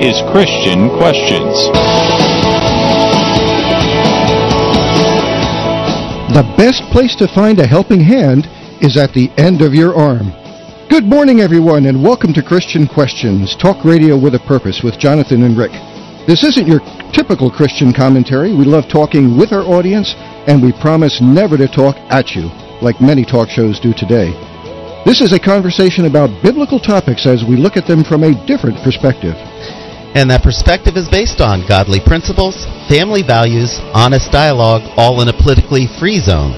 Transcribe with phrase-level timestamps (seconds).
[0.00, 1.68] is Christian Questions.
[6.32, 8.48] The best place to find a helping hand
[8.80, 10.32] is at the end of your arm.
[10.88, 15.42] Good morning, everyone, and welcome to Christian Questions, talk radio with a purpose with Jonathan
[15.42, 15.72] and Rick.
[16.26, 16.80] This isn't your
[17.12, 18.56] typical Christian commentary.
[18.56, 20.14] We love talking with our audience,
[20.48, 22.48] and we promise never to talk at you,
[22.80, 24.32] like many talk shows do today.
[25.04, 28.80] This is a conversation about biblical topics as we look at them from a different
[28.82, 29.36] perspective.
[30.14, 35.32] And that perspective is based on godly principles, family values, honest dialogue, all in a
[35.32, 36.50] politically free zone.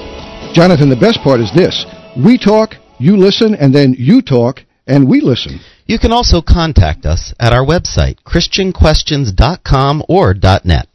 [0.53, 1.85] Jonathan, the best part is this.
[2.17, 5.59] We talk, you listen, and then you talk, and we listen.
[5.85, 10.33] You can also contact us at our website, christianquestions.com or
[10.63, 10.87] .net.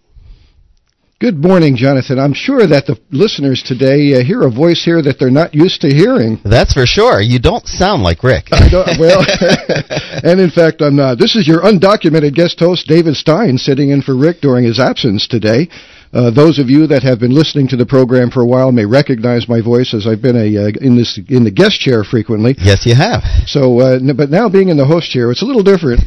[1.20, 2.16] Good morning, Jonathan.
[2.20, 5.80] I'm sure that the listeners today uh, hear a voice here that they're not used
[5.80, 6.38] to hearing.
[6.44, 7.20] That's for sure.
[7.20, 8.46] You don't sound like Rick.
[8.52, 9.26] I don't, well,
[10.22, 11.18] and in fact, I'm not.
[11.18, 15.26] This is your undocumented guest host, David Stein, sitting in for Rick during his absence
[15.26, 15.66] today.
[16.12, 18.86] Uh, those of you that have been listening to the program for a while may
[18.86, 22.54] recognize my voice as I've been a uh, in this in the guest chair frequently.
[22.58, 23.22] Yes, you have.
[23.46, 26.02] So, uh, but now being in the host chair, it's a little different.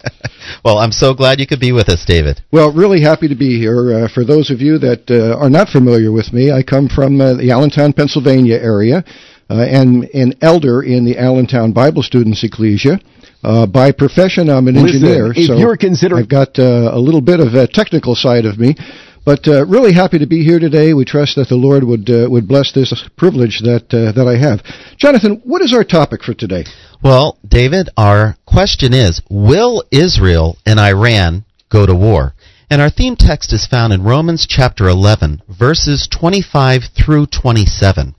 [0.64, 2.42] well, I'm so glad you could be with us, David.
[2.52, 4.04] Well, really happy to be here.
[4.04, 7.20] Uh, for those of you that uh, are not familiar with me, I come from
[7.20, 9.04] uh, the Allentown, Pennsylvania area,
[9.48, 13.00] and an elder in the Allentown Bible Students Ecclesia.
[13.42, 17.00] Uh, by profession, I'm an Listen, engineer, if so you're considering I've got uh, a
[17.00, 18.76] little bit of a technical side of me.
[19.24, 20.94] But uh, really happy to be here today.
[20.94, 24.36] We trust that the Lord would uh, would bless this privilege that uh, that I
[24.36, 24.62] have.
[24.96, 26.64] Jonathan, what is our topic for today?
[27.02, 32.34] Well, David, our question is: Will Israel and Iran go to war?
[32.70, 38.14] And our theme text is found in Romans chapter 11, verses 25 through 27.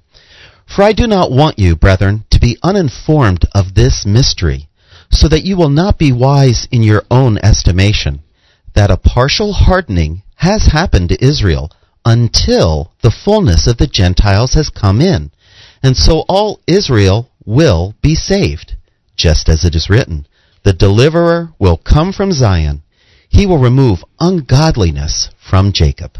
[0.68, 4.68] For I do not want you, brethren, to be uninformed of this mystery,
[5.10, 8.24] so that you will not be wise in your own estimation,
[8.82, 11.70] that a partial hardening has happened to Israel
[12.04, 15.30] until the fullness of the Gentiles has come in.
[15.84, 18.76] And so all Israel will be saved,
[19.16, 20.26] just as it is written.
[20.64, 22.82] The deliverer will come from Zion.
[23.30, 26.18] He will remove ungodliness from Jacob.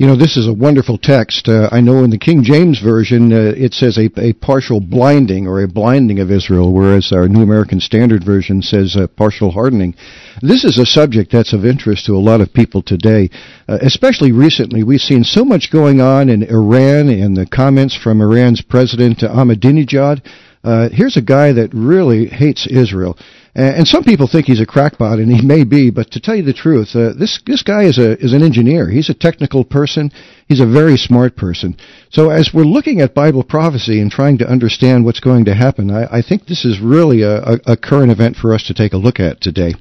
[0.00, 1.46] You know, this is a wonderful text.
[1.46, 5.46] Uh, I know in the King James Version uh, it says a, a, partial blinding
[5.46, 9.94] or a blinding of Israel, whereas our New American Standard Version says a partial hardening.
[10.40, 13.28] This is a subject that's of interest to a lot of people today,
[13.68, 14.82] uh, especially recently.
[14.82, 20.22] We've seen so much going on in Iran and the comments from Iran's President Ahmadinejad.
[20.62, 23.16] Uh, here's a guy that really hates Israel.
[23.52, 25.90] And some people think he's a crackpot, and he may be.
[25.90, 28.88] But to tell you the truth, uh, this this guy is a is an engineer.
[28.88, 30.12] He's a technical person.
[30.46, 31.76] He's a very smart person.
[32.10, 35.90] So as we're looking at Bible prophecy and trying to understand what's going to happen,
[35.90, 38.92] I, I think this is really a, a, a current event for us to take
[38.92, 39.74] a look at today.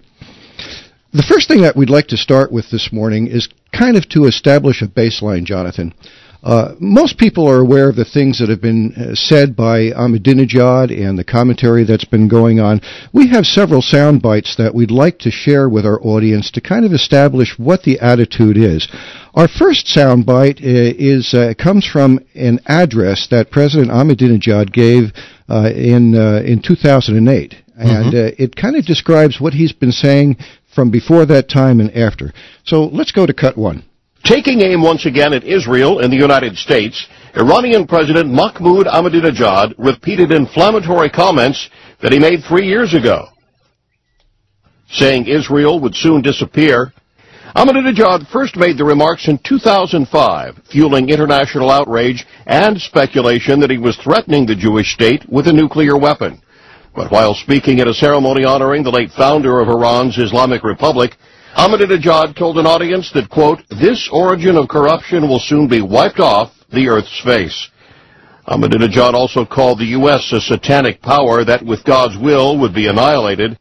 [1.14, 4.26] The first thing that we'd like to start with this morning is kind of to
[4.26, 5.94] establish a baseline, Jonathan.
[6.42, 10.90] Uh, most people are aware of the things that have been uh, said by Ahmadinejad
[10.90, 12.80] and the commentary that's been going on.
[13.12, 16.86] We have several sound bites that we'd like to share with our audience to kind
[16.86, 18.88] of establish what the attitude is.
[19.36, 25.12] Our first sound bite uh, is uh, comes from an address that President Ahmadinejad gave
[25.50, 27.82] uh, in uh, in 2008, mm-hmm.
[27.82, 30.38] and it kind of describes what he's been saying
[30.74, 32.32] from before that time and after.
[32.64, 33.84] So let's go to cut one.
[34.24, 40.32] Taking aim once again at Israel and the United States, Iranian President Mahmoud Ahmadinejad repeated
[40.32, 41.70] inflammatory comments
[42.02, 43.28] that he made three years ago.
[44.92, 46.94] Saying Israel would soon disappear,
[47.56, 53.98] Ahmadinejad first made the remarks in 2005, fueling international outrage and speculation that he was
[53.98, 56.42] threatening the Jewish state with a nuclear weapon.
[56.96, 61.16] But while speaking at a ceremony honoring the late founder of Iran's Islamic Republic,
[61.56, 66.52] Ahmadinejad told an audience that, quote, this origin of corruption will soon be wiped off
[66.72, 67.70] the earth's face.
[68.48, 70.32] Ahmadinejad also called the U.S.
[70.34, 73.58] a satanic power that, with God's will, would be annihilated.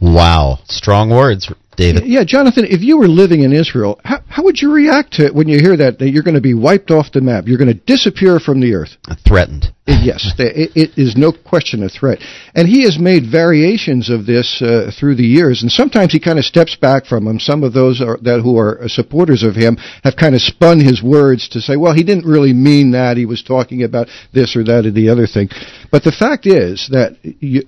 [0.00, 0.58] Wow.
[0.66, 2.06] Strong words, David.
[2.06, 5.34] Yeah, Jonathan, if you were living in Israel, how, how would you react to it
[5.34, 7.44] when you hear that, that you're going to be wiped off the map?
[7.46, 8.96] You're going to disappear from the earth?
[9.26, 9.72] Threatened.
[9.86, 12.18] yes, it, it is no question a threat.
[12.54, 16.38] And he has made variations of this uh, through the years, and sometimes he kind
[16.38, 17.40] of steps back from them.
[17.40, 21.02] Some of those are, that who are supporters of him have kind of spun his
[21.02, 23.16] words to say, well, he didn't really mean that.
[23.16, 25.48] He was talking about this or that or the other thing.
[25.90, 27.16] But the fact is that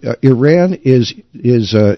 [0.04, 1.96] uh, Iran is is uh,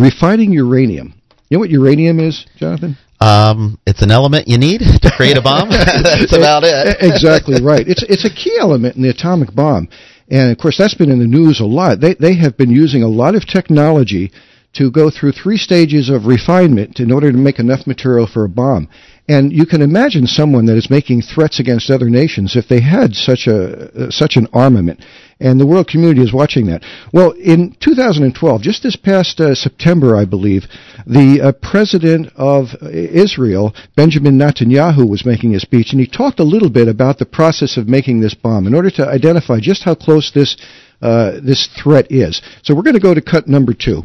[0.00, 1.14] refining uranium.
[1.48, 2.96] You know what uranium is, Jonathan?
[3.20, 5.68] Um, it's an element you need to create a bomb.
[5.70, 6.96] that's about it.
[7.00, 7.86] exactly right.
[7.86, 9.88] It's it's a key element in the atomic bomb,
[10.28, 12.00] and of course that's been in the news a lot.
[12.00, 14.32] They they have been using a lot of technology
[14.74, 18.48] to go through three stages of refinement in order to make enough material for a
[18.48, 18.88] bomb.
[19.26, 23.14] And you can imagine someone that is making threats against other nations if they had
[23.14, 25.00] such a uh, such an armament.
[25.38, 26.82] And the world community is watching that.
[27.12, 30.64] Well, in 2012, just this past uh, September, I believe,
[31.06, 36.44] the uh, president of Israel, Benjamin Netanyahu, was making a speech, and he talked a
[36.44, 39.94] little bit about the process of making this bomb in order to identify just how
[39.94, 40.56] close this
[41.02, 42.40] uh, this threat is.
[42.62, 44.04] So we're going to go to cut number two.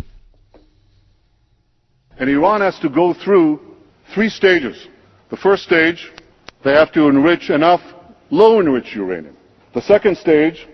[2.17, 3.59] And Iran has to go through
[4.13, 4.87] three stages.
[5.29, 6.11] The first stage,
[6.65, 7.81] they have to enrich enough
[8.29, 9.37] low enriched uranium.
[9.73, 10.67] The second stage,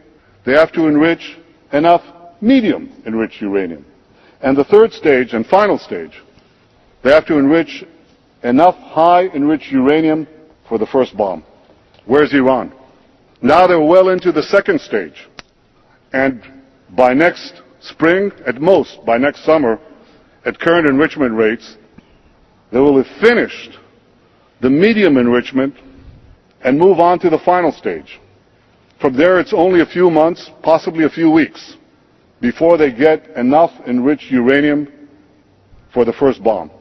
[0.45, 1.37] they have to enrich
[1.73, 2.01] enough
[2.41, 3.85] medium enriched uranium.
[4.41, 6.21] And the third stage and final stage,
[7.03, 7.83] they have to enrich
[8.43, 10.27] enough high enriched uranium
[10.67, 11.43] for the first bomb.
[12.05, 12.73] Where's Iran?
[13.41, 15.27] Now they're well into the second stage.
[16.13, 16.41] And
[16.95, 19.79] by next spring, at most by next summer,
[20.45, 21.77] at current enrichment rates,
[22.71, 23.77] they will have finished
[24.61, 25.75] the medium enrichment
[26.61, 28.19] and move on to the final stage.
[28.99, 31.75] From there, it's only a few months, possibly a few weeks,
[32.41, 34.87] before they get enough enriched uranium
[35.93, 36.71] for the first bomb.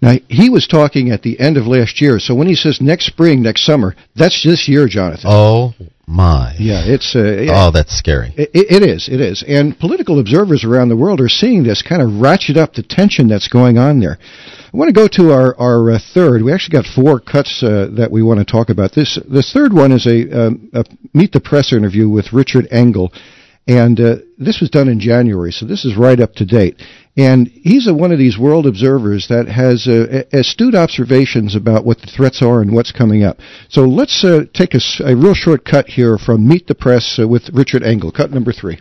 [0.00, 3.06] Now, he was talking at the end of last year, so when he says next
[3.06, 5.24] spring, next summer, that's this year, Jonathan.
[5.28, 5.74] Oh,
[6.06, 6.54] my.
[6.58, 7.14] Yeah, it's.
[7.14, 8.32] Uh, oh, that's scary.
[8.36, 9.44] It, it is, it is.
[9.46, 13.28] And political observers around the world are seeing this kind of ratchet up the tension
[13.28, 14.18] that's going on there.
[14.72, 16.42] I want to go to our, our uh, third.
[16.42, 18.94] We actually got four cuts uh, that we want to talk about.
[18.94, 23.12] This The third one is a, um, a Meet the Press interview with Richard Engel.
[23.68, 26.82] And uh, this was done in January, so this is right up to date.
[27.16, 32.00] And he's a, one of these world observers that has uh, astute observations about what
[32.00, 33.36] the threats are and what's coming up.
[33.68, 37.28] So let's uh, take a, a, real short cut here from Meet the Press uh,
[37.28, 38.80] with Richard Engel, cut number three.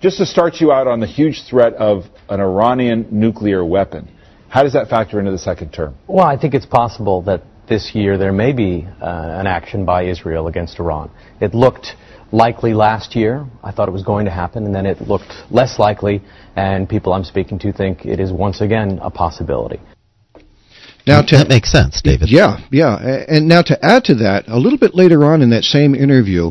[0.00, 4.08] Just to start you out on the huge threat of an Iranian nuclear weapon,
[4.48, 5.94] how does that factor into the second term?
[6.06, 10.04] Well, I think it's possible that this year there may be uh, an action by
[10.04, 11.10] Israel against Iran.
[11.38, 11.88] It looked
[12.32, 13.46] likely last year.
[13.62, 16.22] I thought it was going to happen, and then it looked less likely,
[16.56, 19.80] and people I'm speaking to think it is once again a possibility.
[21.06, 22.28] Now to, that makes sense, David.
[22.30, 23.24] Yeah, yeah.
[23.28, 26.50] And now to add to that, a little bit later on in that same interview,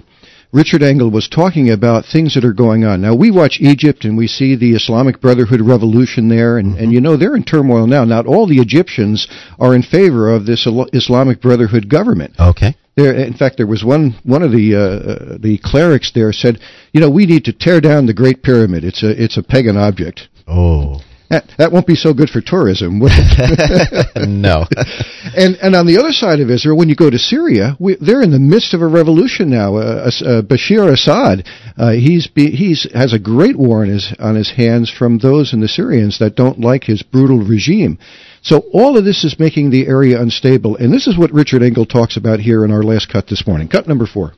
[0.51, 3.01] Richard Engel was talking about things that are going on.
[3.01, 6.83] Now we watch Egypt and we see the Islamic Brotherhood revolution there, and, mm-hmm.
[6.85, 8.03] and you know they're in turmoil now.
[8.05, 9.27] Not all the Egyptians
[9.59, 12.33] are in favor of this Islamic Brotherhood government.
[12.39, 12.75] Okay.
[12.97, 16.59] There, in fact, there was one one of the uh, uh, the clerics there said,
[16.91, 18.83] you know, we need to tear down the Great Pyramid.
[18.83, 20.27] It's a it's a pagan object.
[20.47, 21.01] Oh.
[21.29, 24.27] That, that won't be so good for tourism, would it?
[24.29, 24.65] no.
[25.35, 28.21] and and on the other side of Israel, when you go to Syria, we, they're
[28.21, 29.75] in the midst of a revolution now.
[29.75, 31.45] Uh, uh, Bashir Assad,
[31.77, 35.53] uh, he's be, he's has a great war on his on his hands from those
[35.53, 37.99] in the Syrians that don't like his brutal regime.
[38.41, 41.85] So all of this is making the area unstable, and this is what Richard Engel
[41.85, 43.67] talks about here in our last cut this morning.
[43.67, 44.33] Cut number four.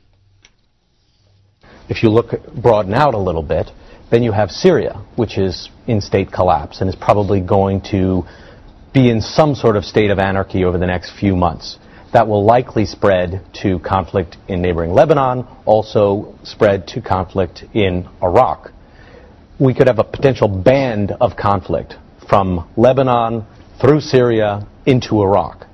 [1.88, 3.70] If you look broaden out a little bit,
[4.10, 8.24] then you have Syria, which is in state collapse and is probably going to
[8.92, 11.78] be in some sort of state of anarchy over the next few months.
[12.12, 18.72] That will likely spread to conflict in neighboring Lebanon, also spread to conflict in Iraq.
[19.60, 21.94] We could have a potential band of conflict
[22.28, 23.46] from Lebanon
[23.80, 25.66] through Syria into Iraq.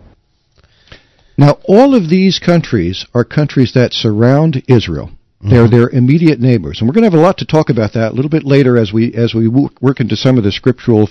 [1.38, 5.10] Now, all of these countries are countries that surround Israel.
[5.42, 5.50] Mm-hmm.
[5.50, 8.12] They're their immediate neighbors, and we're going to have a lot to talk about that
[8.12, 11.10] a little bit later as we as we work into some of the scriptural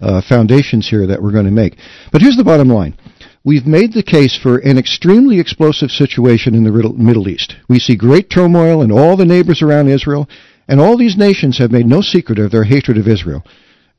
[0.00, 1.76] uh, foundations here that we're going to make.
[2.10, 2.96] But here's the bottom line:
[3.44, 7.56] we've made the case for an extremely explosive situation in the Middle East.
[7.68, 10.26] We see great turmoil in all the neighbors around Israel,
[10.66, 13.44] and all these nations have made no secret of their hatred of Israel.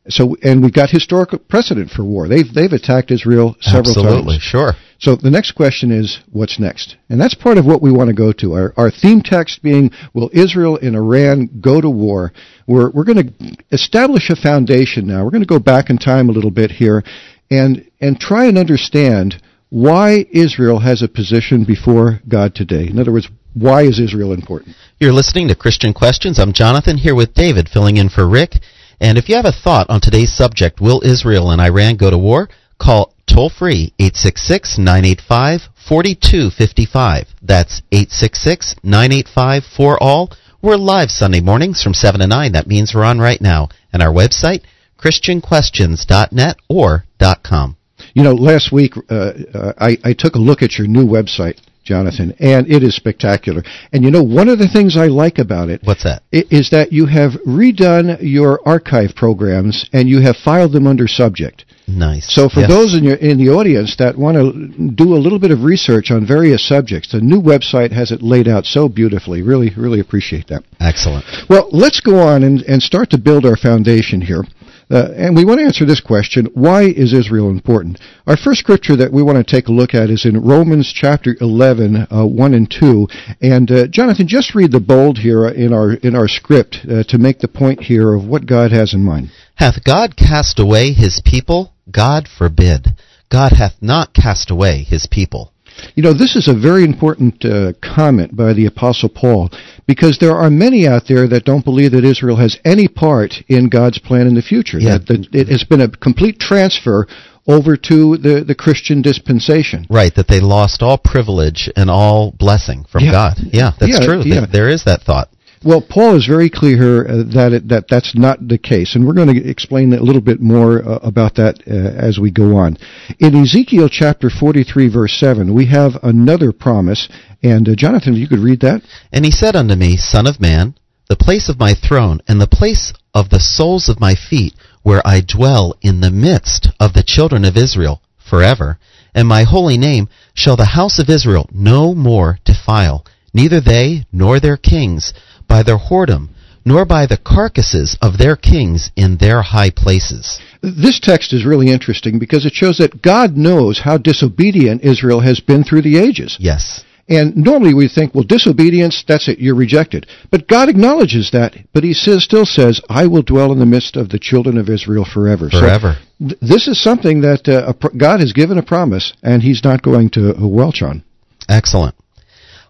[0.09, 2.27] So, and we've got historical precedent for war.
[2.27, 4.15] They've they've attacked Israel several Absolutely, times.
[4.15, 4.71] Absolutely, sure.
[4.99, 6.95] So the next question is, what's next?
[7.09, 8.53] And that's part of what we want to go to.
[8.53, 12.33] Our, our theme text being, will Israel and Iran go to war?
[12.65, 15.23] We're we're going to establish a foundation now.
[15.23, 17.03] We're going to go back in time a little bit here,
[17.51, 22.87] and and try and understand why Israel has a position before God today.
[22.87, 24.75] In other words, why is Israel important?
[24.99, 26.39] You're listening to Christian Questions.
[26.39, 28.55] I'm Jonathan here with David, filling in for Rick.
[28.99, 32.17] And if you have a thought on today's subject, will Israel and Iran go to
[32.17, 32.49] war?
[32.79, 37.27] Call toll free 866 985 4255.
[37.41, 40.31] That's 866 985 4 all.
[40.63, 42.51] We're live Sunday mornings from 7 to 9.
[42.53, 43.69] That means we're on right now.
[43.93, 44.63] And our website,
[44.99, 47.05] ChristianQuestions.net or
[47.43, 47.77] .com.
[48.15, 49.13] You know, last week uh,
[49.53, 53.63] uh, I, I took a look at your new website Jonathan, and it is spectacular.
[53.93, 56.21] And you know, one of the things I like about it What's that?
[56.31, 61.63] is that you have redone your archive programs and you have filed them under subject.
[61.87, 62.25] Nice.
[62.29, 62.69] So for Yes.
[62.69, 66.11] those in your in the audience that want to do a little bit of research
[66.11, 69.41] on various subjects, the new website has it laid out so beautifully.
[69.41, 70.63] Really, really appreciate that.
[70.81, 71.23] Excellent.
[71.49, 74.43] Well, let's go on and, and start to build our foundation here.
[74.89, 77.99] Uh, and we want to answer this question why is Israel important?
[78.25, 81.35] Our first scripture that we want to take a look at is in Romans chapter
[81.39, 83.07] 11, uh, 1 and 2.
[83.41, 87.17] And uh, Jonathan, just read the bold here in our, in our script uh, to
[87.17, 89.31] make the point here of what God has in mind.
[89.55, 91.73] Hath God cast away his people?
[91.91, 92.87] God forbid.
[93.29, 95.51] God hath not cast away his people.
[95.95, 99.49] You know, this is a very important uh, comment by the Apostle Paul
[99.85, 103.69] because there are many out there that don't believe that Israel has any part in
[103.69, 104.79] God's plan in the future.
[104.79, 104.97] Yeah.
[104.97, 107.07] That, that it has been a complete transfer
[107.47, 109.87] over to the, the Christian dispensation.
[109.89, 113.11] Right, that they lost all privilege and all blessing from Yeah.
[113.11, 113.33] God.
[113.53, 114.21] Yeah, that's Yeah, true.
[114.25, 114.39] yeah.
[114.41, 115.29] Th- There is that thought.
[115.63, 119.13] Well, Paul is very clear uh, that it, that that's not the case, and we're
[119.13, 122.77] going to explain a little bit more uh, about that uh, as we go on.
[123.19, 127.09] In Ezekiel chapter 43, verse 7, we have another promise,
[127.41, 128.83] and uh, Jonathan, you could read that.
[129.11, 130.75] And he said unto me, Son of man,
[131.09, 135.01] the place of my throne and the place of the soles of my feet, where
[135.05, 138.77] I dwell in the midst of the children of Israel forever,
[139.15, 144.39] and my holy name shall the house of Israel no more defile, neither they nor
[144.39, 145.13] their kings,
[145.47, 146.29] by their whoredom,
[146.65, 150.39] nor by the carcasses of their kings in their high places.
[150.61, 155.39] This text is really interesting because it shows that God knows how disobedient Israel has
[155.39, 156.35] been through the ages.
[156.39, 156.83] Yes.
[157.09, 160.07] And normally we think, well, disobedience, that's it, you're rejected.
[160.29, 163.95] But God acknowledges that, but He says, still says, I will dwell in the midst
[163.95, 165.49] of the children of Israel forever.
[165.49, 165.95] So, Forever.
[166.19, 169.63] th- this is something that uh, a pr- God has given a promise, and He's
[169.63, 171.05] not going to uh, welch on.
[171.47, 171.95] Excellent.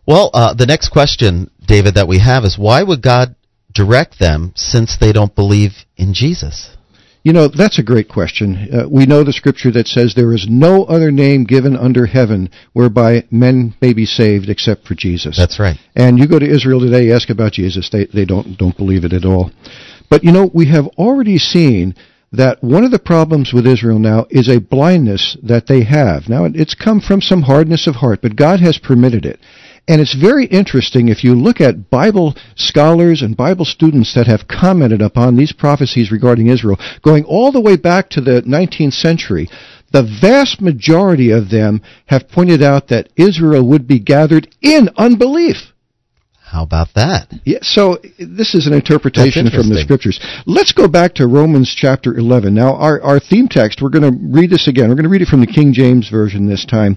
[0.06, 3.36] Well, uh, the next question, David, that we have is why would God
[3.74, 6.76] direct them since they don't believe in Jesus?
[7.24, 8.70] You know, that's a great question.
[8.72, 12.50] Uh, we know the scripture that says there is no other name given under heaven
[12.72, 15.36] whereby men may be saved except for Jesus.
[15.38, 15.78] That's right.
[15.94, 19.12] And you go to Israel today, ask about Jesus, they, they don't, don't believe it
[19.12, 19.52] at all.
[20.10, 21.96] But you know, we have already seen
[22.32, 26.30] that one of the problems with Israel now is a blindness that they have.
[26.30, 29.40] Now, it's come from some hardness of heart, but God has permitted it.
[29.88, 34.48] And it's very interesting if you look at Bible scholars and Bible students that have
[34.48, 39.48] commented upon these prophecies regarding Israel, going all the way back to the 19th century.
[39.94, 45.72] The vast majority of them have pointed out that Israel would be gathered in unbelief.
[46.48, 47.28] How about that?
[47.44, 50.18] Yeah, so this is an interpretation from the scriptures.
[50.46, 52.54] Let's go back to Romans chapter 11.
[52.54, 54.88] Now, our, our theme text, we're going to read this again.
[54.88, 56.96] We're going to read it from the King James Version this time.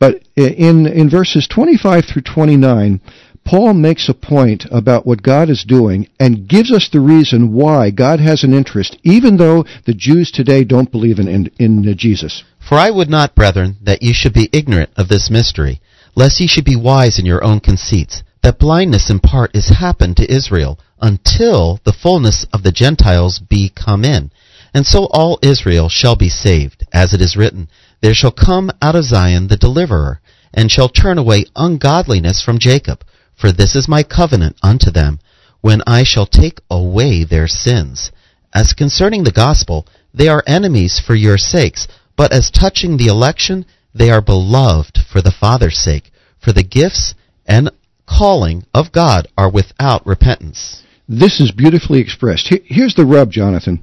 [0.00, 3.00] But in, in verses 25 through 29,
[3.44, 7.90] Paul makes a point about what God is doing and gives us the reason why
[7.90, 12.42] God has an interest, even though the Jews today don't believe in, in, in Jesus.
[12.68, 15.80] For I would not, brethren, that ye should be ignorant of this mystery,
[16.16, 20.16] lest ye should be wise in your own conceits, that blindness in part is happened
[20.16, 24.30] to Israel, until the fullness of the Gentiles be come in.
[24.74, 27.68] And so all Israel shall be saved, as it is written,
[28.00, 30.20] There shall come out of Zion the deliverer,
[30.52, 33.04] and shall turn away ungodliness from Jacob.
[33.34, 35.20] For this is my covenant unto them,
[35.60, 38.10] when I shall take away their sins.
[38.54, 43.66] As concerning the gospel, they are enemies for your sakes, but as touching the election,
[43.94, 46.10] they are beloved for the Father's sake.
[46.38, 47.14] For the gifts
[47.46, 47.70] and
[48.08, 50.82] calling of God are without repentance.
[51.08, 52.52] This is beautifully expressed.
[52.64, 53.82] Here's the rub, Jonathan.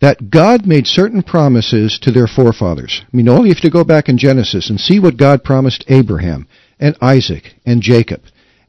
[0.00, 3.02] That God made certain promises to their forefathers.
[3.02, 5.84] I mean, all you have to go back in Genesis and see what God promised
[5.88, 6.46] Abraham
[6.78, 8.22] and Isaac and Jacob.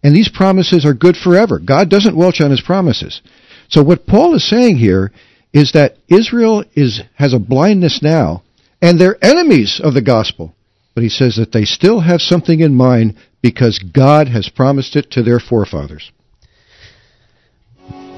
[0.03, 1.59] And these promises are good forever.
[1.59, 3.21] God doesn't welch on his promises.
[3.67, 5.11] So what Paul is saying here
[5.53, 8.43] is that Israel is, has a blindness now,
[8.81, 10.55] and they're enemies of the gospel.
[10.99, 15.09] But he says that they still have something in mind because God has promised it
[15.11, 16.11] to their forefathers.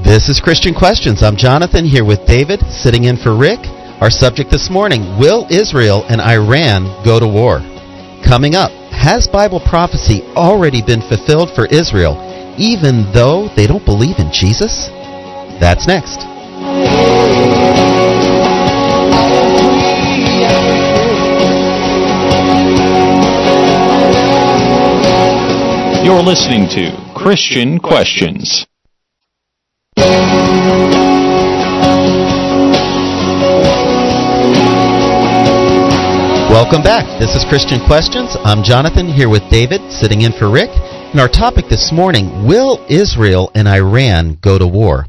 [0.03, 1.21] This is Christian Questions.
[1.21, 3.59] I'm Jonathan here with David, sitting in for Rick.
[4.01, 7.59] Our subject this morning Will Israel and Iran go to war?
[8.27, 12.17] Coming up, has Bible prophecy already been fulfilled for Israel,
[12.57, 14.88] even though they don't believe in Jesus?
[15.61, 17.60] That's next.
[26.03, 28.65] You're listening to Christian Questions.
[36.50, 37.05] Welcome back.
[37.20, 38.36] This is Christian Questions.
[38.43, 40.72] I'm Jonathan here with David, sitting in for Rick.
[41.12, 45.05] And our topic this morning Will Israel and Iran go to war?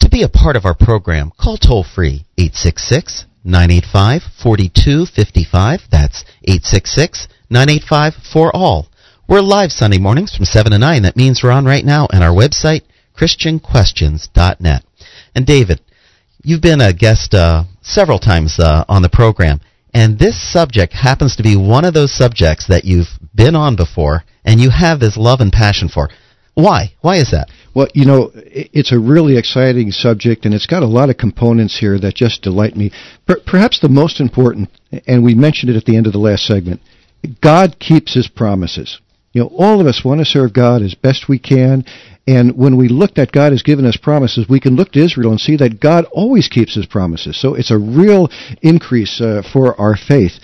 [0.00, 5.82] To be a part of our program, call toll free 866 985 4255.
[5.88, 8.88] That's 866 985 for all.
[9.32, 11.04] We're live Sunday mornings from 7 to 9.
[11.04, 12.82] That means we're on right now on our website,
[13.16, 14.84] ChristianQuestions.net.
[15.34, 15.80] And David,
[16.42, 19.60] you've been a guest uh, several times uh, on the program,
[19.94, 24.24] and this subject happens to be one of those subjects that you've been on before
[24.44, 26.10] and you have this love and passion for.
[26.52, 26.92] Why?
[27.00, 27.48] Why is that?
[27.74, 31.78] Well, you know, it's a really exciting subject, and it's got a lot of components
[31.78, 32.92] here that just delight me.
[33.26, 34.68] Per- perhaps the most important,
[35.06, 36.82] and we mentioned it at the end of the last segment,
[37.40, 39.00] God keeps His promises.
[39.32, 41.84] You know, all of us want to serve God as best we can,
[42.26, 45.30] and when we look that God has given us promises, we can look to Israel
[45.30, 47.40] and see that God always keeps His promises.
[47.40, 48.28] So it's a real
[48.60, 50.38] increase uh, for our faith.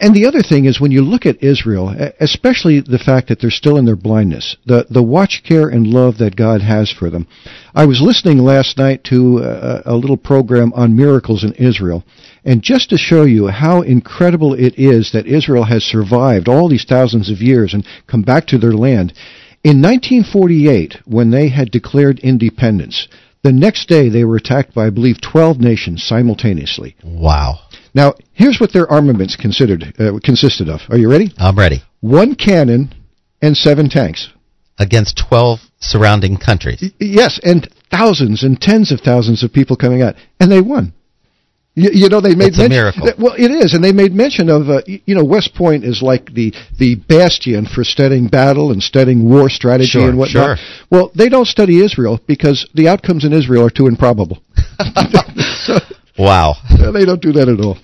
[0.00, 3.50] And the other thing is when you look at Israel, especially the fact that they're
[3.50, 7.26] still in their blindness, the, the watch care and love that God has for them.
[7.74, 12.04] I was listening last night to a, a little program on miracles in Israel.
[12.44, 16.84] And just to show you how incredible it is that Israel has survived all these
[16.84, 19.12] thousands of years and come back to their land,
[19.64, 23.08] in 1948, when they had declared independence,
[23.42, 26.94] the next day they were attacked by, I believe, 12 nations simultaneously.
[27.02, 27.65] Wow.
[27.96, 30.82] Now, here's what their armaments considered uh, consisted of.
[30.90, 31.32] Are you ready?
[31.38, 31.82] I'm ready.
[32.00, 32.94] One cannon
[33.40, 34.28] and seven tanks.
[34.78, 36.80] Against 12 surrounding countries.
[36.82, 40.14] Y- yes, and thousands and tens of thousands of people coming out.
[40.38, 40.92] And they won.
[41.74, 43.08] You, you, know, they made it's mention, a miracle.
[43.18, 46.32] Well, it is, and they made mention of, uh, you know, West Point is like
[46.34, 50.58] the the bastion for studying battle and studying war strategy sure, and whatnot.
[50.58, 50.66] Sure.
[50.90, 54.42] Well, they don't study Israel because the outcomes in Israel are too improbable.
[55.64, 55.78] so,
[56.18, 56.54] wow,
[56.92, 57.78] they don't do that at all.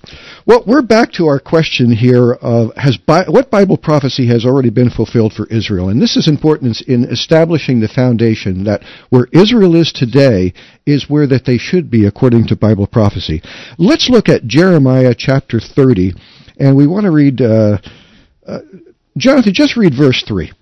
[0.45, 4.71] Well, we're back to our question here of has Bi- what Bible prophecy has already
[4.71, 9.77] been fulfilled for Israel, and this is important in establishing the foundation that where Israel
[9.77, 10.53] is today
[10.87, 13.43] is where that they should be according to Bible prophecy.
[13.79, 16.15] Let's look at Jeremiah chapter 30,
[16.59, 17.41] and we want to read.
[17.41, 17.79] Uh,
[18.47, 18.59] uh,
[19.17, 20.53] Jonathan, just read verse 3.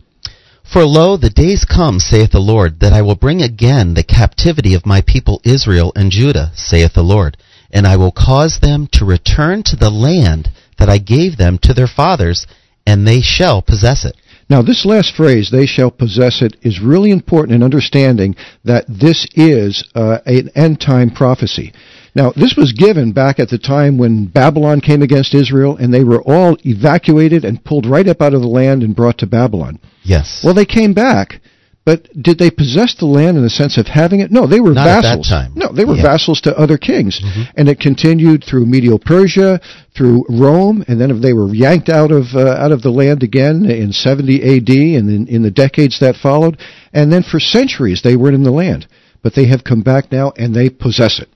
[0.71, 4.75] For lo, the days come, saith the Lord, that I will bring again the captivity
[4.75, 7.37] of my people Israel and Judah, saith the Lord
[7.73, 11.75] and I will cause them to return to the land that I gave them to
[11.75, 12.47] their fathers,
[12.87, 14.17] and they shall possess it.
[14.49, 19.25] Now, this last phrase, they shall possess it, is really important in understanding that this
[19.35, 21.73] is uh, an end time prophecy.
[22.17, 26.03] Now, this was given back at the time when Babylon came against Israel, and they
[26.03, 29.79] were all evacuated and pulled right up out of the land and brought to Babylon.
[30.03, 30.43] Yes.
[30.45, 31.41] Well, they came back,
[31.85, 34.31] but did they possess the land in the sense of having it?
[34.31, 35.33] No, they were Not vassals.
[35.33, 35.53] At that time.
[35.57, 36.03] No, they were yeah.
[36.03, 37.21] vassals to other kings.
[37.21, 37.43] Mm-hmm.
[37.57, 39.61] And it continued through Medo Persia,
[39.97, 43.65] through Rome, and then they were yanked out of uh, out of the land again
[43.65, 46.59] in 70 AD and in, in the decades that followed.
[46.93, 48.87] And then for centuries they weren't in the land.
[49.23, 51.29] But they have come back now and they possess it.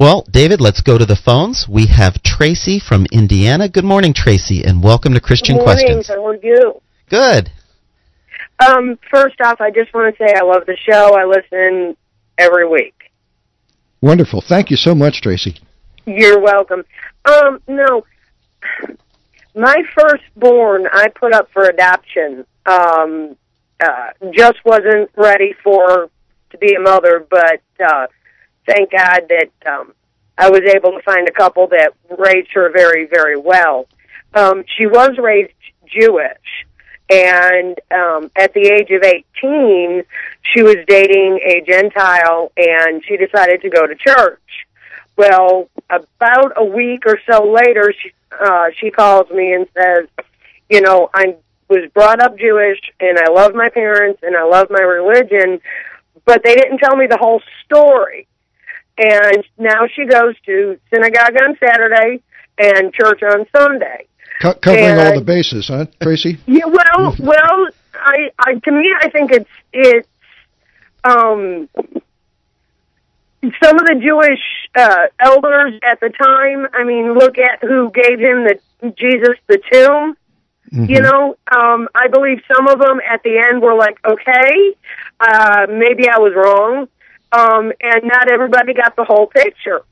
[0.00, 1.66] Well, David, let's go to the phones.
[1.68, 3.68] We have Tracy from Indiana.
[3.68, 5.86] Good morning, Tracy, and welcome to Christian Good morning.
[5.86, 6.08] Questions.
[6.08, 6.80] How are you?
[7.08, 7.50] Good.
[8.60, 11.16] Um, first off, I just want to say I love the show.
[11.16, 11.96] I listen
[12.38, 13.10] every week.
[14.00, 14.42] Wonderful.
[14.42, 15.56] Thank you so much, Tracy.
[16.06, 16.84] You're welcome.
[17.24, 18.04] Um, no,
[19.54, 22.44] my firstborn I put up for adoption.
[22.66, 23.36] Um,
[23.82, 26.10] uh, just wasn't ready for
[26.50, 28.06] to be a mother, but uh,
[28.66, 29.92] thank God that um,
[30.38, 33.86] I was able to find a couple that raised her very, very well.
[34.34, 35.52] Um, she was raised
[35.86, 36.66] Jewish
[37.10, 40.02] and um at the age of 18
[40.42, 44.40] she was dating a gentile and she decided to go to church.
[45.16, 50.08] Well about a week or so later she uh she calls me and says
[50.70, 51.36] you know i
[51.68, 55.60] was brought up jewish and i love my parents and i love my religion
[56.24, 58.26] but they didn't tell me the whole story.
[58.96, 62.22] And now she goes to synagogue on saturday
[62.56, 64.06] and church on sunday
[64.40, 66.38] Co- covering and, all the bases, huh, Tracy?
[66.46, 66.66] Yeah.
[66.66, 70.08] Well, well, I, I, to me, I think it's it's
[71.04, 71.68] um,
[73.62, 74.40] some of the Jewish
[74.74, 76.66] uh, elders at the time.
[76.72, 78.58] I mean, look at who gave him the
[78.96, 80.16] Jesus the tomb.
[80.72, 80.90] Mm-hmm.
[80.90, 84.74] You know, um, I believe some of them at the end were like, okay,
[85.20, 86.88] uh, maybe I was wrong.
[87.30, 89.82] Um, and not everybody got the whole picture.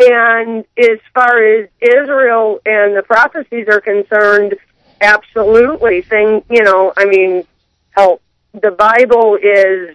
[0.00, 4.54] And as far as Israel and the prophecies are concerned,
[5.00, 6.00] absolutely.
[6.00, 7.44] Thing, you know, I mean,
[7.90, 8.20] hell,
[8.54, 9.94] the Bible is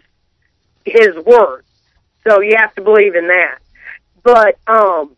[0.85, 1.65] His word,
[2.25, 3.57] so you have to believe in that.
[4.21, 5.15] But um,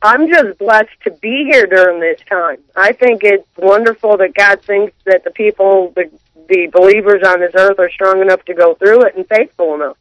[0.00, 2.58] I'm just blessed to be here during this time.
[2.76, 6.08] I think it's wonderful that God thinks that the people, the,
[6.48, 9.96] the believers on this earth are strong enough to go through it and faithful enough.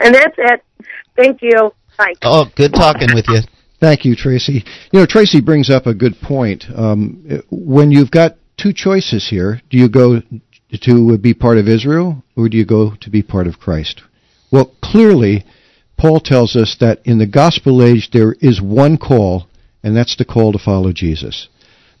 [0.00, 0.62] And that's it.
[1.16, 1.74] Thank you.
[1.98, 2.14] Bye.
[2.22, 3.40] Oh, good talking with you.
[3.80, 4.64] Thank you, Tracy.
[4.92, 6.64] You know, Tracy brings up a good point.
[6.74, 10.22] Um, when you've got two choices here, do you go
[10.80, 14.02] to be part of Israel or do you go to be part of Christ?
[14.50, 15.44] Well, clearly,
[15.98, 19.48] Paul tells us that in the gospel age there is one call,
[19.82, 21.48] and that's the call to follow Jesus.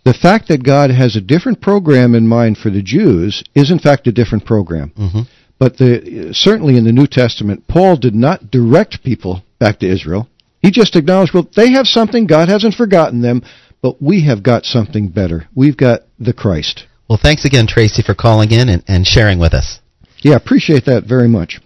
[0.04, 3.80] The fact that God has a different program in mind for the Jews is in
[3.80, 4.92] fact a different program.
[4.96, 5.22] Mm-hmm.
[5.58, 10.28] But the, certainly in the New Testament, Paul did not direct people back to Israel.
[10.60, 13.42] He just acknowledged, well, they have something, God hasn't forgotten them,
[13.82, 15.48] but we have got something better.
[15.54, 16.86] We've got the Christ.
[17.08, 19.80] Well, thanks again, Tracy, for calling in and, and sharing with us.
[20.22, 21.60] Yeah, appreciate that very much.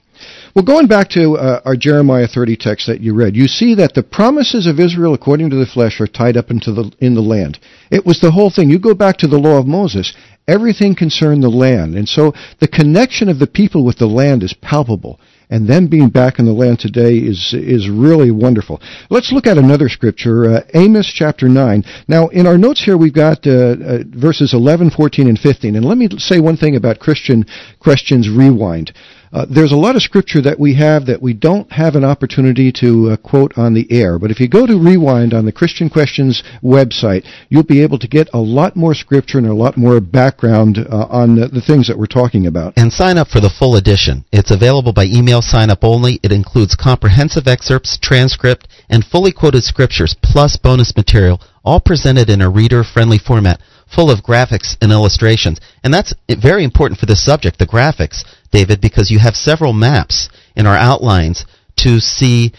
[0.55, 3.95] Well, going back to uh, our Jeremiah 30 text that you read, you see that
[3.95, 7.21] the promises of Israel according to the flesh are tied up into the, in the
[7.21, 7.59] land.
[7.91, 8.69] It was the whole thing.
[8.69, 10.13] You go back to the law of Moses,
[10.49, 11.95] everything concerned the land.
[11.95, 15.21] And so the connection of the people with the land is palpable.
[15.51, 18.81] And them being back in the land today is is really wonderful.
[19.11, 21.85] Let's look at another scripture, uh, Amos chapter 9.
[22.07, 25.77] Now, in our notes here, we've got uh, uh, verses 11, 14, and 15.
[25.77, 27.45] And let me say one thing about Christian
[27.81, 28.93] Questions Rewind.
[29.33, 32.73] Uh, there's a lot of scripture that we have that we don't have an opportunity
[32.73, 34.19] to uh, quote on the air.
[34.19, 38.09] But if you go to Rewind on the Christian Questions website, you'll be able to
[38.09, 41.87] get a lot more scripture and a lot more background uh, on the, the, things
[41.87, 42.73] that we're talking about.
[42.77, 44.25] And sign up for the full edition.
[44.33, 46.19] It's available by email sign up only.
[46.25, 52.41] It includes comprehensive excerpts, transcript, and fully quoted scriptures, plus bonus material, all presented in
[52.41, 53.61] a reader friendly format
[53.95, 55.61] full of graphics and illustrations.
[55.83, 60.29] And that's very important for this subject, the graphics, David, because you have several maps
[60.57, 61.45] in our outlines
[61.77, 62.53] to see,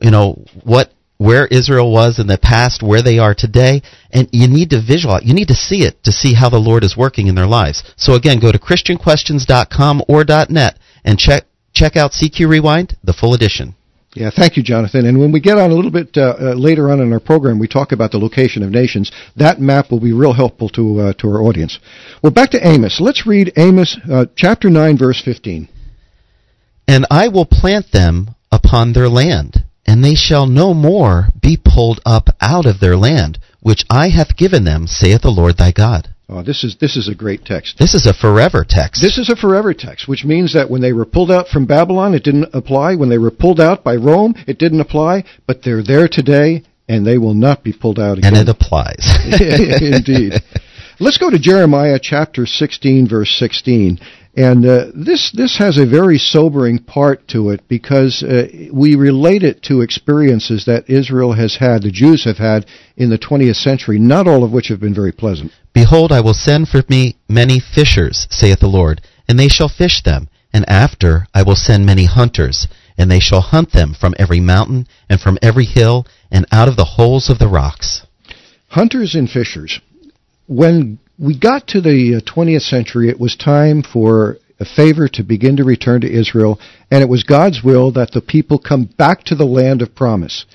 [0.00, 4.48] you know, what where Israel was in the past, where they are today, and you
[4.48, 7.28] need to visualize, you need to see it to see how the Lord is working
[7.28, 7.84] in their lives.
[7.96, 13.34] So again, go to christianquestions.com or .net and check check out CQ Rewind, the full
[13.34, 13.74] edition.
[14.14, 15.06] Yeah, thank you, Jonathan.
[15.06, 17.58] And when we get on a little bit uh, uh, later on in our program,
[17.58, 19.10] we talk about the location of nations.
[19.34, 21.80] That map will be real helpful to uh, to our audience.
[22.22, 23.00] Well, back to Amos.
[23.00, 25.68] Let's read Amos uh, chapter nine, verse fifteen.
[26.86, 32.00] And I will plant them upon their land, and they shall no more be pulled
[32.06, 36.13] up out of their land, which I have given them, saith the Lord thy God.
[36.28, 37.76] Oh, this is this is a great text.
[37.78, 39.02] This is a forever text.
[39.02, 42.14] This is a forever text, which means that when they were pulled out from Babylon,
[42.14, 42.94] it didn't apply.
[42.94, 45.24] When they were pulled out by Rome, it didn't apply.
[45.46, 48.34] But they're there today, and they will not be pulled out again.
[48.34, 49.06] And it applies.
[49.80, 50.34] Indeed.
[51.00, 53.98] Let's go to Jeremiah chapter 16, verse 16.
[54.36, 59.44] And uh, this this has a very sobering part to it because uh, we relate
[59.44, 62.66] it to experiences that Israel has had, the Jews have had
[62.96, 65.52] in the 20th century, not all of which have been very pleasant.
[65.72, 70.02] Behold, I will send for me many fishers, saith the Lord, and they shall fish
[70.02, 70.28] them.
[70.52, 72.66] And after I will send many hunters,
[72.98, 76.76] and they shall hunt them from every mountain and from every hill and out of
[76.76, 78.06] the holes of the rocks.
[78.68, 79.80] Hunters and fishers.
[80.46, 85.22] When we got to the 20th uh, century, it was time for a favor to
[85.22, 86.58] begin to return to Israel,
[86.90, 90.46] and it was God's will that the people come back to the land of promise.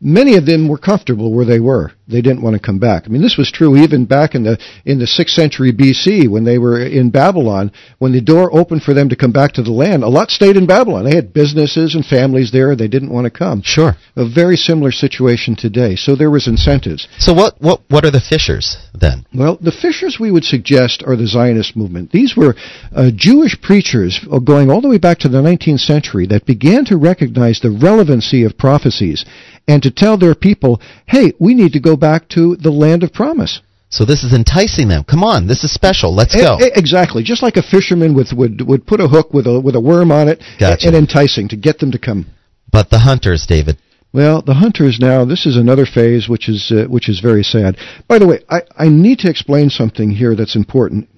[0.00, 3.04] Many of them were comfortable where they were they didn't want to come back.
[3.04, 6.44] I mean, this was true even back in the in the sixth century BC when
[6.44, 7.70] they were in Babylon.
[7.98, 10.56] When the door opened for them to come back to the land, a lot stayed
[10.56, 11.04] in Babylon.
[11.04, 12.74] They had businesses and families there.
[12.74, 13.62] They didn't want to come.
[13.62, 15.96] Sure, a very similar situation today.
[15.96, 17.06] So there was incentives.
[17.18, 19.26] So what what what are the fishers then?
[19.34, 22.10] Well, the fishers we would suggest are the Zionist movement.
[22.10, 22.54] These were
[22.94, 26.96] uh, Jewish preachers going all the way back to the 19th century that began to
[26.96, 29.26] recognize the relevancy of prophecies
[29.68, 33.12] and to tell their people, hey, we need to go back to the land of
[33.12, 33.60] promise.
[33.90, 35.04] So this is enticing them.
[35.04, 36.14] Come on, this is special.
[36.14, 36.58] Let's go.
[36.60, 39.80] exactly, just like a fisherman would would would put a hook with a with a
[39.80, 40.86] worm on it, gotcha.
[40.86, 42.26] and enticing to get them to come.
[42.70, 43.78] But the hunters, David.
[44.12, 45.24] Well, the hunters now.
[45.24, 47.78] This is another phase, which is uh, which is very sad.
[48.06, 51.08] By the way, I I need to explain something here that's important.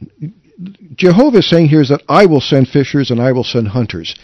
[0.95, 4.15] Jehovah is saying here is that I will send fishers and I will send hunters.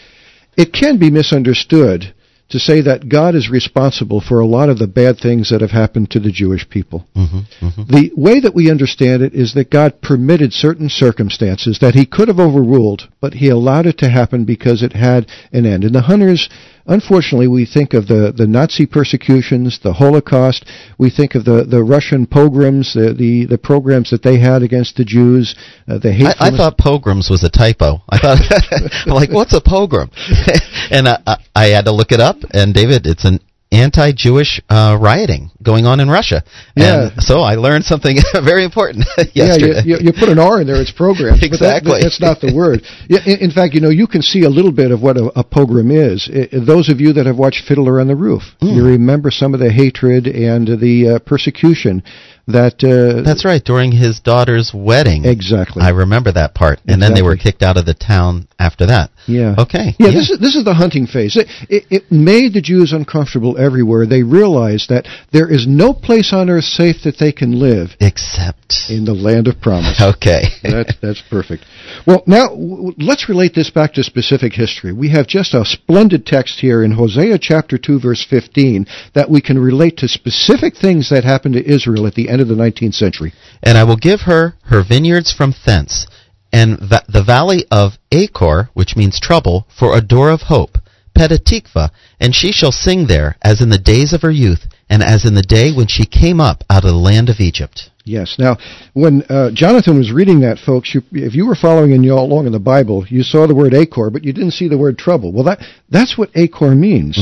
[0.55, 2.13] It can be misunderstood
[2.49, 5.71] to say that God is responsible for a lot of the bad things that have
[5.71, 7.05] happened to the Jewish people.
[7.15, 7.93] Mm-hmm, mm-hmm.
[7.93, 12.29] The way that we understand it is that God permitted certain circumstances that he could
[12.29, 15.83] have overruled, but he allowed it to happen because it had an end.
[15.83, 16.49] And the hunters
[16.87, 20.65] Unfortunately, we think of the, the Nazi persecutions, the Holocaust.
[20.97, 24.95] We think of the, the Russian pogroms, the, the, the programs that they had against
[24.95, 25.53] the Jews.
[25.87, 28.01] Uh, the I, I, thought pogroms was a typo.
[28.09, 28.39] I thought,
[29.05, 30.09] I'm like, what's a pogrom?
[30.91, 32.37] and I, I, I, had to look it up.
[32.51, 33.39] And David, it's an
[33.71, 36.43] anti-Jewish uh, rioting going on in Russia.
[36.75, 37.09] Yeah.
[37.11, 39.81] And so I learned something very important Yeah, yesterday.
[39.85, 41.39] you, you, you put an R in there, it's programmed.
[41.41, 41.99] But that- Exactly.
[42.01, 42.81] that's not the word.
[43.09, 45.31] Yeah, in, in fact, you know, you can see a little bit of what a,
[45.39, 46.29] a pogrom is.
[46.33, 48.67] I, those of you that have watched Fiddler on the Roof, Hmm.
[48.75, 52.03] you remember some of the hatred and the uh, persecution
[52.47, 52.83] that.
[52.83, 53.63] Uh, That's right.
[53.63, 55.25] During his daughter's wedding.
[55.25, 55.81] Exactly.
[55.81, 56.79] I remember that part.
[56.87, 59.11] And then they were kicked out of the town after that.
[59.27, 59.55] Yeah.
[59.57, 59.93] Okay.
[59.99, 61.35] Yeah, This, is, this is the hunting phase.
[61.35, 64.05] It, it, it made the Jews uncomfortable everywhere.
[64.05, 68.89] They realized that there is no place on earth safe that they can live Except.
[68.89, 70.01] in the land of promise.
[70.01, 70.43] Okay.
[70.63, 71.65] that's that's perfect.
[72.05, 74.93] Well, now w- let's relate this back to specific history.
[74.93, 79.41] We have just a splendid text here in Hosea chapter 2 verse 15 that we
[79.41, 82.93] can relate to specific things that happened to Israel at the end of the 19th
[82.93, 83.33] century.
[83.63, 86.07] And I will give her her vineyards from thence,
[86.51, 90.77] and va- the valley of Achor, which means trouble, for a door of hope,
[91.15, 95.03] Petah Tikva, and she shall sing there as in the days of her youth, and
[95.03, 97.89] as in the day when she came up out of the land of Egypt.
[98.05, 98.37] Yes.
[98.39, 98.57] Now,
[98.93, 102.53] when uh, Jonathan was reading that, folks, you, if you were following in, along in
[102.53, 105.33] the Bible, you saw the word Achor, but you didn't see the word trouble.
[105.33, 107.19] Well, that that's what Achor means.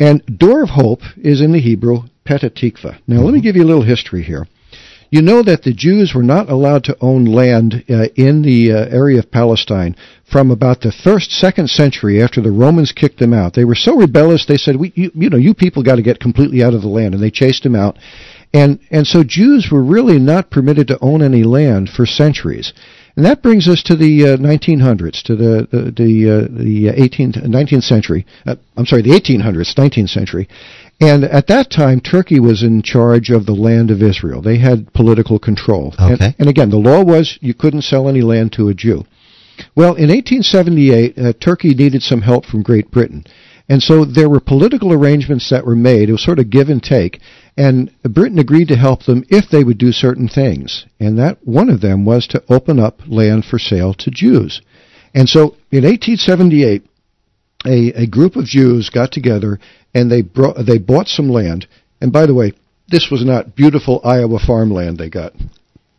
[0.00, 2.98] And door of hope is in the Hebrew Petah Tikva.
[3.06, 4.48] Now, let me give you a little history here.
[5.14, 8.88] You know that the Jews were not allowed to own land uh, in the uh,
[8.90, 9.94] area of Palestine
[10.28, 13.54] from about the first, second century after the Romans kicked them out.
[13.54, 16.18] They were so rebellious, they said, we, you, you know, you people got to get
[16.18, 17.96] completely out of the land, and they chased them out.
[18.52, 22.72] And, and so Jews were really not permitted to own any land for centuries.
[23.16, 27.44] And that brings us to the uh, 1900s, to the the the, uh, the 18th,
[27.46, 28.26] 19th century.
[28.44, 30.48] Uh, I'm sorry, the 1800s, 19th century.
[31.00, 34.40] And at that time, Turkey was in charge of the land of Israel.
[34.42, 35.94] They had political control.
[35.98, 36.34] And, Okay.
[36.38, 39.04] and again, the law was you couldn't sell any land to a Jew.
[39.76, 43.24] Well, in 1878, uh, Turkey needed some help from Great Britain.
[43.68, 46.08] And so there were political arrangements that were made.
[46.08, 47.20] It was sort of give and take.
[47.56, 50.84] And Britain agreed to help them if they would do certain things.
[51.00, 54.60] And that one of them was to open up land for sale to Jews.
[55.14, 56.82] And so in 1878,
[57.66, 59.58] a, a group of Jews got together
[59.94, 61.66] and they brought, they bought some land.
[62.00, 62.52] And by the way,
[62.88, 65.32] this was not beautiful Iowa farmland they got.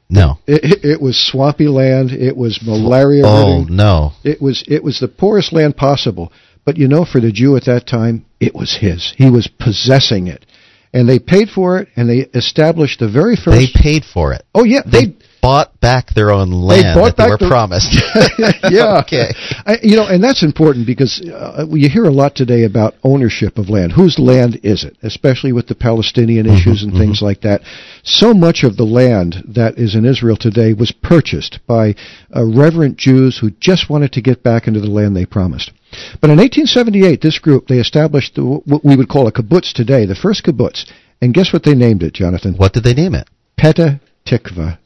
[0.07, 0.37] No.
[0.45, 2.11] It, it, was swampy land.
[2.11, 3.75] It was malaria Oh, ridden.
[3.75, 4.11] no.
[4.23, 6.31] It was it was the poorest land possible.
[6.65, 9.13] But you know, for the Jew at that time, it was his.
[9.17, 10.45] He was possessing it,
[10.91, 13.57] and they paid for it, and they established the very first.
[13.57, 14.43] They paid for it.
[14.53, 15.15] oh yeah, They.
[15.45, 17.93] Bought back their own land bought that they were promised.
[18.73, 18.99] yeah.
[19.01, 19.29] okay.
[19.63, 23.59] I, you know, and that's important because uh, you hear a lot today about ownership
[23.59, 23.91] of land.
[23.91, 24.97] Whose land is it?
[25.03, 27.61] Especially with the Palestinian issues and things like that.
[28.03, 31.93] So much of the land that is in Israel today was purchased by
[32.35, 35.71] uh, reverent Jews who just wanted to get back into the land they promised.
[36.21, 40.07] But in 1878, this group they established the, what we would call a kibbutz today,
[40.07, 40.89] the first kibbutz.
[41.21, 42.55] And guess what they named it, Jonathan?
[42.55, 43.29] What did they name it?
[43.59, 44.79] Petah Tikva,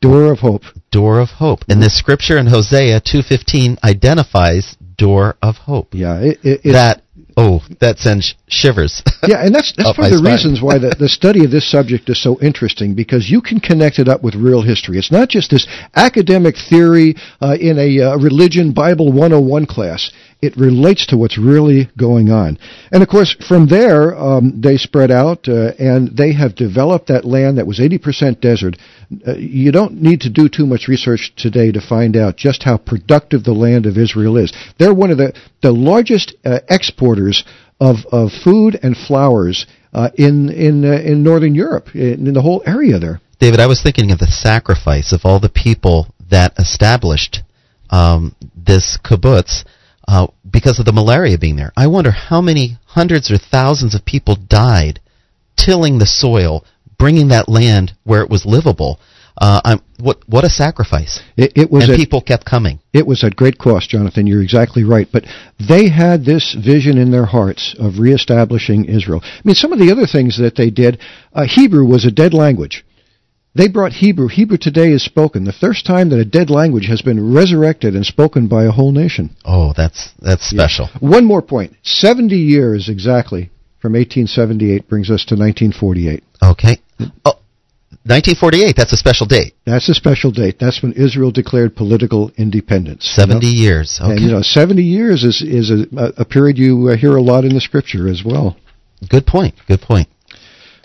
[0.00, 0.62] Door of Hope.
[0.90, 1.60] Door of Hope.
[1.68, 5.88] And this scripture in Hosea 2:15 identifies door of hope.
[5.92, 7.02] Yeah, it, it, that
[7.36, 9.02] oh, that sends shivers.
[9.26, 10.32] Yeah, and that's that's one of the spine.
[10.32, 13.98] reasons why the, the study of this subject is so interesting because you can connect
[13.98, 14.98] it up with real history.
[14.98, 20.10] It's not just this academic theory uh, in a uh, religion Bible 101 class.
[20.42, 22.58] It relates to what's really going on.
[22.90, 27.24] And of course, from there, um, they spread out uh, and they have developed that
[27.24, 28.76] land that was 80% desert.
[29.26, 32.78] Uh, you don't need to do too much research today to find out just how
[32.78, 34.52] productive the land of Israel is.
[34.78, 37.44] They're one of the, the largest uh, exporters
[37.80, 42.42] of, of food and flowers uh, in in uh, in northern Europe, in, in the
[42.42, 43.20] whole area there.
[43.40, 47.42] David, I was thinking of the sacrifice of all the people that established
[47.88, 49.64] um, this kibbutz
[50.10, 51.72] uh, because of the malaria being there.
[51.76, 54.98] I wonder how many hundreds or thousands of people died
[55.56, 56.64] tilling the soil,
[56.98, 58.98] bringing that land where it was livable.
[59.38, 61.20] Uh, I'm, what what a sacrifice!
[61.36, 62.80] It, it was and at, people kept coming.
[62.92, 64.26] it was at great cost, Jonathan.
[64.26, 65.06] You're exactly right.
[65.10, 65.24] But
[65.60, 69.20] they had this vision in their hearts of reestablishing Israel.
[69.22, 70.98] I mean, some of the other things that they did.
[71.32, 72.84] Uh, Hebrew was a dead language.
[73.54, 74.28] They brought Hebrew.
[74.28, 75.44] Hebrew today is spoken.
[75.44, 78.92] The first time that a dead language has been resurrected and spoken by a whole
[78.92, 79.36] nation.
[79.44, 80.88] Oh, that's that's special.
[81.00, 81.74] One more point.
[81.82, 86.22] 70 years exactly from 1878 brings us to 1948.
[86.42, 86.78] Okay.
[87.24, 87.40] Oh,
[88.06, 88.76] 1948.
[88.76, 89.54] That's a special date.
[89.66, 90.58] That's a special date.
[90.60, 93.12] That's when Israel declared political independence.
[93.16, 93.32] You know?
[93.32, 94.00] 70 years.
[94.00, 94.12] Okay.
[94.12, 97.44] And you know, 70 years is is a, a period you uh, hear a lot
[97.44, 98.56] in the scripture as well.
[99.08, 99.54] Good point.
[99.66, 100.08] Good point.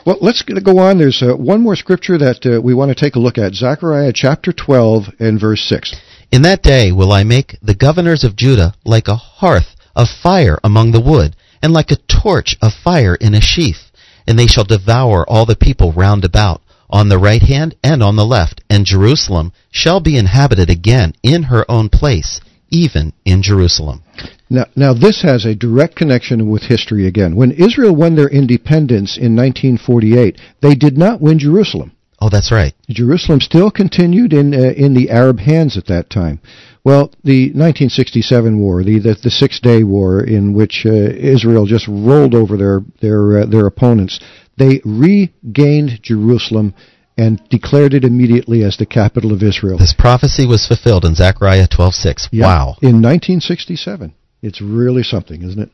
[0.06, 1.00] Well, let's go on.
[1.00, 3.56] There's uh, one more scripture that uh, we want to take a look at.
[3.56, 5.96] Zechariah chapter 12 and verse 6.
[6.32, 10.60] In that day will I make the governors of Judah like a hearth of fire
[10.64, 13.92] among the wood, and like a torch of fire in a sheaf.
[14.28, 18.16] And they shall devour all the people round about, on the right hand and on
[18.16, 18.62] the left.
[18.70, 24.04] And Jerusalem shall be inhabited again in her own place, even in Jerusalem.
[24.50, 27.36] Now, now this has a direct connection with history again.
[27.36, 31.94] When Israel won their independence in 1948, they did not win Jerusalem.
[32.22, 32.74] Oh, that's right.
[32.90, 36.40] Jerusalem still continued in uh, in the Arab hands at that time.
[36.84, 41.88] Well, the 1967 war, the the, the Six Day War, in which uh, Israel just
[41.88, 44.20] rolled over their their uh, their opponents,
[44.58, 46.74] they regained Jerusalem
[47.18, 49.78] and declared it immediately as the capital of Israel.
[49.78, 52.30] This prophecy was fulfilled in Zechariah 12:6.
[52.32, 52.66] Yeah, Wow.
[52.82, 54.14] In 1967.
[54.46, 55.72] It's really something, isn't it?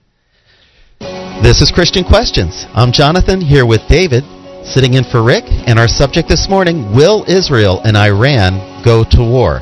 [1.44, 2.66] This is Christian Questions.
[2.72, 4.24] I'm Jonathan here with David,
[4.64, 9.20] sitting in for Rick, and our subject this morning, will Israel and Iran go to
[9.20, 9.60] war?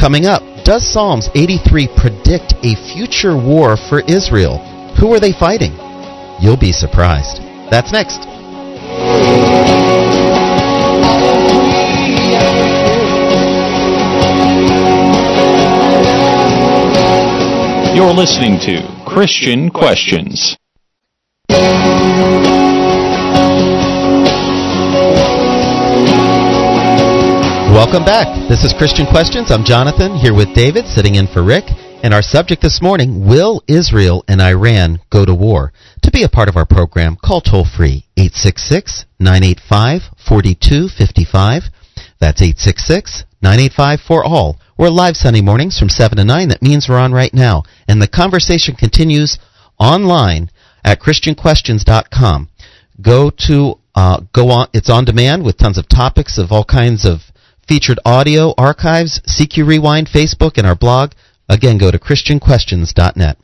[0.00, 4.56] Coming up, does Psalms 83 predict a future war for Israel?
[4.96, 5.76] Who are they fighting?
[6.40, 7.44] You'll be surprised.
[7.68, 8.24] That's next.
[17.94, 20.56] You're listening to Christian Questions.
[27.70, 28.48] Welcome back.
[28.48, 29.52] This is Christian Questions.
[29.52, 31.66] I'm Jonathan here with David, sitting in for Rick.
[32.02, 35.72] And our subject this morning Will Israel and Iran go to war?
[36.02, 41.62] To be a part of our program, call toll free 866 985 4255.
[42.18, 44.58] That's 866 985 for all.
[44.76, 46.48] We're live Sunday mornings from 7 to 9.
[46.48, 47.62] That means we're on right now.
[47.86, 49.38] And the conversation continues
[49.78, 50.50] online
[50.84, 52.48] at ChristianQuestions.com.
[53.00, 54.66] Go to uh, go on.
[54.72, 57.20] It's on demand with tons of topics of all kinds of
[57.68, 61.12] featured audio archives, CQ Rewind, Facebook, and our blog.
[61.48, 63.38] Again, go to ChristianQuestions.net.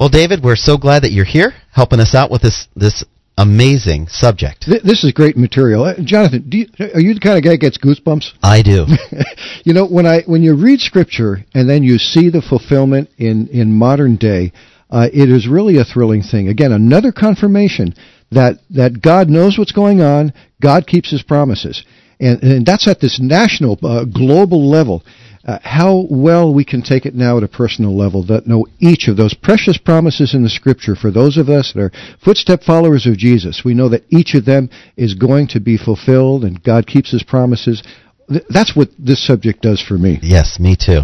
[0.00, 3.04] Well, David, we're so glad that you're here, helping us out with this this
[3.38, 4.62] amazing subject.
[4.62, 5.84] Th- This is great material.
[5.84, 8.32] Uh, Jonathan, do you, are you the kind of guy that gets goosebumps?
[8.42, 8.84] I do.
[9.64, 13.48] you know, when I when you read scripture and then you see the fulfillment in
[13.48, 14.52] in modern day,
[14.90, 16.48] uh, it is really a thrilling thing.
[16.48, 17.94] Again, another confirmation
[18.30, 20.32] that that God knows what's going on.
[20.60, 21.84] God keeps His promises,
[22.20, 25.04] and and that's at this national, uh, global level.
[25.44, 29.08] Uh, how well we can take it now at a personal level that know each
[29.08, 33.06] of those precious promises in the scripture for those of us that are footstep followers
[33.06, 33.62] of Jesus.
[33.64, 37.22] We know that each of them is going to be fulfilled and God keeps his
[37.22, 37.82] promises.
[38.28, 40.18] Th- That's what this subject does for me.
[40.22, 41.02] yes, me too.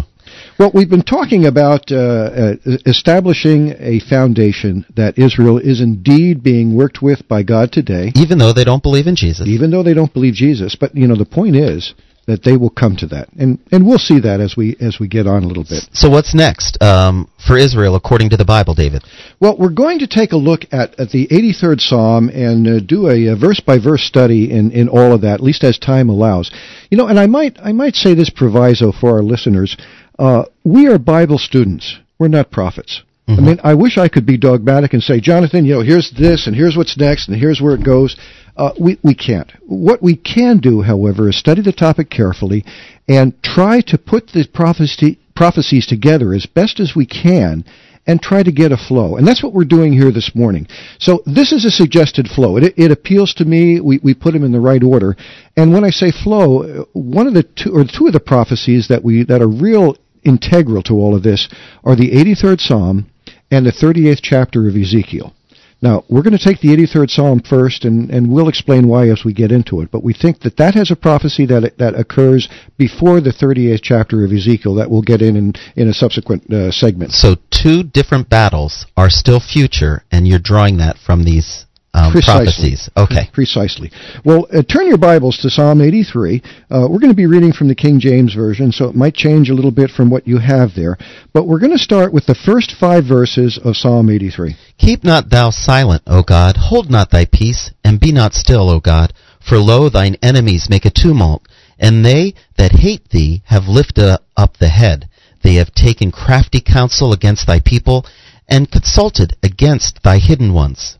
[0.59, 2.53] Well, we've been talking about uh, uh,
[2.85, 8.53] establishing a foundation that Israel is indeed being worked with by God today, Even though
[8.53, 9.47] they don't believe in Jesus.
[9.47, 10.75] even though they don't believe Jesus.
[10.75, 11.93] But you know, the point is
[12.27, 15.07] that they will come to that, and and we'll see that as we as we
[15.07, 15.87] get on a little bit.
[15.93, 19.03] So what's next um, for Israel according to the Bible, David?
[19.39, 23.07] Well, we're going to take a look at, at the 83rd Psalm and uh, do
[23.09, 26.51] a, verse by verse study in, in all of that, at least as time allows.
[26.89, 29.77] You know, and I might I might say this proviso for our listeners:
[30.17, 31.99] uh, we are Bible students.
[32.17, 33.03] We're not prophets.
[33.27, 36.45] I mean, I wish I could be dogmatic and say, Jonathan, you know, here's this
[36.45, 38.15] and here's what's next and here's where it goes.
[38.55, 39.51] Uh, we we can't.
[39.63, 42.63] What we can do, however, is study the topic carefully
[43.07, 47.65] and try to put the prophecy prophecies together as best as we can
[48.07, 49.17] and try to get a flow.
[49.17, 50.67] And that's what we're doing here this morning.
[50.99, 52.57] So this is a suggested flow.
[52.57, 53.81] It, it appeals to me.
[53.81, 55.15] We, we put them in the right order.
[55.57, 58.87] And when I say flow, uh, one of the two, or two of the prophecies
[58.89, 61.49] that we, that are real integral to all of this
[61.83, 63.07] are the 83rd Psalm
[63.51, 65.33] and the 38th chapter of Ezekiel.
[65.81, 69.23] Now, we're going to take the 83rd Psalm first, and, and we'll explain why as
[69.25, 69.91] we get into it.
[69.91, 74.23] But we think that that has a prophecy that, that occurs before the 38th chapter
[74.23, 77.11] of Ezekiel that we'll get in in, in a subsequent uh, segment.
[77.11, 81.64] So two different battles are still future, and you're drawing that from these
[81.95, 82.45] um, Precisely.
[82.45, 82.89] prophecies.
[82.97, 83.29] Okay.
[83.33, 83.89] Precisely.
[84.25, 86.41] Well, uh, turn your Bibles to Psalm 83.
[86.69, 89.49] Uh, we're going to be reading from the King James Version, so it might change
[89.49, 90.97] a little bit from what you have there.
[91.33, 94.57] But we're going to start with the first five verses of Psalm 83.
[94.77, 98.81] Keep not thou silent, O God, hold not thy peace, and be not still, O
[98.81, 99.13] God.
[99.39, 101.47] For lo, thine enemies make a tumult,
[101.79, 105.07] and they that hate thee have lifted up the head.
[105.43, 108.05] They have taken crafty counsel against thy people,
[108.49, 110.97] and consulted against thy hidden ones.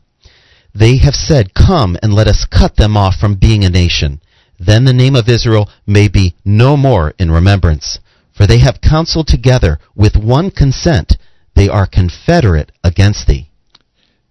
[0.78, 4.20] They have said, Come and let us cut them off from being a nation.
[4.58, 7.98] Then the name of Israel may be no more in remembrance.
[8.36, 11.16] For they have counseled together with one consent.
[11.54, 13.48] They are confederate against thee.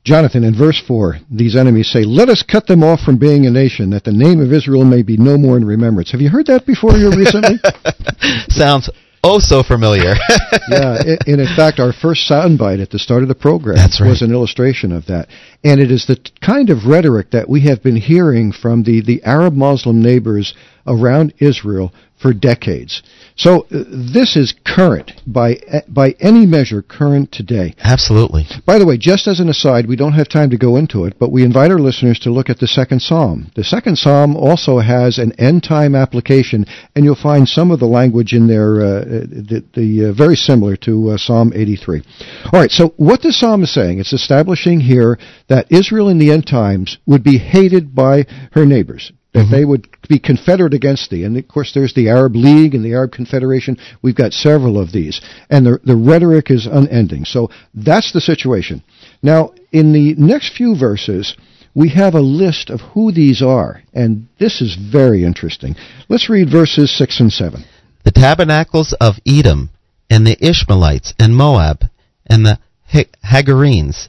[0.03, 3.51] Jonathan, in verse 4, these enemies say, Let us cut them off from being a
[3.51, 6.11] nation, that the name of Israel may be no more in remembrance.
[6.11, 7.57] Have you heard that before here recently?
[8.49, 8.87] Sounds
[9.25, 10.13] oh so familiar.
[10.69, 14.07] yeah, and in fact, our first soundbite at the start of the program right.
[14.07, 15.27] was an illustration of that.
[15.63, 19.01] And it is the t- kind of rhetoric that we have been hearing from the,
[19.01, 20.53] the Arab Muslim neighbors
[20.85, 23.03] around Israel for decades.
[23.35, 25.57] So uh, this is current by
[25.87, 27.75] by any measure current today.
[27.83, 28.45] Absolutely.
[28.65, 31.19] By the way, just as an aside, we don't have time to go into it,
[31.19, 33.51] but we invite our listeners to look at the second psalm.
[33.55, 37.85] The second psalm also has an end time application, and you'll find some of the
[37.85, 42.01] language in there uh, the, the uh, very similar to uh, Psalm 83.
[42.45, 46.31] All right, so what the psalm is saying, it's establishing here that Israel in the
[46.31, 49.51] end times would be hated by her neighbors that mm-hmm.
[49.51, 51.25] they would be confederate against thee.
[51.25, 53.77] And of course, there's the Arab League and the Arab Confederation.
[54.01, 55.19] We've got several of these.
[55.49, 57.25] And the, the rhetoric is unending.
[57.25, 58.81] So that's the situation.
[59.21, 61.35] Now, in the next few verses,
[61.73, 63.81] we have a list of who these are.
[63.93, 65.75] And this is very interesting.
[66.07, 67.65] Let's read verses 6 and 7.
[68.05, 69.69] The tabernacles of Edom,
[70.09, 71.83] and the Ishmaelites, and Moab,
[72.25, 72.59] and the
[72.93, 74.07] Hagarenes,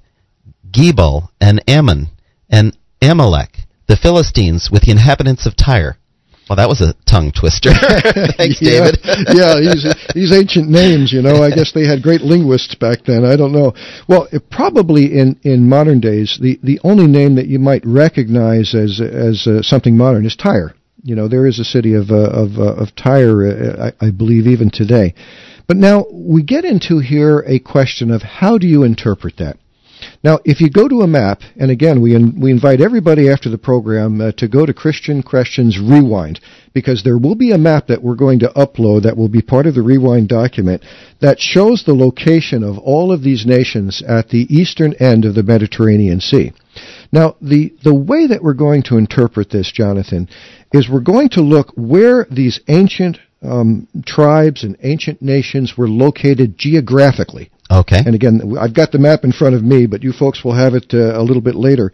[0.71, 2.11] Gebal, and Ammon,
[2.49, 5.97] and Amalek, the Philistines with the inhabitants of Tyre.
[6.49, 7.71] Well, that was a tongue twister.
[8.37, 8.99] Thanks, yeah, David.
[9.35, 13.25] yeah, these, these ancient names, you know, I guess they had great linguists back then.
[13.25, 13.75] I don't know.
[14.09, 19.01] Well, probably in, in modern days, the, the only name that you might recognize as,
[19.01, 20.73] as uh, something modern is Tyre.
[21.03, 24.11] You know, there is a city of, uh, of, uh, of Tyre, uh, I, I
[24.13, 25.15] believe, even today.
[25.67, 29.59] But now we get into here a question of how do you interpret that?
[30.27, 33.49] Now, if you go to a map, and again, we, in, we invite everybody after
[33.49, 36.41] the program uh, to go to Christian Questions Rewind,
[36.75, 39.67] because there will be a map that we're going to upload that will be part
[39.67, 40.83] of the Rewind document
[41.21, 45.45] that shows the location of all of these nations at the eastern end of the
[45.45, 46.53] Mediterranean Sea.
[47.13, 50.29] Now, the, the way that we're going to interpret this, Jonathan,
[50.73, 56.59] is we're going to look where these ancient um, tribes and ancient nations were located
[56.59, 57.53] geographically.
[57.71, 57.99] Okay.
[58.05, 60.75] And again, I've got the map in front of me, but you folks will have
[60.75, 61.93] it uh, a little bit later.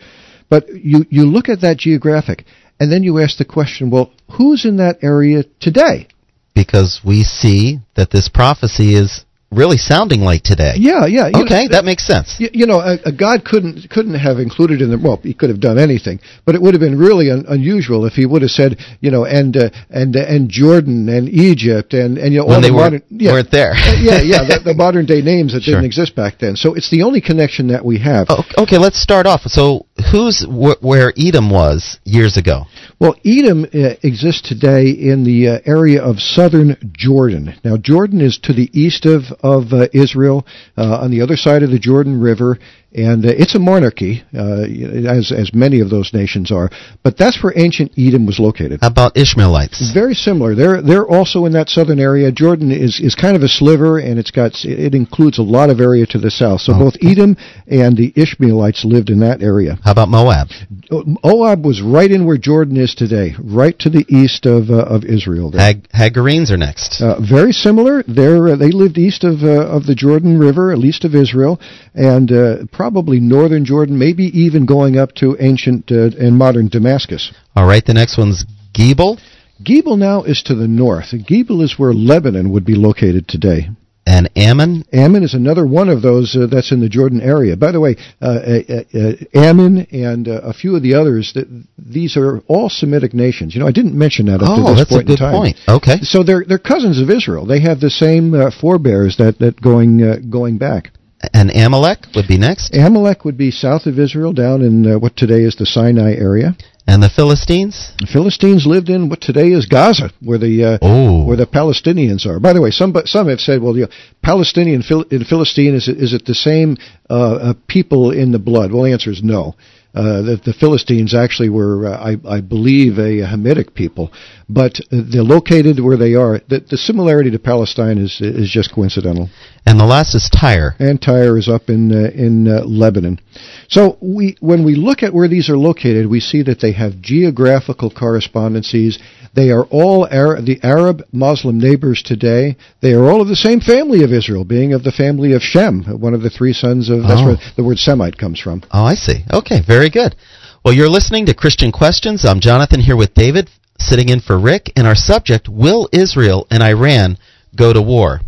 [0.49, 2.45] But you, you look at that geographic,
[2.79, 6.09] and then you ask the question, well, who's in that area today?
[6.55, 10.75] Because we see that this prophecy is really sounding like today.
[10.77, 11.29] Yeah, yeah.
[11.29, 12.37] Okay, know, that makes sense.
[12.39, 15.51] You, you know, a, a, God couldn't couldn't have included in the well, he could
[15.51, 18.51] have done anything, but it would have been really un, unusual if he would have
[18.51, 22.47] said, you know, and uh, and uh, and Jordan and Egypt and and you know
[22.47, 23.73] when all they the weren't, modern yeah, weren't there.
[23.73, 25.75] uh, yeah, yeah, the, the, modern day names that sure.
[25.75, 26.57] didn't exist back then.
[26.57, 28.27] So it's the only connection that we have.
[28.29, 29.43] Oh, okay, let's start off.
[29.47, 32.65] So who's wh- where Edom was years ago?
[32.99, 37.55] Well, Edom uh, exists today in the uh, area of southern Jordan.
[37.65, 40.47] Now, Jordan is to the east of of uh, Israel,
[40.77, 42.59] uh, on the other side of the Jordan River,
[42.95, 44.65] and uh, it's a monarchy, uh,
[45.09, 46.71] as as many of those nations are.
[47.03, 48.81] But that's where ancient Edom was located.
[48.83, 49.93] How about Ishmaelites?
[49.93, 50.55] Very similar.
[50.55, 52.31] They're they're also in that southern area.
[52.31, 55.81] Jordan is is kind of a sliver, and it's got it includes a lot of
[55.81, 56.61] area to the south.
[56.61, 56.83] So okay.
[56.85, 57.37] both Edom
[57.67, 59.79] and the Ishmaelites lived in that area.
[59.83, 60.49] How about Moab?
[60.91, 65.05] Moab was right in where Jordan is today, right to the east of uh, of
[65.05, 65.53] Israel.
[65.53, 67.01] Hag- Hagarenes are next.
[67.01, 68.03] Uh, very similar.
[68.03, 71.61] They're uh, they lived east of uh, of the Jordan River, at least of Israel,
[71.95, 72.31] and
[72.73, 77.33] probably northern Jordan, maybe even going up to ancient uh, and modern Damascus.
[77.55, 79.21] All right, the next one's Gebal.
[79.63, 81.13] Gebal now is to the north.
[81.13, 83.69] Gebal is where Lebanon would be located today.
[84.05, 84.85] And Ammon?
[84.93, 87.57] Ammon is another one of those uh, that's in the Jordan area.
[87.57, 91.47] By the way, uh, uh, uh Ammon and uh, a few of the others, that
[91.79, 93.55] these are all Semitic nations.
[93.55, 95.27] You know, I didn't mention that up oh, to this that's point a good in
[95.27, 95.35] time.
[95.35, 95.57] point.
[95.69, 95.97] Okay.
[96.03, 97.47] So they're they're cousins of Israel.
[97.47, 100.91] They have the same uh, forebears that that going going back.
[101.33, 102.75] And Amalek would be next?
[102.75, 106.57] Amalek would be south of Israel, down in uh, what today is the Sinai area.
[106.87, 107.93] And the Philistines?
[108.01, 111.25] The Philistines lived in what today is Gaza, where the uh, oh.
[111.25, 112.41] where the Palestinians are.
[112.41, 115.99] By the way, some some have said, well, you know, Palestinian and Philistine is it,
[115.99, 116.77] is it the same
[117.09, 118.73] uh, uh, people in the blood?
[118.73, 119.55] Well, the answer is no.
[119.95, 124.11] Uh, the, the, Philistines actually were, uh, I, I, believe, a Hamitic people,
[124.49, 126.41] but they're located where they are.
[126.49, 129.29] The, the, similarity to Palestine is is just coincidental.
[129.67, 130.75] And the last is Tyre.
[130.79, 133.21] And Tyre is up in uh, in uh, Lebanon.
[133.69, 137.01] So we, when we look at where these are located, we see that they have
[137.01, 138.99] geographical correspondences.
[139.35, 142.57] They are all the Arab Muslim neighbors today.
[142.83, 145.85] They are all of the same family of Israel, being of the family of Shem,
[145.85, 147.03] one of the three sons of.
[147.03, 147.27] That's oh.
[147.27, 148.63] where the word Semite comes from.
[148.73, 149.25] Oh, I see.
[149.33, 150.17] Okay, very good.
[150.65, 152.25] Well, you're listening to Christian Questions.
[152.25, 156.63] I'm Jonathan here with David, sitting in for Rick, and our subject: Will Israel and
[156.63, 157.19] Iran
[157.57, 158.21] go to war?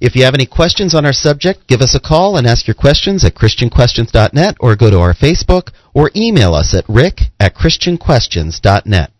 [0.00, 2.74] If you have any questions on our subject, give us a call and ask your
[2.74, 9.10] questions at ChristianQuestions.net or go to our Facebook or email us at rick at ChristianQuestions.net.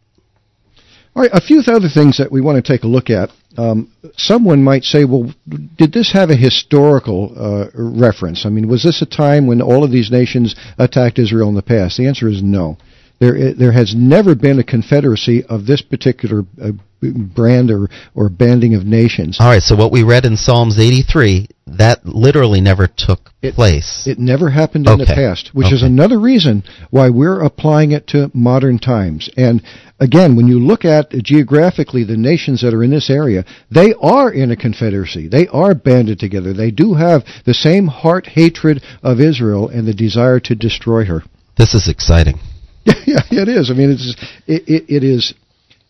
[1.16, 3.30] All right, a few other things that we want to take a look at.
[3.56, 5.32] Um, someone might say, well,
[5.76, 8.44] did this have a historical uh, reference?
[8.46, 11.62] I mean, was this a time when all of these nations attacked Israel in the
[11.62, 11.96] past?
[11.96, 12.78] The answer is no.
[13.20, 18.74] There, there has never been a confederacy of this particular uh, brand or, or banding
[18.74, 19.36] of nations.
[19.40, 24.06] All right, so what we read in Psalms 83, that literally never took It- place.
[24.06, 28.30] It never happened in the past, which is another reason why we're applying it to
[28.34, 29.28] modern times.
[29.36, 29.62] And
[30.00, 34.32] again, when you look at geographically the nations that are in this area, they are
[34.32, 35.28] in a confederacy.
[35.28, 36.52] They are banded together.
[36.52, 41.22] They do have the same heart hatred of Israel and the desire to destroy her.
[41.56, 42.38] this is exciting.
[43.06, 43.70] yeah, it is.
[43.70, 44.14] I mean, it's
[44.46, 45.34] it, it, it is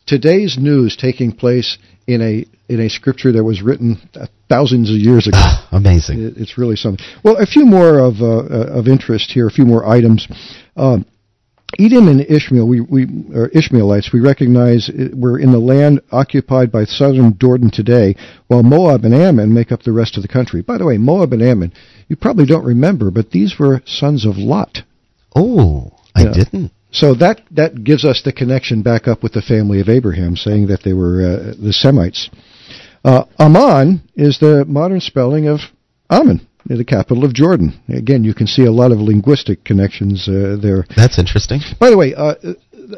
[0.06, 3.96] today's news taking place in a in a scripture that was written
[4.48, 5.38] thousands of years ago.
[5.72, 6.22] Amazing.
[6.22, 7.04] It- It's really something.
[7.22, 9.46] Well, a few more of uh, uh, of interest here.
[9.46, 10.26] A few more items.
[10.76, 11.06] Um,
[11.76, 16.84] Edom and Ishmael, we, we or Ishmaelites, we recognize we're in the land occupied by
[16.84, 18.14] southern Jordan today,
[18.46, 20.62] while Moab and Ammon make up the rest of the country.
[20.62, 21.72] By the way, Moab and Ammon,
[22.06, 24.82] you probably don't remember, but these were sons of Lot.
[25.34, 26.32] Oh, I Yeah.
[26.34, 26.70] didn't.
[26.94, 30.68] So that that gives us the connection back up with the family of Abraham, saying
[30.68, 32.30] that they were uh, the Semites.
[33.04, 35.58] Uh, Amman is the modern spelling of
[36.08, 37.78] Ammon, the capital of Jordan.
[37.88, 40.86] Again, you can see a lot of linguistic connections uh, there.
[40.96, 41.60] That's interesting.
[41.80, 42.36] By the way, uh,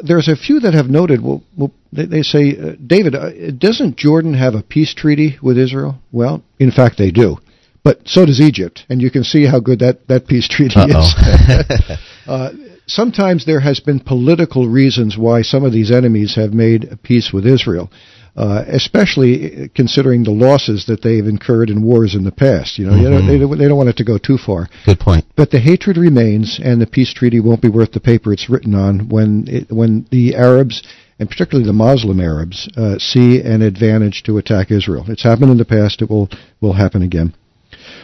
[0.03, 1.23] there's a few that have noted.
[1.23, 5.57] Well, well they, they say, uh, David, uh, doesn't Jordan have a peace treaty with
[5.57, 5.99] Israel?
[6.13, 7.39] Well, in fact, they do.
[7.83, 11.15] But so does Egypt, and you can see how good that, that peace treaty is.
[11.17, 11.97] Uh-oh.
[12.27, 12.51] Uh,
[12.87, 17.47] sometimes there has been political reasons why some of these enemies have made peace with
[17.47, 17.91] Israel,
[18.37, 22.79] uh, especially considering the losses that they've incurred in wars in the past.
[22.79, 24.69] You know, you know, they, don't- they don't want it to go too far.
[24.85, 25.25] Good point.
[25.37, 28.75] But the hatred remains, and the peace treaty won't be worth the paper it's written
[28.75, 30.83] on when it, when the Arabs,
[31.19, 35.05] and particularly the Muslim Arabs, uh, see an advantage to attack Israel.
[35.09, 36.29] It's happened in the past; it will
[36.61, 37.35] will happen again.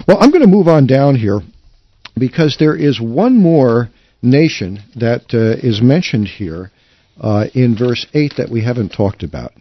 [0.08, 1.40] Well, I'm going to move on down here
[2.18, 3.90] because there is one more
[4.22, 6.70] nation that uh, is mentioned here
[7.20, 9.52] uh, in verse eight that we haven't talked about.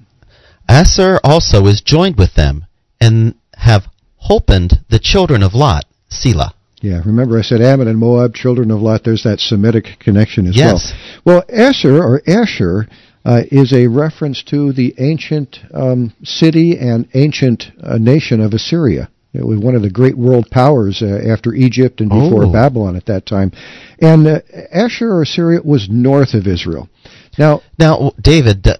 [0.70, 2.66] Assur also is joined with them,
[3.00, 3.88] and have
[4.18, 6.54] holpened the children of Lot, Selah.
[6.82, 9.04] Yeah, remember I said Ammon and Moab, children of Lot.
[9.04, 10.94] There's that Semitic connection as Yes.
[11.26, 11.44] well.
[11.44, 12.88] Well, Asher or Asher
[13.24, 19.10] uh, is a reference to the ancient um, city and ancient uh, nation of Assyria.
[19.34, 22.52] It was one of the great world powers uh, after Egypt and before Oh.
[22.52, 23.52] Babylon at that time.
[24.00, 24.40] And uh,
[24.74, 26.90] Asher or Assyria was north of Israel.
[27.38, 28.78] Now, Now, David, uh,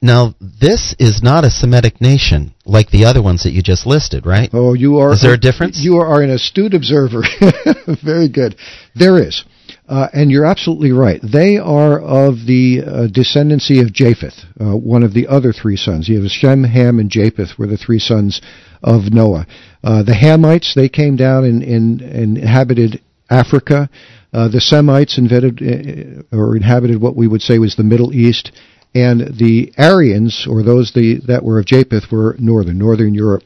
[0.00, 4.26] now this is not a Semitic nation like the other ones that you just listed,
[4.26, 4.50] right?
[4.52, 5.12] Oh, you are.
[5.12, 5.78] Is there a difference?
[5.78, 7.22] You are an astute observer.
[8.04, 8.56] Very good.
[8.96, 9.44] There is.
[9.88, 11.20] Uh, and you're absolutely right.
[11.22, 16.08] They are of the uh, descendancy of Japheth, uh, one of the other three sons.
[16.08, 18.40] You have Shem, Ham, and Japheth were the three sons
[18.82, 19.46] of Noah.
[19.82, 23.90] Uh, the Hamites, they came down and, and, and inhabited Africa.
[24.32, 28.52] Uh, the Semites invented, uh, or inhabited what we would say was the Middle East.
[28.94, 33.42] And the Aryans, or those the, that were of Japheth, were northern, northern Europe,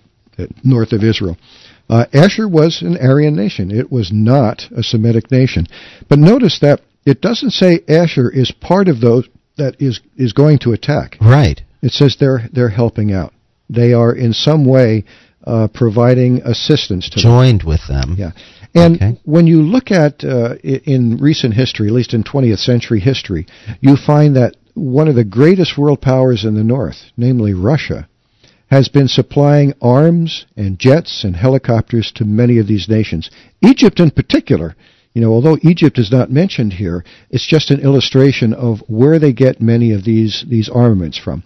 [0.62, 1.36] north of Israel.
[1.88, 3.70] Uh, Asher was an Aryan nation.
[3.70, 5.66] It was not a Semitic nation.
[6.08, 10.58] But notice that it doesn't say Asher is part of those that is, is going
[10.60, 11.16] to attack.
[11.20, 11.62] Right.
[11.82, 13.32] It says they're, they're helping out.
[13.70, 15.04] They are in some way
[15.44, 17.30] uh, providing assistance to them.
[17.30, 18.16] Joined with them.
[18.18, 18.32] Yeah.
[18.74, 19.20] And Okay.
[19.24, 23.46] when you look at uh, in recent history, at least in 20th century history,
[23.80, 28.08] you find that one of the greatest world powers in the north, namely Russia,
[28.68, 33.30] has been supplying arms and jets and helicopters to many of these nations.
[33.62, 34.74] Egypt in particular,
[35.14, 39.32] you know, although Egypt is not mentioned here, it's just an illustration of where they
[39.32, 41.42] get many of these these armaments from.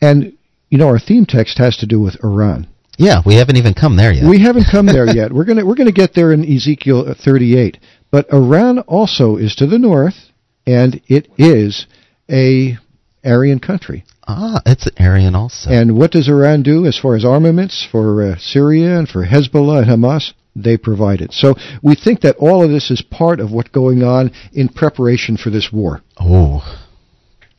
[0.00, 0.36] And
[0.68, 2.66] you know, our theme text has to do with Iran.
[2.98, 4.28] Yeah, we haven't even come there yet.
[4.28, 5.32] We haven't come there yet.
[5.32, 7.78] We're gonna we're gonna get there in Ezekiel 38.
[8.10, 10.32] But Iran also is to the north,
[10.66, 11.86] and it is
[12.30, 12.78] a
[13.26, 14.04] Aryan country.
[14.28, 15.70] ah, it's Aryan also.
[15.70, 19.82] And what does Iran do as far as armaments for uh, Syria and for Hezbollah
[19.82, 20.32] and Hamas?
[20.54, 21.32] They provide it.
[21.32, 25.36] So we think that all of this is part of what's going on in preparation
[25.36, 26.00] for this war.
[26.18, 26.62] oh,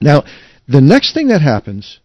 [0.02, 0.24] Now,
[0.68, 2.00] the next thing that happens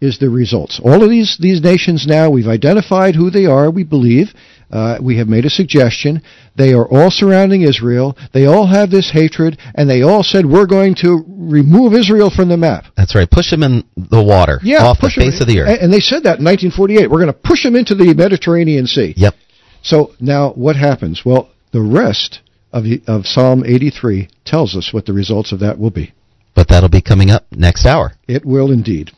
[0.00, 0.78] is the results.
[0.84, 3.70] All of these these nations now we've identified who they are.
[3.70, 4.34] We believe
[4.70, 6.22] uh, we have made a suggestion.
[6.56, 8.16] They are all surrounding Israel.
[8.32, 12.48] They all have this hatred, and they all said we're going to remove Israel from
[12.48, 12.86] the map.
[12.96, 13.30] that's right.
[13.30, 15.68] Push them in the water, Yeah, off the face of the earth.
[15.68, 17.10] And, and they said that in 1948.
[17.10, 19.14] We're going to push them into the Mediterranean Sea.
[19.16, 19.34] Yep.
[19.82, 21.22] So now what happens?
[21.24, 22.40] Well, the rest
[22.72, 26.12] of the, of Psalm 83 tells us what the results of that will be.
[26.54, 28.12] But that'll be coming up next hour.
[28.26, 29.12] It will indeed.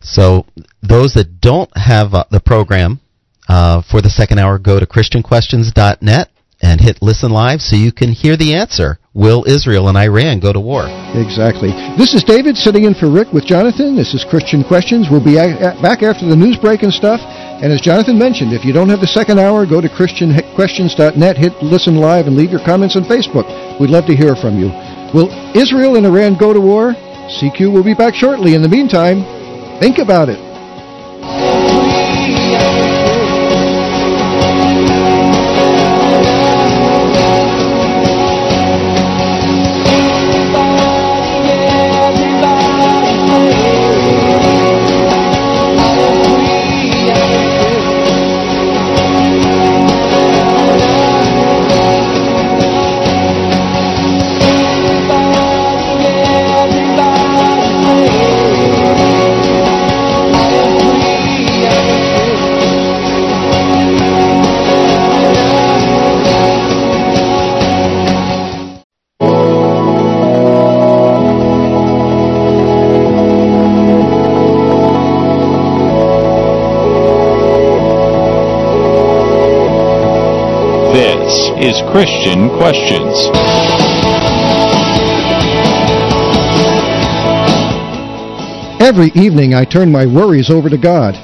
[0.00, 0.46] So
[0.82, 3.00] those that don't have uh, the program
[3.48, 6.30] uh, for the second hour, go to christianquestions.net
[6.62, 8.98] and hit listen live so you can hear the answer.
[9.14, 10.86] Will Israel and Iran go to war?
[11.18, 11.68] Exactly.
[11.98, 13.94] This is David sitting in for Rick with Jonathan.
[13.96, 15.08] This is Christian Questions.
[15.10, 17.20] We'll be back after the news break and stuff.
[17.20, 21.52] And as Jonathan mentioned, if you don't have the second hour, go to christianquestions.net, hit
[21.62, 23.44] listen live, and leave your comments on Facebook.
[23.78, 24.72] We'd love to hear from you.
[25.12, 26.94] Will Israel and Iran go to war?
[27.38, 28.54] CQ will be back shortly.
[28.54, 29.22] In the meantime,
[29.78, 30.40] think about it.
[81.72, 83.16] Is Christian Questions.
[88.82, 91.14] Every evening I turn my worries over to God.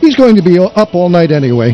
[0.00, 1.72] He's going to be up all night anyway.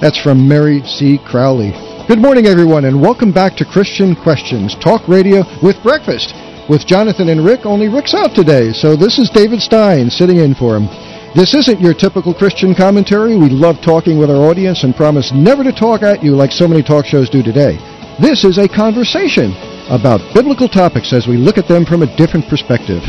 [0.00, 1.18] That's from Mary C.
[1.26, 1.72] Crowley.
[2.08, 6.32] Good morning, everyone, and welcome back to Christian Questions, talk radio with breakfast.
[6.70, 10.54] With Jonathan and Rick, only Rick's out today, so this is David Stein sitting in
[10.54, 10.88] for him.
[11.36, 13.36] This isn't your typical Christian commentary.
[13.36, 16.66] We love talking with our audience and promise never to talk at you like so
[16.66, 17.76] many talk shows do today.
[18.18, 19.52] This is a conversation
[19.90, 23.02] about biblical topics as we look at them from a different perspective.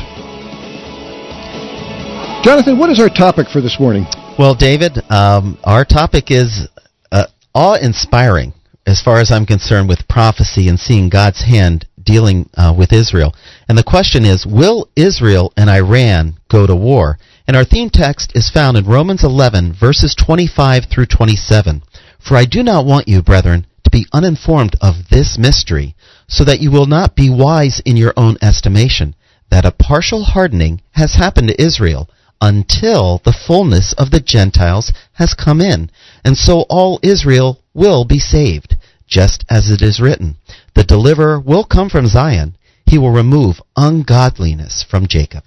[2.44, 4.04] Jonathan, what is our topic for this morning?
[4.38, 6.68] Well, David, um, our topic is
[7.14, 8.52] uh, awe-inspiring
[8.86, 13.34] as far as I'm concerned with prophecy and seeing God's hand dealing uh, with Israel.
[13.70, 17.20] And the question is, will Israel and Iran go to war?
[17.48, 21.82] And our theme text is found in Romans 11, verses 25 through 27.
[22.20, 25.95] For I do not want you, brethren, to be uninformed of this mystery,
[26.28, 29.16] so that you will not be wise in your own estimation,
[29.50, 32.10] that a partial hardening has happened to Israel,
[32.41, 35.89] until the fullness of the Gentiles has come in,
[36.26, 38.76] and so all Israel will be saved,
[39.08, 40.36] just as it is written,
[40.76, 45.45] The deliverer will come from Zion, he will remove ungodliness from Jacob.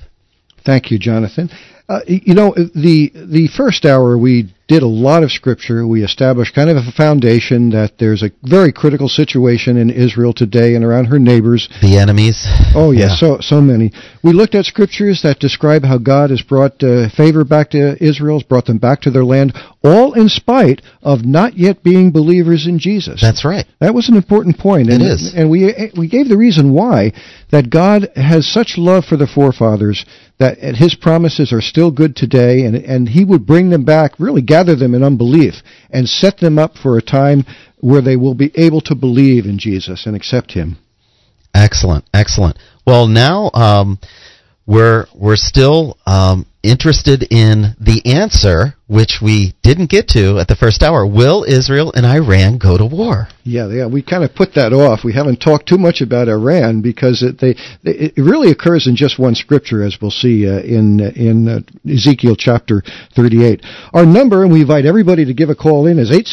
[0.64, 1.51] Thank you, Jonathan.
[1.91, 5.84] Uh, you know, the the first hour we did a lot of scripture.
[5.84, 10.76] We established kind of a foundation that there's a very critical situation in Israel today
[10.76, 11.68] and around her neighbors.
[11.82, 12.47] The enemies.
[12.76, 13.36] Oh yes, yeah.
[13.36, 13.91] so so many.
[14.22, 18.38] We looked at scriptures that describe how God has brought uh, favor back to Israel,
[18.38, 22.68] has brought them back to their land, all in spite of not yet being believers
[22.68, 23.20] in Jesus.
[23.20, 23.66] That's right.
[23.80, 24.91] That was an important point.
[24.91, 25.34] It and, is.
[25.34, 27.12] And we we gave the reason why
[27.51, 30.07] that God has such love for the forefathers
[30.41, 34.43] that his promises are still good today and and he would bring them back, really
[34.43, 35.55] gather them in unbelief
[35.91, 37.45] and set them up for a time
[37.76, 40.78] where they will be able to believe in Jesus and accept him.
[41.55, 42.59] Excellent, excellent.
[42.86, 43.99] Well, now um,
[44.70, 50.54] we're we're still um, interested in the answer, which we didn't get to at the
[50.54, 51.04] first hour.
[51.04, 53.26] Will Israel and Iran go to war?
[53.42, 53.86] Yeah, yeah.
[53.86, 55.00] We kind of put that off.
[55.02, 59.18] We haven't talked too much about Iran because it, they, it really occurs in just
[59.18, 61.60] one scripture, as we'll see uh, in in uh,
[61.92, 62.80] Ezekiel chapter
[63.16, 63.64] 38.
[63.92, 66.28] Our number, and we invite everybody to give a call in, is eight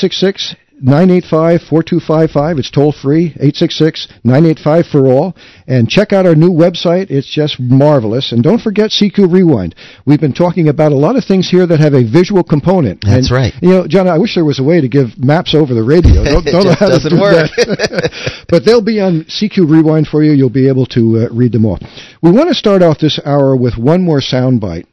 [0.85, 2.59] six six 985-4255.
[2.59, 5.35] It's toll free, 866-985 for all.
[5.67, 7.09] And check out our new website.
[7.09, 8.31] It's just marvelous.
[8.31, 9.75] And don't forget CQ Rewind.
[10.05, 13.01] We've been talking about a lot of things here that have a visual component.
[13.01, 13.53] That's and, right.
[13.61, 16.23] You know, John, I wish there was a way to give maps over the radio.
[16.23, 17.49] Don't, don't know how doesn't to do work.
[17.57, 18.45] that.
[18.49, 20.31] but they'll be on CQ Rewind for you.
[20.31, 21.79] You'll be able to uh, read them all.
[22.21, 24.85] We want to start off this hour with one more soundbite.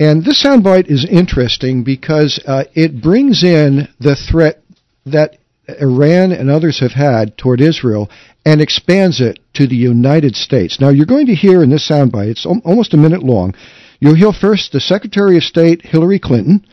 [0.00, 4.61] And this soundbite is interesting because uh, it brings in the threat
[5.06, 5.36] that
[5.80, 8.10] Iran and others have had toward Israel
[8.44, 10.80] and expands it to the United States.
[10.80, 13.54] Now, you're going to hear in this soundbite, it's almost a minute long,
[14.00, 16.66] you'll hear first the Secretary of State, Hillary Clinton,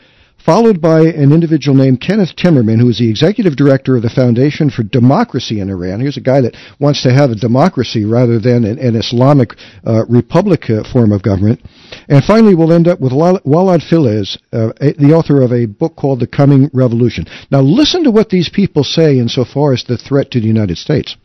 [0.43, 4.69] followed by an individual named Kenneth Timmerman, who is the executive director of the Foundation
[4.69, 5.99] for Democracy in Iran.
[5.99, 9.51] Here's a guy that wants to have a democracy rather than an, an Islamic
[9.85, 11.61] uh, republic uh, form of government.
[12.09, 16.19] And finally, we'll end up with Walid Phares, uh, the author of a book called
[16.19, 17.25] The Coming Revolution.
[17.51, 21.15] Now, listen to what these people say insofar as the threat to the United States.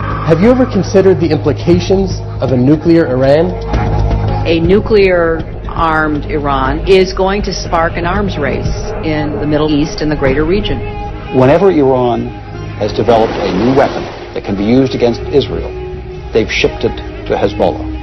[0.00, 2.10] Have you ever considered the implications
[2.42, 3.52] of a nuclear Iran?
[4.48, 8.64] a nuclear armed Iran is going to spark an arms race
[9.04, 10.78] in the Middle East and the greater region.
[11.36, 12.28] Whenever Iran
[12.80, 15.68] has developed a new weapon that can be used against Israel,
[16.32, 16.96] they've shipped it
[17.28, 17.97] to Hezbollah.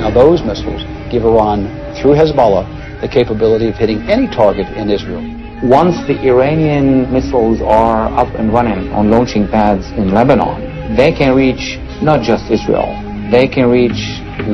[0.00, 0.80] Now, those missiles
[1.12, 1.68] give Iran,
[2.00, 2.64] through Hezbollah,
[3.02, 5.20] the capability of hitting any target in Israel.
[5.62, 11.36] Once the Iranian missiles are up and running on launching pads in Lebanon, they can
[11.36, 12.88] reach not just Israel,
[13.30, 14.00] they can reach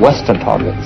[0.03, 0.83] Western targets.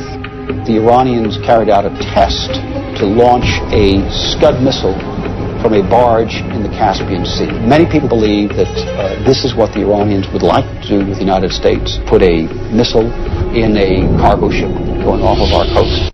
[0.69, 2.53] The Iranians carried out a test
[3.01, 4.93] to launch a Scud missile
[5.61, 7.53] from a barge in the Caspian Sea.
[7.65, 11.21] Many people believe that uh, this is what the Iranians would like to do with
[11.21, 13.09] the United States, put a missile
[13.53, 14.73] in a cargo ship
[15.05, 16.13] going off of our coast.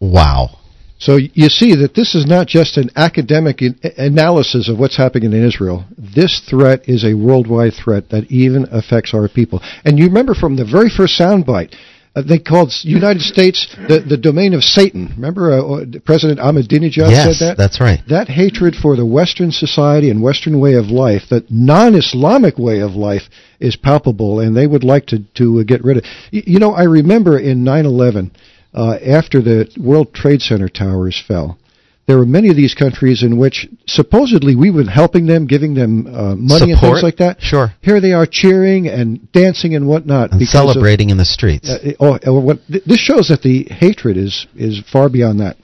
[0.00, 0.56] Wow.
[0.98, 3.60] So you see that this is not just an academic
[3.98, 5.84] analysis of what's happening in Israel.
[5.98, 9.60] This threat is a worldwide threat that even affects our people.
[9.84, 11.74] And you remember from the very first soundbite,
[12.16, 15.12] uh, they called United States the, the domain of Satan.
[15.16, 17.56] Remember uh, uh President Ahmadinejad yes, said that?
[17.58, 18.00] that's right.
[18.08, 22.92] That hatred for the Western society and Western way of life, that non-Islamic way of
[22.92, 23.22] life,
[23.60, 26.48] is palpable, and they would like to, to uh, get rid of it.
[26.48, 28.30] You know, I remember in 9-11,
[28.74, 31.58] uh, after the World Trade Center towers fell,
[32.06, 36.06] there were many of these countries in which supposedly we were helping them, giving them
[36.06, 36.72] uh, money Support?
[36.72, 37.40] and things like that.
[37.40, 37.74] Sure.
[37.80, 41.68] Here they are cheering and dancing and whatnot, and celebrating of, in the streets.
[41.68, 45.56] Uh, oh, oh, what, th- this shows that the hatred is is far beyond that.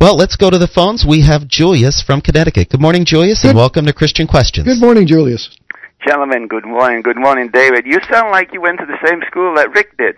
[0.00, 1.04] Well, let's go to the phones.
[1.06, 2.70] We have Julius from Connecticut.
[2.70, 3.50] Good morning, Julius, Good.
[3.50, 4.66] and welcome to Christian Questions.
[4.66, 5.54] Good morning, Julius.
[6.06, 7.02] Gentlemen, good morning.
[7.02, 7.84] Good morning, David.
[7.84, 10.16] You sound like you went to the same school that Rick did.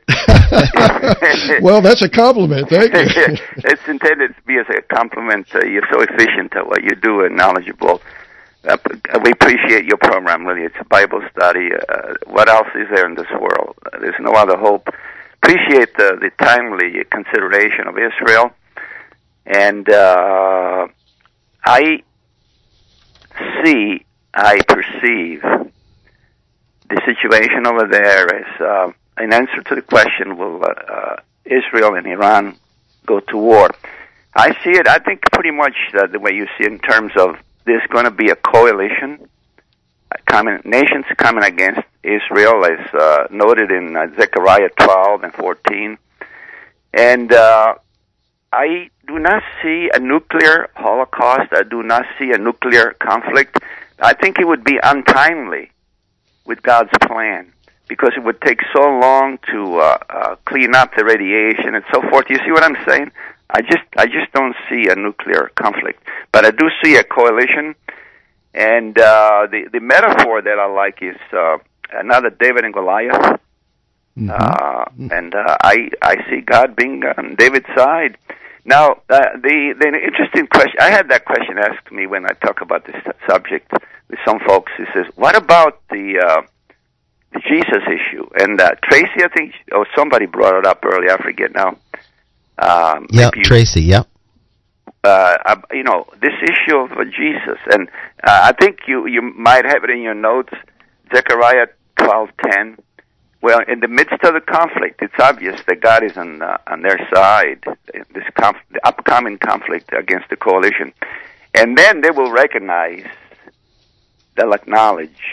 [1.63, 2.69] well, that's a compliment.
[2.69, 3.37] Thank you.
[3.57, 5.49] it's intended to be as a compliment.
[5.53, 8.01] Uh, you're so efficient at what you do and knowledgeable.
[8.65, 8.77] Uh,
[9.25, 10.63] we appreciate your program, really.
[10.63, 11.71] It's a Bible study.
[11.75, 13.77] Uh, what else is there in this world?
[13.85, 14.87] Uh, there's no other hope.
[15.43, 18.53] Appreciate the, the timely consideration of Israel.
[19.47, 20.87] And uh,
[21.65, 22.05] I
[23.65, 24.05] see
[24.35, 30.69] I perceive the situation over there as uh, an answer to the question: Will uh,
[30.69, 32.57] uh, Israel and Iran
[33.07, 33.71] go to war?
[34.35, 34.89] I see it.
[34.89, 38.05] I think pretty much uh, the way you see it in terms of there's going
[38.05, 39.29] to be a coalition,
[40.65, 45.99] nations coming against Israel, as uh, noted in uh, Zechariah 12 and 14,
[46.95, 47.75] and uh,
[48.53, 51.53] I do not see a nuclear holocaust.
[51.53, 53.59] I do not see a nuclear conflict.
[54.01, 55.71] I think it would be untimely
[56.45, 57.53] with God's plan
[57.89, 62.01] because it would take so long to uh, uh, clean up the radiation and so
[62.09, 62.27] forth.
[62.31, 63.13] You see what I'm saying?
[63.51, 67.75] I just I just don't see a nuclear conflict, but I do see a coalition.
[68.55, 71.59] And uh, the the metaphor that I like is uh,
[71.93, 73.41] another David and Goliath.
[74.19, 74.31] Mm-hmm.
[74.31, 78.17] Uh, and uh, I I see God being on David's side.
[78.65, 82.61] Now, uh, the the interesting question I had that question asked me when I talk
[82.61, 82.95] about this
[83.29, 83.73] subject
[84.09, 84.71] with some folks.
[84.77, 86.43] He says, "What about the uh,
[87.33, 91.13] the Jesus issue?" And uh, Tracy, I think, or somebody brought it up earlier.
[91.13, 91.77] I forget now.
[92.59, 93.83] Um, yeah, Tracy.
[93.83, 94.05] Yeah.
[95.03, 97.89] Uh, you know this issue of uh, Jesus, and
[98.23, 100.53] uh, I think you you might have it in your notes,
[101.13, 102.79] Zechariah twelve ten.
[103.43, 106.83] Well, in the midst of the conflict, it's obvious that God is on uh, on
[106.83, 107.65] their side.
[108.15, 110.93] This conf- the upcoming conflict against the coalition,
[111.53, 113.05] and then they will recognize,
[114.37, 115.25] they'll acknowledge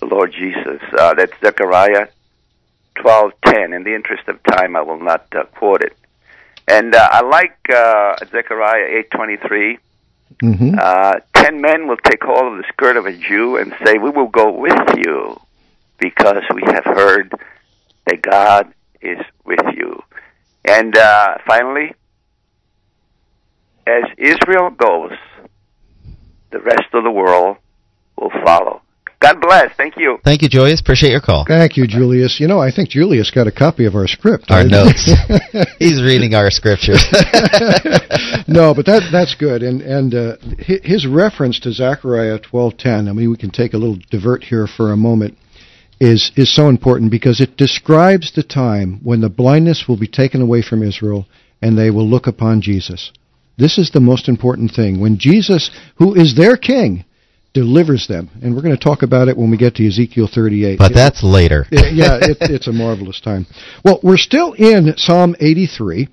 [0.00, 0.82] the Lord Jesus.
[0.96, 2.08] Uh, that's Zechariah
[2.94, 3.72] twelve ten.
[3.72, 5.96] In the interest of time, I will not uh, quote it.
[6.68, 9.78] And uh, I like uh, Zechariah eight twenty three.
[10.42, 10.76] Mm-hmm.
[10.78, 14.10] Uh, ten men will take hold of the skirt of a Jew and say, "We
[14.10, 15.40] will go with you."
[16.00, 17.32] Because we have heard
[18.06, 20.00] that God is with you.
[20.64, 21.94] And uh, finally,
[23.86, 25.12] as Israel goes,
[26.50, 27.56] the rest of the world
[28.16, 28.82] will follow.
[29.20, 29.76] God bless.
[29.76, 30.18] Thank you.
[30.24, 30.80] Thank you, Julius.
[30.80, 31.44] Appreciate your call.
[31.46, 32.40] Thank you, Julius.
[32.40, 34.50] You know, I think Julius got a copy of our script.
[34.50, 35.12] Our notes.
[35.78, 37.04] He's reading our scriptures.
[38.48, 39.62] no, but that that's good.
[39.62, 43.08] And and uh, his reference to Zechariah twelve ten.
[43.08, 45.36] I mean, we can take a little divert here for a moment
[46.00, 50.40] is, is so important because it describes the time when the blindness will be taken
[50.40, 51.26] away from Israel
[51.60, 53.12] and they will look upon Jesus.
[53.58, 55.00] This is the most important thing.
[55.00, 57.04] When Jesus, who is their king,
[57.52, 58.30] delivers them.
[58.42, 60.78] And we're going to talk about it when we get to Ezekiel 38.
[60.78, 61.66] But that's later.
[61.70, 63.46] yeah, it, it's a marvelous time.
[63.84, 66.08] Well, we're still in Psalm 83.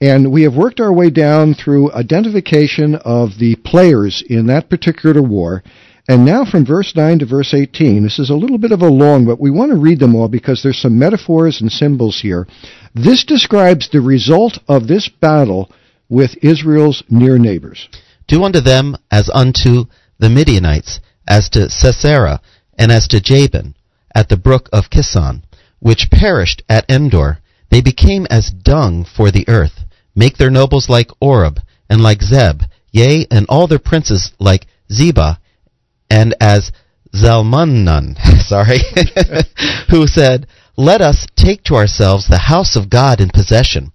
[0.00, 5.22] And we have worked our way down through identification of the players in that particular
[5.22, 5.62] war.
[6.08, 8.88] And now from verse 9 to verse 18, this is a little bit of a
[8.88, 12.46] long, but we want to read them all because there's some metaphors and symbols here
[12.94, 15.70] This describes the result of this battle
[16.08, 17.88] with Israel's near neighbors.
[18.26, 19.84] Do unto them as unto
[20.18, 22.40] the Midianites, as to Sisera,
[22.78, 23.74] and as to Jabin,
[24.14, 25.42] at the brook of Kison,
[25.80, 27.38] which perished at Endor.
[27.70, 29.84] They became as dung for the earth.
[30.14, 35.38] Make their nobles like Oreb, and like Zeb, yea, and all their princes like Zebah,
[36.12, 36.70] and as
[37.14, 38.80] Zalmunnan, sorry,
[39.90, 40.46] who said,
[40.76, 43.92] Let us take to ourselves the house of God in possession.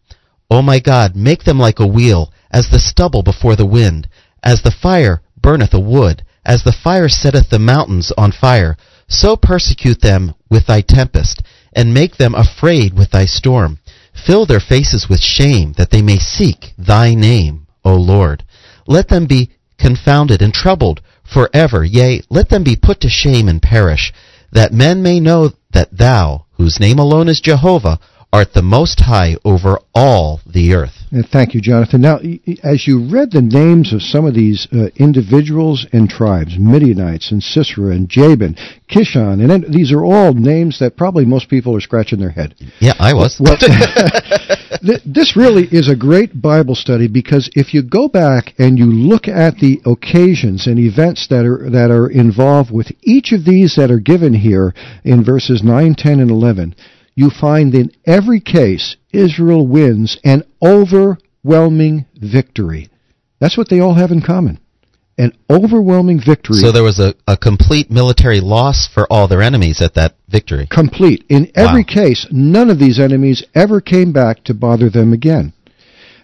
[0.50, 4.10] O my God, make them like a wheel, as the stubble before the wind,
[4.42, 8.76] as the fire burneth a wood, as the fire setteth the mountains on fire,
[9.08, 11.44] so persecute them with thy tempest,
[11.74, 13.78] and make them afraid with thy storm.
[14.26, 18.44] Fill their faces with shame, that they may seek thy name, O Lord.
[18.88, 21.02] Let them be confounded and troubled
[21.32, 24.14] forever, yea, let them be put to shame and perish,
[24.52, 28.00] that men may know that thou, whose name alone is Jehovah,
[28.34, 31.06] art the most high over all the earth.
[31.12, 32.02] And thank you, Jonathan.
[32.02, 32.20] Now,
[32.64, 37.42] as you read the names of some of these uh, individuals and tribes, Midianites and
[37.42, 38.56] Sisera and Jabin,
[38.90, 42.56] Kishon, and then, these are all names that probably most people are scratching their head.
[42.80, 43.40] Yeah, I was.
[44.82, 49.28] This really is a great Bible study because if you go back and you look
[49.28, 53.90] at the occasions and events that are that are involved with each of these that
[53.90, 54.74] are given here
[55.04, 56.76] in verses 9, 10, and 11,
[57.18, 62.90] you find in every case Israel wins an overwhelming victory.
[63.40, 64.60] That's what they all have in common.
[65.18, 66.58] An overwhelming victory.
[66.60, 70.68] So there was a, a complete military loss for all their enemies at that victory.
[70.70, 71.26] Complete.
[71.28, 71.94] In every Wow.
[72.04, 75.54] case, none of these enemies ever came back to bother them again.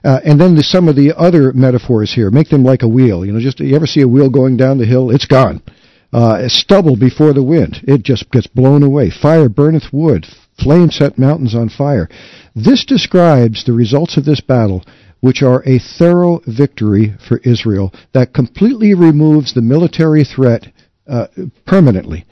[0.03, 3.25] Uh, and then the, some of the other metaphors here make them like a wheel.
[3.25, 5.09] You know, just you ever see a wheel going down the hill?
[5.09, 5.63] It's gone.
[6.11, 7.77] Uh, stubble before the wind.
[7.87, 9.09] It just gets blown away.
[9.09, 10.27] Fire burneth wood.
[10.61, 12.07] Flame set mountains on fire.
[12.55, 14.83] This describes the results of this battle,
[15.19, 20.67] which are a thorough victory for Israel that completely removes the military threat
[21.07, 21.27] uh,
[21.65, 22.25] permanently.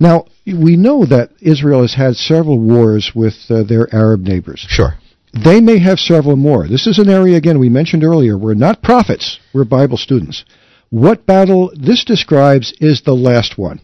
[0.00, 4.64] Now, we know that Israel has had several wars with uh, their Arab neighbors.
[4.68, 4.94] Sure.
[5.32, 6.68] They may have several more.
[6.68, 8.38] This is an area, again, we mentioned earlier.
[8.38, 10.44] We're not prophets, we're Bible students.
[10.90, 13.80] What battle this describes is the last one.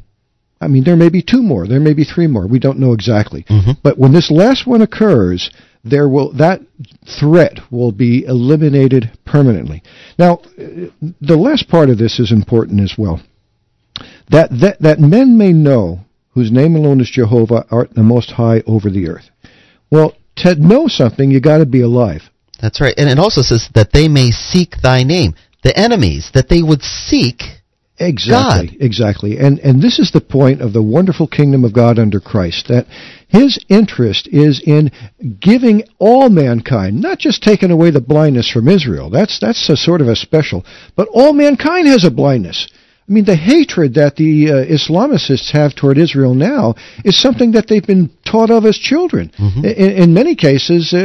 [0.61, 2.47] I mean, there may be two more, there may be three more.
[2.47, 3.45] We don't know exactly.
[3.45, 3.73] Mm-hmm.
[3.83, 5.51] But when this last one occurs,
[5.85, 6.61] there will that
[7.19, 9.83] threat will be eliminated permanently.
[10.19, 13.23] Now, the last part of this is important as well.
[14.29, 16.01] That that that men may know
[16.33, 19.31] whose name alone is Jehovah art the most high over the earth.
[19.91, 22.23] Well, to know something, you got to be alive.
[22.61, 22.95] That's right.
[22.97, 25.35] And it also says that they may seek thy name.
[25.63, 27.43] The enemies, that they would seek
[28.01, 29.39] Exactly, exactly.
[29.39, 32.87] And and this is the point of the wonderful kingdom of God under Christ that
[33.29, 34.91] his interest is in
[35.39, 39.11] giving all mankind, not just taking away the blindness from Israel.
[39.11, 40.65] That's that's a sort of a special,
[40.97, 42.69] but all mankind has a blindness.
[43.07, 47.67] I mean, the hatred that the uh, Islamicists have toward Israel now is something that
[47.67, 49.33] they've been taught of as children.
[49.65, 50.99] In, in many cases, uh,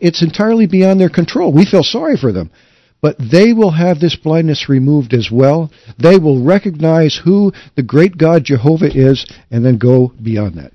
[0.00, 1.52] it's entirely beyond their control.
[1.52, 2.50] We feel sorry for them.
[3.00, 5.70] But they will have this blindness removed as well.
[5.98, 10.72] They will recognize who the great God Jehovah is and then go beyond that.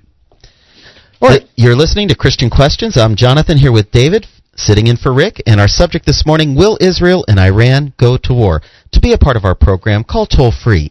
[1.20, 2.96] All right, you're listening to Christian Questions.
[2.96, 6.78] I'm Jonathan here with David, sitting in for Rick, and our subject this morning, Will
[6.80, 8.62] Israel and Iran go to war?
[8.92, 10.90] To be a part of our program, call toll free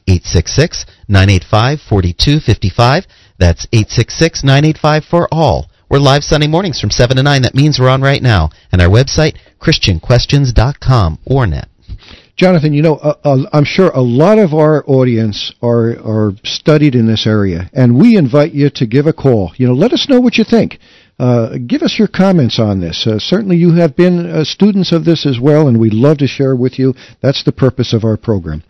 [1.09, 3.05] 866-985-4255.
[3.37, 5.70] That's 866-985 for all.
[5.91, 7.41] We're live Sunday mornings from 7 to 9.
[7.41, 8.49] That means we're on right now.
[8.71, 11.67] And our website, christianquestions.com or net.
[12.37, 16.95] Jonathan, you know, uh, uh, I'm sure a lot of our audience are are studied
[16.95, 19.51] in this area, and we invite you to give a call.
[19.57, 20.79] You know, let us know what you think.
[21.19, 23.05] Uh, give us your comments on this.
[23.05, 26.25] Uh, certainly, you have been uh, students of this as well, and we'd love to
[26.25, 26.93] share with you.
[27.21, 28.63] That's the purpose of our program.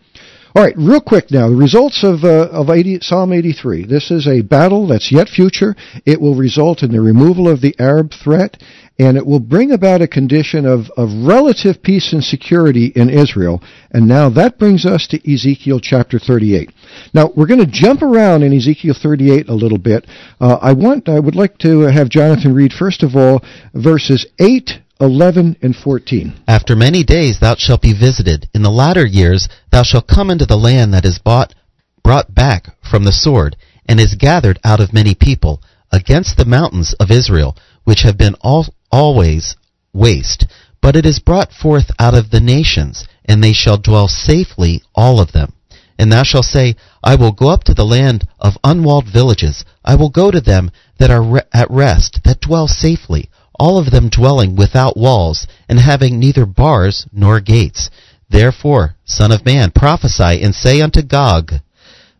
[0.54, 3.86] All right, real quick now, the results of uh, of 80, Psalm 83.
[3.86, 5.74] This is a battle that's yet future.
[6.04, 8.62] It will result in the removal of the Arab threat,
[8.98, 13.62] and it will bring about a condition of, of relative peace and security in Israel.
[13.92, 16.70] And now that brings us to Ezekiel chapter 38.
[17.14, 20.06] Now we're going to jump around in Ezekiel 38 a little bit.
[20.38, 23.42] Uh, I want, I would like to have Jonathan read first of all
[23.72, 24.70] verses 8,
[25.02, 26.32] 11, and 14.
[26.46, 28.48] After many days thou shalt be visited.
[28.54, 31.56] In the latter years thou shalt come into the land that is bought,
[32.04, 36.94] brought back from the sword, and is gathered out of many people, against the mountains
[37.00, 39.56] of Israel, which have been all, always
[39.92, 40.46] waste.
[40.80, 45.18] But it is brought forth out of the nations, and they shall dwell safely, all
[45.18, 45.52] of them.
[45.98, 49.64] And thou shalt say, I will go up to the land of unwalled villages.
[49.84, 53.28] I will go to them that are re- at rest, that dwell safely.
[53.58, 57.90] All of them dwelling without walls, and having neither bars nor gates.
[58.28, 61.52] Therefore, Son of Man, prophesy and say unto Gog,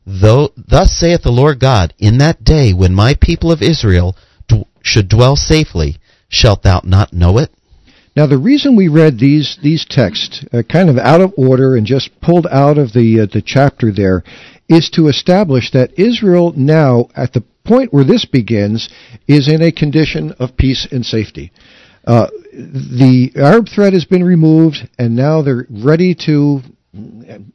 [0.05, 4.17] Though, thus saith the Lord God, in that day when my people of Israel
[4.83, 5.97] should dwell safely,
[6.29, 7.51] shalt thou not know it?
[8.15, 11.87] Now, the reason we read these these texts uh, kind of out of order and
[11.87, 14.23] just pulled out of the uh, the chapter there
[14.73, 18.89] is to establish that Israel now, at the point where this begins,
[19.29, 21.53] is in a condition of peace and safety.
[22.05, 26.61] Uh, the Arab threat has been removed, and now they're ready to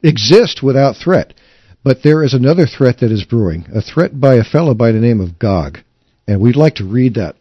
[0.02, 1.34] exist without threat.
[1.84, 5.00] But there is another threat that is brewing, a threat by a fellow by the
[5.00, 5.78] name of Gog.
[6.26, 7.36] And we'd like to read that.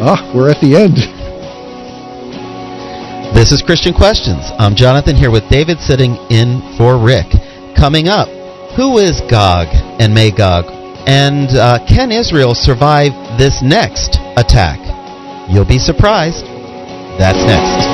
[0.00, 0.98] Ah, we're at the end.
[3.38, 4.50] This is Christian Questions.
[4.58, 7.28] I'm Jonathan here with David sitting in for Rick.
[7.76, 8.26] Coming up,
[8.74, 9.68] who is Gog
[10.00, 10.64] and Magog?
[11.06, 14.80] And uh, can Israel survive this next attack?
[15.48, 16.44] You'll be surprised.
[17.16, 17.86] That's next.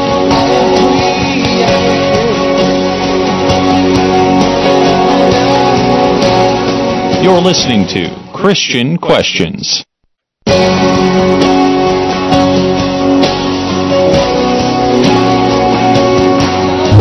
[7.22, 9.84] You're listening to Christian Questions.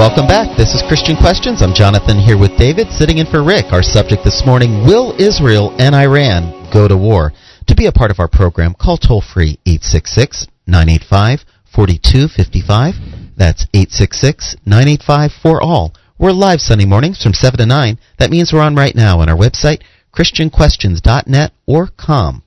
[0.04, 0.58] Welcome back.
[0.58, 1.62] This is Christian Questions.
[1.62, 3.72] I'm Jonathan here with David, sitting in for Rick.
[3.72, 7.32] Our subject this morning Will Israel and Iran go to war?
[7.68, 12.96] To be a part of our program, call toll free 866 985 4255.
[13.38, 15.94] That's 866 985 for all.
[16.20, 17.98] We're live Sunday mornings from 7 to 9.
[18.20, 19.84] That means we're on right now on our website,
[20.14, 22.44] ChristianQuestions.net or com.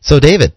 [0.00, 0.52] So, David,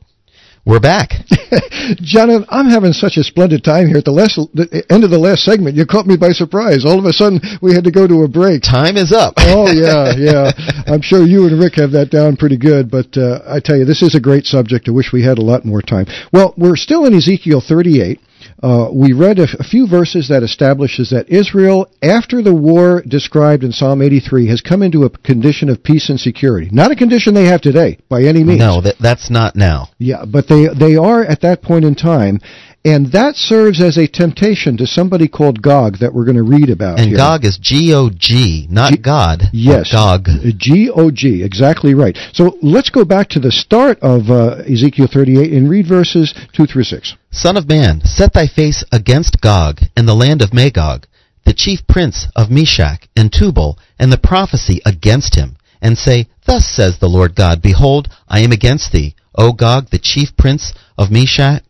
[0.66, 1.11] we're back.
[2.01, 5.20] Jonathan, I'm having such a splendid time here at the, last, the end of the
[5.20, 5.76] last segment.
[5.76, 6.86] You caught me by surprise.
[6.86, 8.64] All of a sudden, we had to go to a break.
[8.64, 9.34] Time is up.
[9.38, 10.51] oh, yeah, yeah.
[10.88, 13.84] I'm sure you and Rick have that down pretty good, but uh, I tell you,
[13.84, 14.88] this is a great subject.
[14.88, 16.05] I wish we had a lot more time.
[16.32, 18.20] Well, we're still in Ezekiel 38.
[18.64, 23.61] Uh, we read a, a, few verses that establishes that Israel, after the war described
[23.61, 26.70] in Psalm 83, has come into a condition of peace and security.
[26.72, 28.59] Not a condition they have today, by any means.
[28.59, 29.89] No, that, that's not now.
[29.99, 32.39] Yeah, but they they are at that point in time,
[32.86, 36.70] and that serves as a temptation to somebody called Gog that we're going to read
[36.70, 37.00] about.
[37.00, 37.18] And here.
[37.18, 39.44] Gog is G O G, not G- God.
[39.54, 40.28] Yes, Gog.
[40.58, 42.18] G O G, exactly right.
[42.34, 46.66] So let's go back to the start of uh, Ezekiel 38 and read verses two
[46.66, 47.16] through six.
[47.32, 51.08] Son of man, set thy face against Gog and the land of Magog,
[51.46, 56.66] the chief prince of Meshech and Tubal, and the prophecy against him, and say, Thus
[56.66, 61.12] says the Lord God, Behold, I am against thee, O Gog, the chief prince of
[61.12, 61.64] Meshech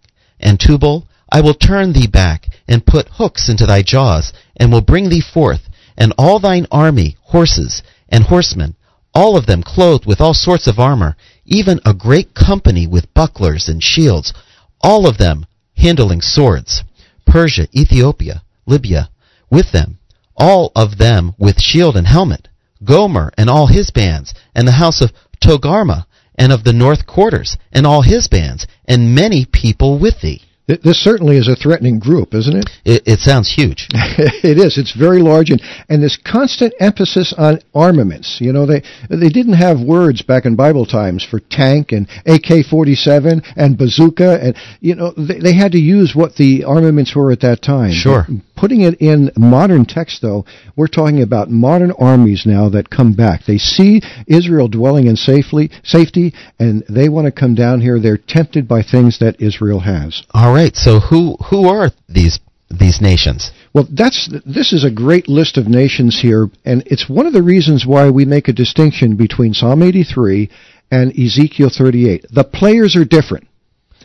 [0.44, 4.82] and Tubal, I will turn thee back, and put hooks into thy jaws, and will
[4.82, 8.76] bring thee forth, and all thine army, horses, and horsemen,
[9.16, 11.16] all of them clothed with all sorts of armor,
[11.46, 14.34] even a great company with bucklers and shields,
[14.82, 15.46] all of them
[15.78, 16.84] handling swords.
[17.26, 19.10] Persia, Ethiopia, Libya,
[19.50, 19.98] with them,
[20.36, 22.48] all of them with shield and helmet.
[22.84, 26.06] Gomer and all his bands, and the house of Togarma,
[26.36, 30.42] and of the north quarters, and all his bands, and many people with thee.
[30.66, 32.70] This certainly is a threatening group, isn't it?
[32.86, 33.90] It, it sounds huge.
[33.94, 34.78] it is.
[34.78, 38.38] It's very large, and, and this constant emphasis on armaments.
[38.40, 43.44] You know, they they didn't have words back in Bible times for tank and AK-47
[43.58, 47.42] and bazooka, and you know they, they had to use what the armaments were at
[47.42, 47.92] that time.
[47.92, 48.26] Sure.
[48.64, 50.46] Putting it in modern text, though,
[50.78, 53.42] we're talking about modern armies now that come back.
[53.46, 58.00] They see Israel dwelling in safely safety, and they want to come down here.
[58.00, 60.24] They're tempted by things that Israel has.
[60.34, 60.74] All right.
[60.78, 62.40] So who who are these
[62.70, 63.52] these nations?
[63.74, 67.44] Well, that's this is a great list of nations here, and it's one of the
[67.44, 70.50] reasons why we make a distinction between Psalm 83
[70.90, 72.28] and Ezekiel 38.
[72.32, 73.46] The players are different.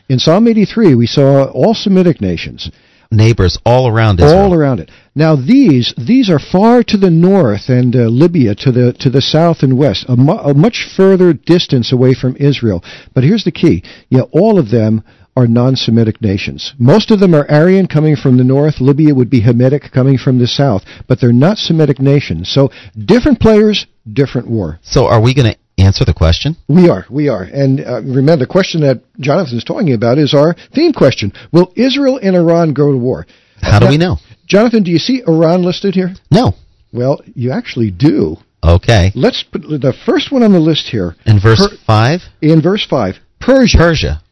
[0.09, 2.73] In Psalm 83, we saw all Semitic nations
[3.11, 4.39] neighbors all around Israel.
[4.39, 4.91] All around it.
[5.15, 9.23] Now these these are far to the north and uh, Libya to the to the
[9.23, 12.83] south and west, a, mu- a, much further distance away from Israel.
[13.15, 15.03] But here's the key: yeah, all of them
[15.37, 16.75] are non-Semitic nations.
[16.79, 18.81] Most of them are Aryan coming from the north.
[18.81, 22.51] Libya would be Hamitic coming from the south, but they're not Semitic nations.
[22.51, 24.81] So different players, different war.
[24.83, 26.57] So are we going to answer the question?
[26.69, 27.07] We are.
[27.11, 27.43] We are.
[27.43, 31.33] And uh, remember, the question that Jonathan is talking about is our theme question.
[31.53, 33.27] Will Israel and Iran go to war?
[33.61, 34.17] How do now, we know?
[34.47, 36.15] Jonathan, do you see Iran listed here?
[36.31, 36.55] No.
[36.93, 38.37] Well, you actually do.
[38.63, 39.13] Okay.
[39.15, 41.15] Let's put the first one on the list here.
[41.27, 42.21] In verse per, 5?
[42.43, 43.15] In verse 5.
[43.41, 43.79] Persia.
[43.79, 44.23] Persia.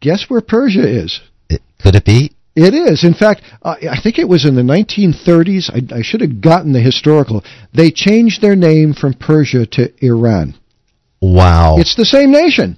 [0.00, 1.20] Guess where Persia is?
[1.48, 2.32] It, could it be?
[2.54, 3.04] It is.
[3.04, 5.68] In fact, I think it was in the 1930s.
[5.70, 7.44] I, I should have gotten the historical.
[7.74, 10.54] They changed their name from Persia to Iran.
[11.20, 11.76] Wow.
[11.78, 12.76] It's the same nation.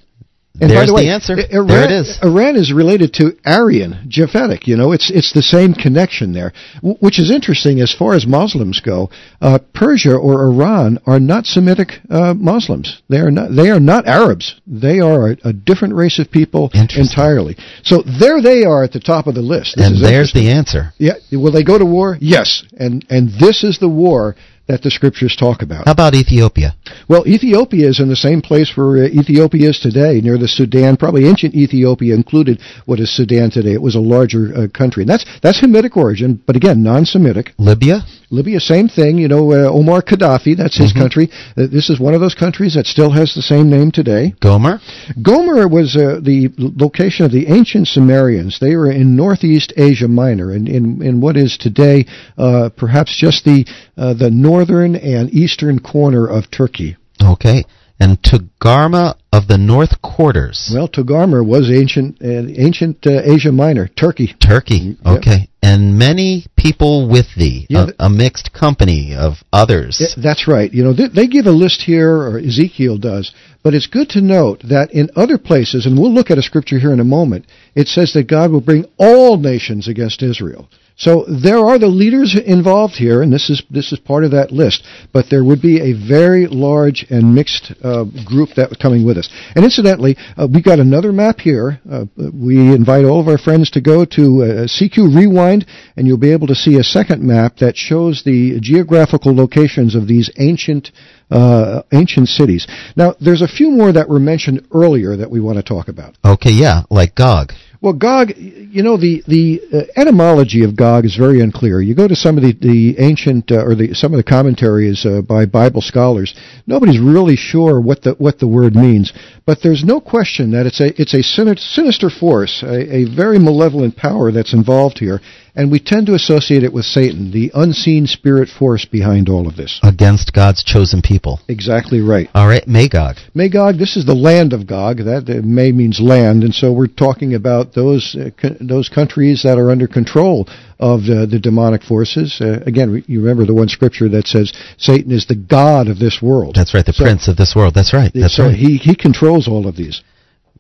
[0.60, 1.34] And by There's the way, the answer.
[1.52, 2.18] Iran, There it is.
[2.20, 4.66] Iran is related to Aryan, Japhetic.
[4.66, 8.26] You know, it's it's the same connection there, w- which is interesting as far as
[8.26, 9.08] Muslims go.
[9.40, 13.00] Uh, Persia or Iran are not Semitic uh, Muslims.
[13.08, 13.54] They are not.
[13.54, 14.60] They are not Arabs.
[14.66, 17.56] They are a, a different race of people entirely.
[17.84, 19.76] So there they are at the top of the list.
[19.76, 20.92] This and there's the answer.
[20.98, 21.14] Yeah.
[21.30, 22.18] Will they go to war?
[22.20, 22.64] Yes.
[22.76, 24.34] And and this is the war
[24.68, 25.86] that the scriptures talk about.
[25.86, 26.74] How about Ethiopia?
[27.08, 30.96] Well, Ethiopia is in the same place where uh, Ethiopia is today, near the Sudan.
[30.96, 33.72] Probably ancient Ethiopia included what is Sudan today.
[33.72, 37.54] It was a larger uh, country, and that's that's Hamitic origin, but again, non-Semitic.
[37.58, 38.02] Libya?
[38.30, 39.16] Libya, same thing.
[39.16, 41.30] You know, uh, Omar Gaddafi, that's his country.
[41.56, 44.34] Uh, this is one of those countries that still has the same name today.
[44.40, 44.80] Gomer?
[45.22, 48.58] Gomer was uh, the location of the ancient Cimmerians.
[48.60, 52.04] They were in northeast Asia Minor, in, in, in what is today
[52.36, 53.64] uh, perhaps just the
[53.96, 56.96] uh, the northern and eastern corner of Turkey.
[57.22, 57.64] Okay.
[58.00, 60.70] And Togarma of the North Quarters.
[60.74, 64.34] Well, Togarmah was ancient uh, ancient uh, Asia Minor, Turkey.
[64.40, 64.96] Turkey.
[65.04, 65.18] Yep.
[65.18, 65.48] Okay.
[65.62, 67.66] And many people with thee.
[67.68, 69.98] Yeah, a, a mixed company of others.
[70.00, 70.72] Yeah, that's right.
[70.72, 74.20] You know, they, they give a list here, or Ezekiel does, but it's good to
[74.20, 77.44] note that in other places, and we'll look at a scripture here in a moment,
[77.74, 80.68] it says that God will bring all nations against Israel.
[80.98, 84.50] So there are the leaders involved here, and this is this is part of that
[84.50, 84.84] list.
[85.12, 89.16] But there would be a very large and mixed uh, group that was coming with
[89.18, 89.28] us.
[89.54, 91.80] And incidentally, uh, we got another map here.
[91.90, 95.66] Uh, we invite all of our friends to go to uh, CQ Rewind,
[95.96, 100.06] and you'll be able to see a second map that shows the geographical locations of
[100.06, 100.90] these ancient
[101.30, 102.66] uh, ancient cities.
[102.96, 106.16] Now, there's a few more that were mentioned earlier that we want to talk about.
[106.24, 107.52] Okay, yeah, like Gog.
[107.80, 111.80] Well, Gog, you know, the the uh, etymology of Gog is very unclear.
[111.80, 115.06] You go to some of the the ancient uh, or the some of the commentaries
[115.06, 116.34] uh, by Bible scholars.
[116.66, 119.12] Nobody's really sure what the what the word means,
[119.46, 123.38] but there's no question that it's a it's a sin- sinister force, a, a very
[123.38, 125.20] malevolent power that's involved here,
[125.54, 129.56] and we tend to associate it with Satan, the unseen spirit force behind all of
[129.56, 129.80] this.
[129.82, 131.40] Against God's chosen people.
[131.48, 132.28] Exactly right.
[132.34, 133.16] All right, Magog.
[133.34, 134.98] Magog, this is the land of Gog.
[134.98, 139.42] That uh, May means land, and so we're talking about those uh, co- those countries
[139.42, 142.38] that are under control of uh, the demonic forces.
[142.40, 146.20] Uh, again, you remember the one scripture that says Satan is the god of this
[146.22, 146.54] world.
[146.54, 147.74] That's right, the So- prince of this world.
[147.74, 148.12] That's right.
[148.14, 148.54] That's so right.
[148.54, 150.02] he he controls all of these.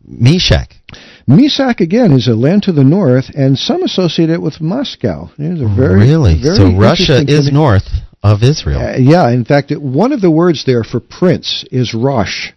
[0.04, 0.74] Meshech.
[1.28, 5.28] Meshech again is a land to the north, and some associate it with Moscow.
[5.36, 6.40] Very really?
[6.40, 7.86] very so Russia is north
[8.22, 8.80] of Israel.
[8.80, 12.52] Uh, yeah, in fact, it, one of the words there for prince is Rosh,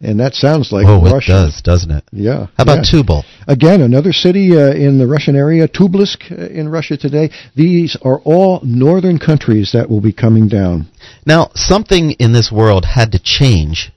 [0.00, 1.34] and that sounds like oh, Russian.
[1.34, 2.04] it does, doesn't it?
[2.12, 2.46] Yeah.
[2.56, 3.02] How about yeah.
[3.02, 3.24] Tubal?
[3.46, 7.30] Again, another city uh, in the Russian area, Tobolsk uh, in Russia today.
[7.54, 10.86] These are all northern countries that will be coming down.
[11.26, 13.92] Now, something in this world had to change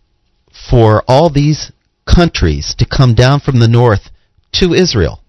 [0.69, 1.71] for all these
[2.05, 4.09] countries to come down from the north
[4.59, 5.21] to Israel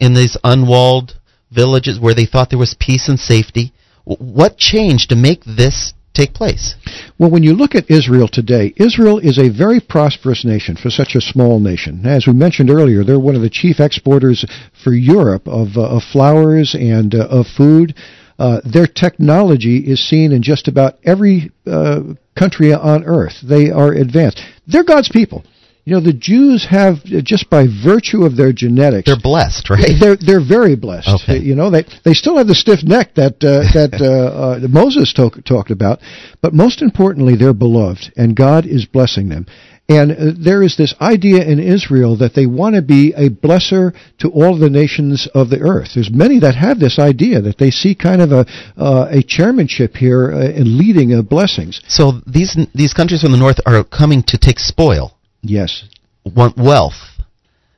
[0.00, 1.18] in these unwalled
[1.50, 3.72] villages where they thought there was peace and safety.
[4.04, 6.74] What changed to make this take place?
[7.18, 11.14] Well, when you look at Israel today, Israel is a very prosperous nation for such
[11.14, 12.04] a small nation.
[12.04, 14.44] As we mentioned earlier, they're one of the chief exporters
[14.82, 17.94] for Europe of, uh, of flowers and uh, of food.
[18.38, 22.00] Uh, their technology is seen in just about every uh,
[22.36, 23.34] country on earth.
[23.42, 24.42] They are advanced.
[24.66, 25.44] They're God's people.
[25.84, 29.94] You know, the Jews have, uh, just by virtue of their genetics, They're blessed, right?
[29.98, 31.08] they're they're very blessed.
[31.22, 31.38] Okay.
[31.38, 35.12] You know, they they still have the stiff neck that uh, that uh, uh, Moses
[35.12, 35.98] talk, talked about,
[36.40, 39.46] but most importantly, they're beloved, and God is blessing them.
[39.88, 43.92] And uh, there is this idea in Israel that they want to be a blesser
[44.18, 45.90] to all the nations of the earth.
[45.94, 48.46] There's many that have this idea that they see kind of a
[48.76, 51.80] uh, a chairmanship here uh, in leading uh, blessings.
[51.88, 55.84] So these these countries from the north are coming to take spoil, Yes.
[56.24, 56.94] want wealth.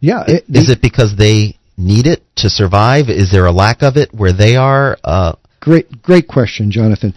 [0.00, 0.24] Yeah.
[0.26, 3.08] it- Is it because they need it to survive?
[3.08, 4.98] Is there a lack of it where they are?
[5.02, 7.14] Uh, Great, great question, Jonathan.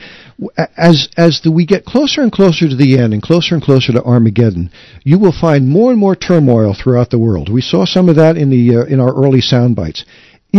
[0.78, 3.91] As as the, we get closer and closer to the end, and closer and closer
[3.91, 4.72] to Armageddon,
[5.03, 7.49] you will find more and more turmoil throughout the world.
[7.52, 10.06] We saw some of that in the uh, in our early sound bites.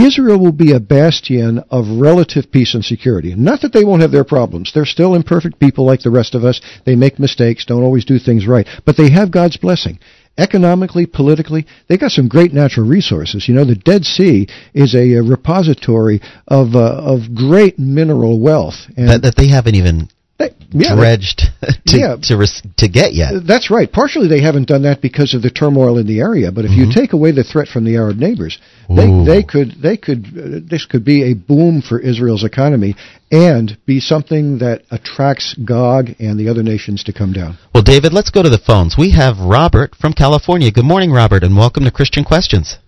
[0.05, 3.35] Israel will be a bastion of relative peace and security.
[3.35, 4.73] Not that they won't have their problems.
[4.73, 6.61] They're still imperfect people like the rest of us.
[6.85, 9.99] They make mistakes, don't always do things right, but they have God's blessing
[10.39, 13.49] economically, politically, they got some great natural resources.
[13.49, 18.77] You know, the Dead Sea is a, a repository of uh, of great mineral wealth.
[18.97, 20.09] That, that they haven't even
[20.39, 21.43] they, yeah, dredged
[21.87, 22.17] to, yeah.
[22.23, 23.33] to, res- to get yet.
[23.45, 23.91] That's right.
[23.91, 26.91] Partially they haven't done that because of the turmoil in the area, but if mm-hmm.
[26.91, 28.59] you take away the threat from the Arab neighbors,
[28.89, 32.95] they, they could they could uh, this could be a boom for Israel's economy
[33.33, 37.59] and be something that attracts Gog and the other nations to come down.
[37.75, 38.97] Well, David, let's go to the phones.
[38.97, 40.71] We have Robert from California.
[40.71, 42.79] Good morning, Robert, and welcome to Christian Questions.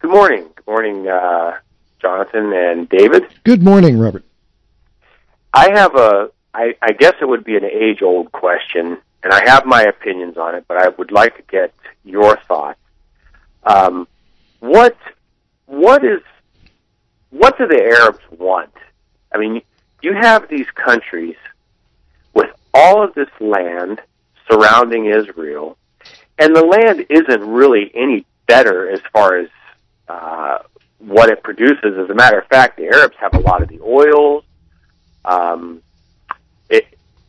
[0.00, 0.50] Good morning.
[0.54, 1.52] Good morning, uh,
[2.00, 3.22] Jonathan and David.
[3.44, 4.24] Good morning, Robert.
[5.54, 9.48] I have a I, I guess it would be an age old question, and I
[9.48, 11.72] have my opinions on it, but I would like to get
[12.04, 12.78] your thoughts.
[13.64, 14.08] Um,
[14.60, 14.96] what
[15.66, 16.20] what is
[17.30, 18.72] what do the Arabs want?
[19.34, 19.62] I mean,
[20.02, 21.36] you have these countries
[22.34, 24.00] with all of this land
[24.50, 25.78] surrounding Israel,
[26.38, 29.48] and the land isn't really any better as far as
[30.08, 30.58] uh,
[30.98, 31.96] what it produces.
[31.98, 34.44] As a matter of fact, the Arabs have a lot of the oils.
[35.24, 35.82] Um,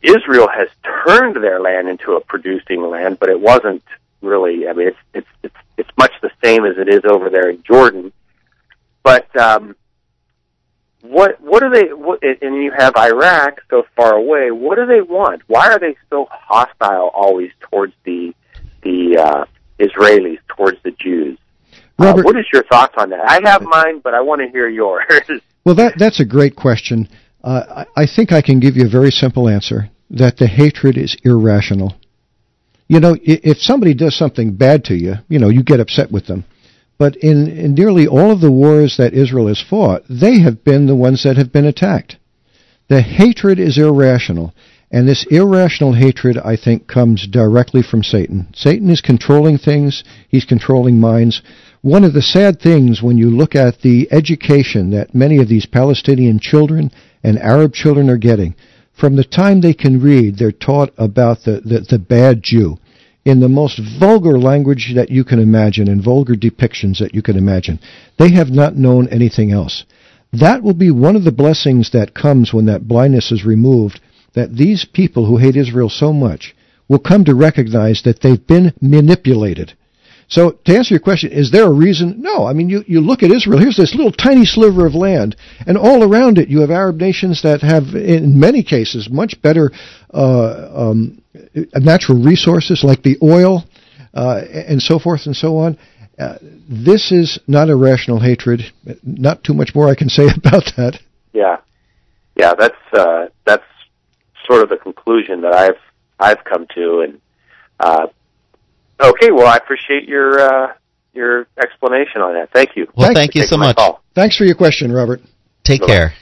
[0.04, 0.68] Israel has
[1.06, 3.82] turned their land into a producing land, but it wasn't
[4.20, 4.68] really.
[4.68, 7.62] I mean, it's it's it's, it's much the same as it is over there in
[7.62, 8.12] Jordan.
[9.02, 9.74] But um,
[11.00, 11.92] what what do they?
[11.92, 14.50] What, and you have Iraq so far away.
[14.50, 15.42] What do they want?
[15.46, 18.34] Why are they so hostile always towards the
[18.82, 19.44] the uh,
[19.78, 21.38] Israelis, towards the Jews?
[21.98, 23.24] Uh, Robert, uh, what is your thoughts on that?
[23.26, 25.04] I have mine, but I want to hear yours.
[25.64, 27.08] well, that that's a great question.
[27.42, 30.96] Uh, I, I think I can give you a very simple answer that the hatred
[30.96, 31.94] is irrational.
[32.88, 36.26] You know, if somebody does something bad to you, you know, you get upset with
[36.26, 36.44] them.
[36.98, 40.86] But in, in nearly all of the wars that Israel has fought, they have been
[40.86, 42.16] the ones that have been attacked.
[42.88, 44.54] The hatred is irrational.
[44.92, 48.46] And this irrational hatred, I think, comes directly from Satan.
[48.54, 50.04] Satan is controlling things.
[50.28, 51.42] He's controlling minds.
[51.80, 55.66] One of the sad things when you look at the education that many of these
[55.66, 56.92] Palestinian children
[57.24, 58.54] and Arab children are getting.
[58.94, 62.78] From the time they can read, they're taught about the, the, the bad Jew
[63.24, 67.36] in the most vulgar language that you can imagine and vulgar depictions that you can
[67.36, 67.80] imagine.
[68.18, 69.84] They have not known anything else.
[70.32, 74.00] That will be one of the blessings that comes when that blindness is removed,
[74.34, 76.54] that these people who hate Israel so much
[76.88, 79.74] will come to recognize that they've been manipulated.
[80.34, 82.20] So to answer your question, is there a reason?
[82.20, 82.44] No.
[82.44, 85.78] I mean, you, you look at Israel, here's this little tiny sliver of land, and
[85.78, 89.70] all around it you have Arab nations that have, in many cases, much better
[90.12, 91.22] uh, um,
[91.76, 93.62] natural resources like the oil
[94.12, 95.78] uh, and so forth and so on.
[96.18, 96.38] Uh,
[96.68, 98.62] this is not a rational hatred.
[99.04, 100.98] Not too much more I can say about that.
[101.32, 101.58] Yeah,
[102.34, 103.64] yeah, that's uh, that's
[104.50, 105.80] sort of the conclusion that I've
[106.18, 107.20] I've come to, and
[107.78, 108.06] uh,
[109.00, 110.72] Okay, well, I appreciate your uh,
[111.12, 112.50] your explanation on that.
[112.52, 112.86] Thank you.
[112.96, 113.76] Well, thank you so much.
[113.76, 114.02] Call.
[114.14, 115.20] Thanks for your question, Robert.
[115.64, 115.92] Take Bye-bye.
[115.92, 116.12] care.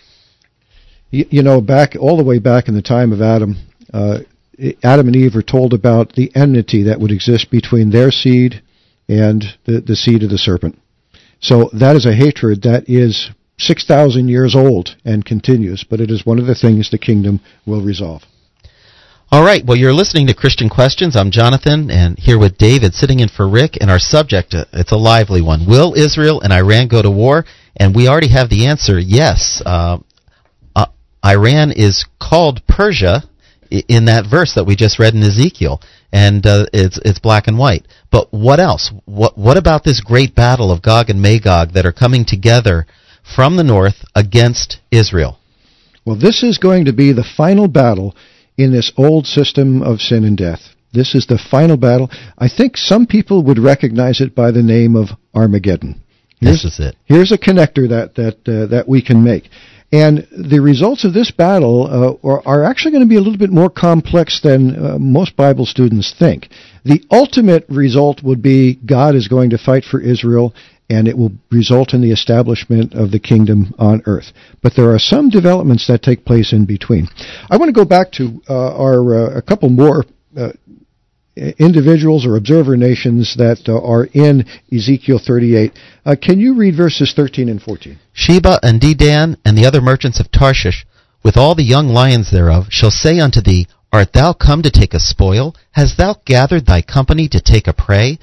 [1.10, 3.56] You, you, know, back all the way back in the time of Adam,
[3.92, 4.20] uh,
[4.82, 8.62] Adam and Eve were told about the enmity that would exist between their seed
[9.08, 10.78] and the, the seed of the serpent.
[11.40, 16.24] So that is a hatred that is 6,000 years old and continues, but it is
[16.24, 18.22] one of the things the kingdom will resolve.
[19.32, 19.64] All right.
[19.64, 21.16] Well, you're listening to Christian Questions.
[21.16, 23.78] I'm Jonathan, and here with David, sitting in for Rick.
[23.80, 25.64] And our subject, uh, it's a lively one.
[25.66, 27.46] Will Israel and Iran go to war?
[27.74, 28.98] And we already have the answer.
[28.98, 29.62] Yes.
[29.64, 30.00] Uh,
[30.76, 30.84] uh,
[31.24, 33.22] Iran is called Persia
[33.70, 35.80] in that verse that we just read in Ezekiel,
[36.12, 37.88] and uh, it's it's black and white.
[38.10, 38.92] But what else?
[39.06, 42.86] What what about this great battle of Gog and Magog that are coming together
[43.34, 45.38] from the north against Israel?
[46.04, 48.14] Well, this is going to be the final battle
[48.56, 50.60] in this old system of sin and death.
[50.92, 52.10] This is the final battle.
[52.36, 56.02] I think some people would recognize it by the name of Armageddon.
[56.38, 56.96] Here's, this is it.
[57.04, 59.48] Here's a connector that that uh, that we can make.
[59.92, 63.38] And the results of this battle uh, are, are, actually going to be a little
[63.38, 66.48] bit more complex than uh, most Bible students think.
[66.84, 70.54] The ultimate result would be God is going to fight for Israel
[70.90, 74.32] and it will result in the establishment of the kingdom on earth.
[74.62, 77.09] But there are some developments that take place in between.
[77.50, 80.04] I want to go back to uh, our uh, a couple more
[80.36, 80.52] uh,
[81.34, 85.72] individuals or observer nations that uh, are in Ezekiel 38.
[86.04, 87.98] Uh, can you read verses 13 and 14?
[88.12, 90.84] Sheba and Dedan and the other merchants of Tarshish,
[91.24, 94.94] with all the young lions thereof, shall say unto thee, Art thou come to take
[94.94, 95.54] a spoil?
[95.72, 98.18] Hast thou gathered thy company to take a prey?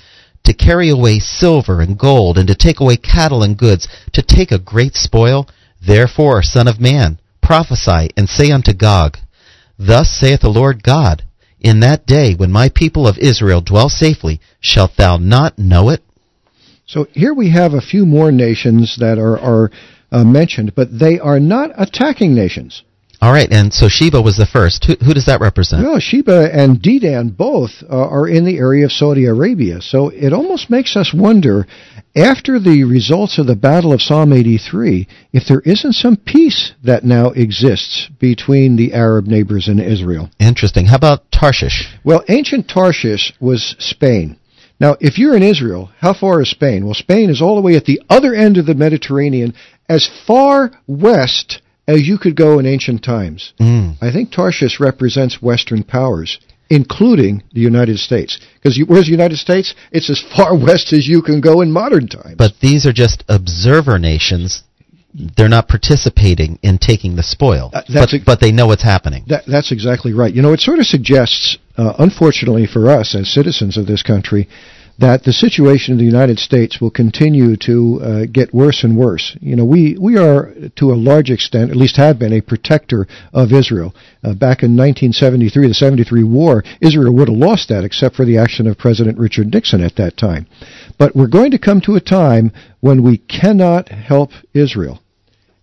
[0.49, 4.51] To carry away silver and gold, and to take away cattle and goods, to take
[4.51, 5.47] a great spoil?
[5.79, 9.19] Therefore, Son of man, prophesy, and say unto Gog,
[9.77, 11.23] Thus saith the Lord God,
[11.59, 16.01] In that day when my people of Israel dwell safely, shalt thou not know it?
[16.87, 19.71] So here we have a few more nations that are, are
[20.11, 22.83] uh, mentioned, but they are not attacking nations.
[23.21, 24.85] All right, and so Sheba was the first.
[24.85, 25.83] Who, who does that represent?
[25.83, 29.81] Well, Sheba and Dedan both uh, are in the area of Saudi Arabia.
[29.81, 31.67] So it almost makes us wonder,
[32.15, 37.03] after the results of the Battle of Psalm 83, if there isn't some peace that
[37.03, 40.29] now exists between the Arab neighbors and Israel.
[40.39, 40.85] Interesting.
[40.85, 41.93] How about Tarshish?
[42.05, 44.39] Well, ancient Tarshish was Spain.
[44.79, 46.85] Now, if you're in Israel, how far is Spain?
[46.85, 49.53] Well, Spain is all the way at the other end of the Mediterranean,
[49.89, 51.59] as far west
[51.89, 53.53] as you could go in ancient times.
[53.59, 53.95] Mm.
[53.99, 56.39] I think Tarshish represents Western powers,
[56.69, 58.39] including the United States.
[58.55, 59.73] Because where's the United States?
[59.91, 62.35] It's as far west as you can go in modern times.
[62.37, 64.63] But these are just observer nations.
[65.35, 69.23] They're not participating in taking the spoil, Uh, but, but they know what's happening.
[69.27, 70.31] That, that's exactly right.
[70.31, 74.47] You know, it sort of suggests, uh, unfortunately for us as citizens of this country,
[74.99, 79.37] that the situation in the United States will continue to uh, get worse and worse.
[79.39, 83.07] You know, we, we are, to a large extent, at least have been, a protector
[83.33, 83.95] of Israel.
[84.21, 88.37] Uh, back in 1973, the 73 war, Israel would have lost that except for the
[88.37, 90.47] action of President Richard Nixon at that time.
[90.97, 92.51] But we're going to come to a time
[92.81, 94.99] when we cannot help Israel.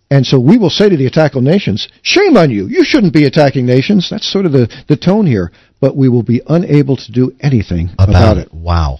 [0.09, 2.65] And so we will say to the attackable nations, shame on you.
[2.67, 4.07] You shouldn't be attacking nations.
[4.09, 5.51] That's sort of the, the tone here.
[5.79, 8.53] But we will be unable to do anything about, About it.
[8.53, 8.99] Wow.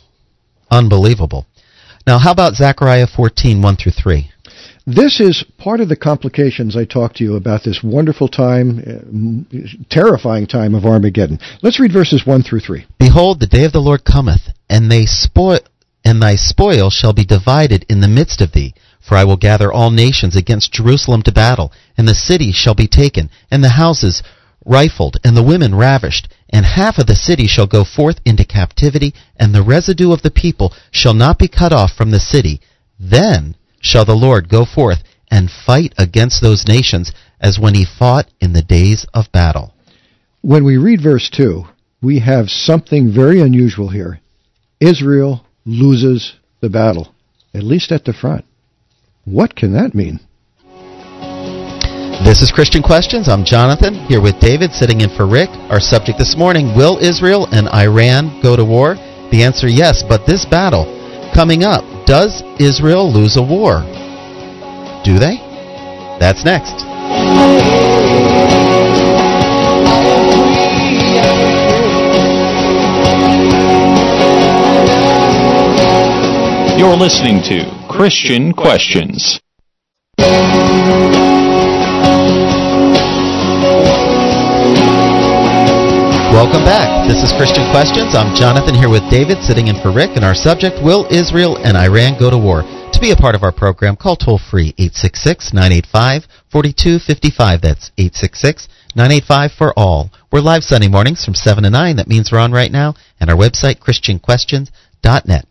[0.69, 1.45] Unbelievable.
[2.05, 4.31] Now, how about Zechariah 14, 1 through 3?
[4.85, 9.83] This is part of the complications I talked to you about this wonderful time, uh,
[9.89, 11.39] terrifying time of Armageddon.
[11.61, 12.85] Let's read verses 1 through 3.
[12.97, 15.59] Behold, the day of the Lord cometh, and they spoil,
[16.05, 18.73] and thy spoil shall be divided in the midst of thee.
[19.01, 22.87] For I will gather all nations against Jerusalem to battle, and the city shall be
[22.87, 24.23] taken, and the houses
[24.65, 26.29] rifled, and the women ravished.
[26.49, 30.31] And half of the city shall go forth into captivity, and the residue of the
[30.31, 32.61] people shall not be cut off from the city.
[32.99, 38.27] Then shall the Lord go forth and fight against those nations as when he fought
[38.39, 39.73] in the days of battle.
[40.41, 41.65] When we read verse 2,
[42.01, 44.19] we have something very unusual here.
[44.79, 47.13] Israel loses the battle,
[47.53, 48.45] at least at the front.
[49.25, 50.19] What can that mean?
[52.23, 53.29] This is Christian Questions.
[53.29, 55.49] I'm Jonathan, here with David, sitting in for Rick.
[55.69, 58.95] Our subject this morning Will Israel and Iran go to war?
[59.31, 60.85] The answer yes, but this battle
[61.33, 63.81] coming up does Israel lose a war?
[65.05, 65.37] Do they?
[66.19, 66.73] That's next.
[76.77, 79.39] You're listening to Christian Questions.
[86.37, 87.09] Welcome back.
[87.09, 88.13] This is Christian Questions.
[88.13, 91.75] I'm Jonathan here with David, sitting in for Rick, and our subject Will Israel and
[91.75, 92.61] Iran go to war?
[92.61, 97.61] To be a part of our program, call toll free 866 985 4255.
[97.61, 100.11] That's 866 985 for all.
[100.31, 101.95] We're live Sunday mornings from 7 to 9.
[101.95, 105.47] That means we're on right now, and our website, ChristianQuestions.net.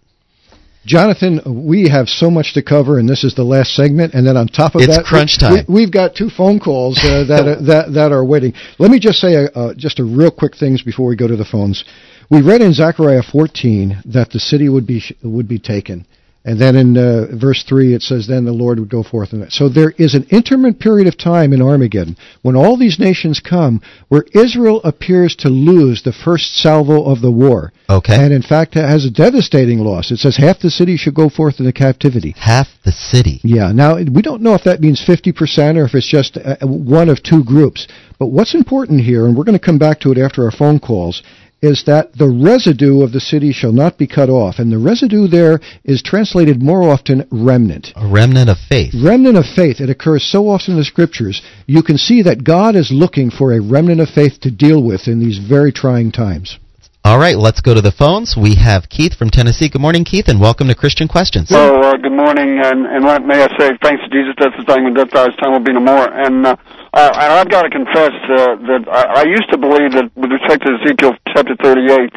[0.87, 4.15] Jonathan, we have so much to cover, and this is the last segment.
[4.15, 5.65] And then on top of It's that, crunch time.
[5.69, 8.55] We, have got two phone calls uh, that, are, that that are waiting.
[8.79, 11.37] Let me just say a, uh, just a real quick things before we go to
[11.37, 11.85] the phones.
[12.31, 16.07] We read in Zechariah 14 that the city would be would be taken,
[16.47, 19.53] and then in uh, verse three it says, "Then the Lord would go forth." And
[19.53, 23.83] so there is an intermittent period of time in Armageddon when all these nations come,
[24.09, 27.73] where Israel appears to lose the first salvo of the war.
[27.91, 28.15] Okay.
[28.15, 30.13] And in fact, it has a devastating loss.
[30.13, 32.35] It says half the city should go forth into captivity.
[32.37, 33.41] Half the city.
[33.43, 33.73] Yeah.
[33.73, 37.23] Now, we don't know if that means 50% or if it's just uh, one of
[37.23, 37.89] two groups.
[38.19, 40.79] But what's important here, and we're going to come back to it after our phone
[40.79, 41.23] calls,
[41.63, 44.59] is that the residue of the city shall not be cut off.
[44.59, 47.93] And the residue there is translated more often remnant.
[47.97, 48.93] A remnant of faith.
[48.95, 49.81] Remnant of faith.
[49.81, 51.43] It occurs so often in the scriptures.
[51.67, 55.09] You can see that God is looking for a remnant of faith to deal with
[55.09, 56.59] in these very trying times.
[57.07, 58.35] All right, let's go to the phones.
[58.37, 59.69] We have Keith from Tennessee.
[59.69, 61.49] Good morning, Keith, and welcome to Christian Questions.
[61.53, 64.65] Well, uh, good morning, and, and let, may I say thanks to Jesus, that's the
[64.67, 66.03] thing, when death dies, time will be no more.
[66.03, 66.57] And, uh,
[66.97, 70.33] uh, and I've got to confess uh, that I, I used to believe that with
[70.33, 72.09] respect to Ezekiel chapter 38,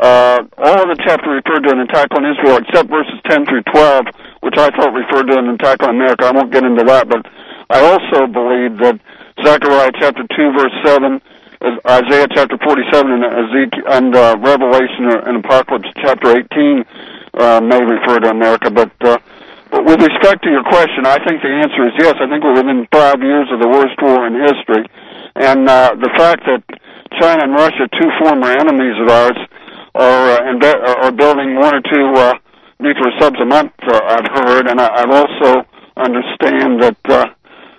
[0.00, 3.62] uh, all of the chapter referred to an attack on Israel except verses 10 through
[3.68, 4.06] 12,
[4.40, 6.24] which I thought referred to an attack on America.
[6.24, 7.20] I won't get into that, but
[7.68, 8.96] I also believe that
[9.44, 11.20] Zechariah chapter 2 verse 7
[11.86, 16.84] Isaiah chapter 47 and Ezekiel and uh, Revelation and Apocalypse chapter 18
[17.34, 19.18] uh, may refer to America, but, uh,
[19.82, 22.14] with respect to your question, I think the answer is yes.
[22.20, 24.84] I think we're within five years of the worst war in history,
[25.36, 26.62] and uh, the fact that
[27.20, 29.38] China and Russia, two former enemies of ours,
[29.94, 32.34] are uh, imbe- are building one or two uh,
[32.80, 33.72] nuclear subs a month.
[33.82, 36.98] Uh, I've heard, and I, I've also understand that.
[37.08, 37.26] Uh,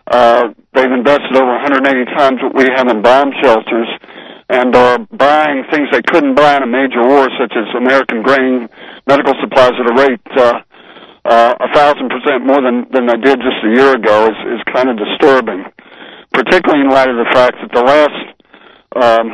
[0.05, 3.89] Uh, they've invested over 180 times what we have in bomb shelters
[4.49, 8.69] and are buying things they couldn't buy in a major war, such as American grain,
[9.07, 10.61] medical supplies at a rate uh,
[11.25, 14.89] a thousand percent more than than they did just a year ago is is kind
[14.89, 15.65] of disturbing,
[16.33, 18.21] particularly in light of the fact that the last
[18.95, 19.27] um,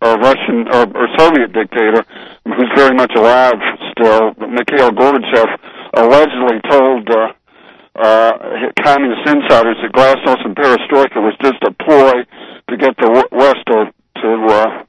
[0.00, 2.04] uh, Russian or, or Soviet dictator,
[2.44, 3.60] who's very much alive
[3.92, 5.48] still, Mikhail Gorbachev,
[5.94, 7.08] allegedly told.
[7.10, 7.32] Uh,
[7.96, 8.32] uh,
[8.82, 12.26] communist insiders that Glasnost and Perestroika was just a ploy
[12.68, 14.84] to get the West to to uh,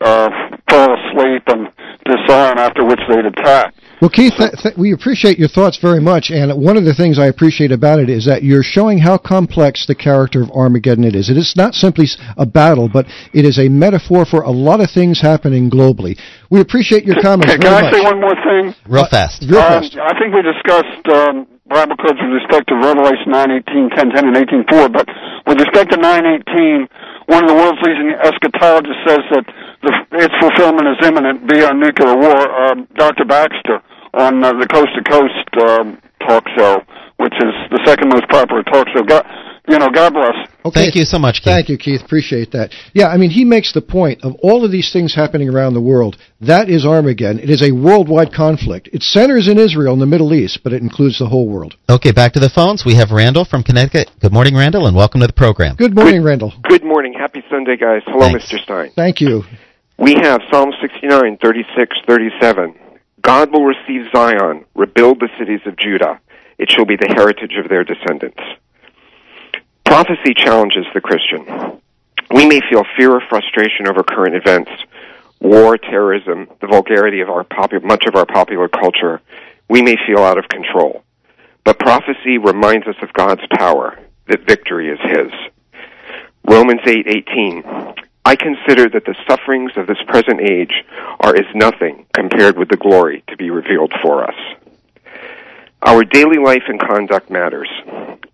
[0.00, 0.28] uh,
[0.68, 1.68] fall asleep and
[2.04, 3.74] disarm, after which they'd attack.
[4.00, 7.18] Well, Keith, th- th- we appreciate your thoughts very much, and one of the things
[7.18, 11.14] I appreciate about it is that you're showing how complex the character of Armageddon it
[11.14, 11.28] is.
[11.28, 12.08] It is not simply
[12.38, 13.04] a battle, but
[13.34, 16.16] it is a metaphor for a lot of things happening globally.
[16.48, 17.52] We appreciate your comments.
[17.52, 18.72] Can, can I say one more thing?
[18.88, 19.44] Real fast.
[19.44, 19.92] Real um, fast.
[20.00, 24.28] I think we discussed um, Bible codes with respect to Revelation 9, 18, 10, 10,
[24.32, 25.08] and 18, 4, but
[25.44, 26.88] with respect to 9, 18,
[27.28, 29.44] one of the world's leading eschatologists says that
[29.84, 29.92] the,
[30.24, 32.48] its fulfillment is imminent via nuclear war.
[32.64, 33.24] Um, Dr.
[33.28, 36.82] Baxter on uh, the Coast to Coast um, talk show,
[37.18, 39.02] which is the second most popular talk show.
[39.02, 39.24] God,
[39.68, 40.34] you know, God bless.
[40.64, 40.84] Okay.
[40.84, 41.44] Thank you so much, Keith.
[41.44, 42.02] Thank you, Keith.
[42.02, 42.74] Appreciate that.
[42.92, 45.80] Yeah, I mean, he makes the point of all of these things happening around the
[45.80, 46.16] world.
[46.40, 47.38] That is Armageddon.
[47.38, 48.88] It is a worldwide conflict.
[48.92, 51.76] It centers in Israel in the Middle East, but it includes the whole world.
[51.88, 52.84] Okay, back to the phones.
[52.84, 54.10] We have Randall from Connecticut.
[54.20, 55.76] Good morning, Randall, and welcome to the program.
[55.76, 56.52] Good morning, good, Randall.
[56.68, 57.14] Good morning.
[57.14, 58.02] Happy Sunday, guys.
[58.06, 58.50] Hello, Thanks.
[58.50, 58.62] Mr.
[58.62, 58.90] Stein.
[58.96, 59.44] Thank you.
[59.98, 62.74] We have Psalm 69, 36, 37.
[63.20, 66.20] God will receive Zion, rebuild the cities of Judah.
[66.58, 68.40] It shall be the heritage of their descendants.
[69.84, 71.80] Prophecy challenges the Christian.
[72.32, 74.70] We may feel fear or frustration over current events,
[75.40, 79.20] war, terrorism, the vulgarity of our popu- much of our popular culture.
[79.68, 81.02] We may feel out of control.
[81.64, 83.98] But prophecy reminds us of God's power,
[84.28, 85.32] that victory is His.
[86.48, 87.94] Romans 8:18.
[88.24, 90.84] I consider that the sufferings of this present age
[91.20, 94.36] are as nothing compared with the glory to be revealed for us.
[95.82, 97.68] Our daily life and conduct matters.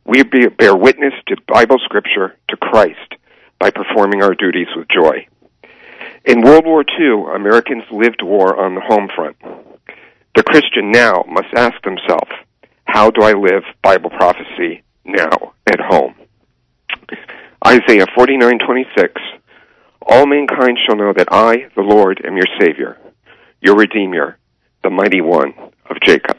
[0.05, 3.15] We bear witness to Bible scripture, to Christ,
[3.59, 5.27] by performing our duties with joy.
[6.25, 9.37] In World War II, Americans lived war on the home front.
[10.35, 12.29] The Christian now must ask himself,
[12.85, 16.15] how do I live Bible prophecy now at home?
[17.65, 19.21] Isaiah 49:26
[20.07, 22.97] All mankind shall know that I, the Lord, am your savior,
[23.61, 24.39] your redeemer,
[24.83, 25.53] the mighty one
[25.91, 26.37] of Jacob.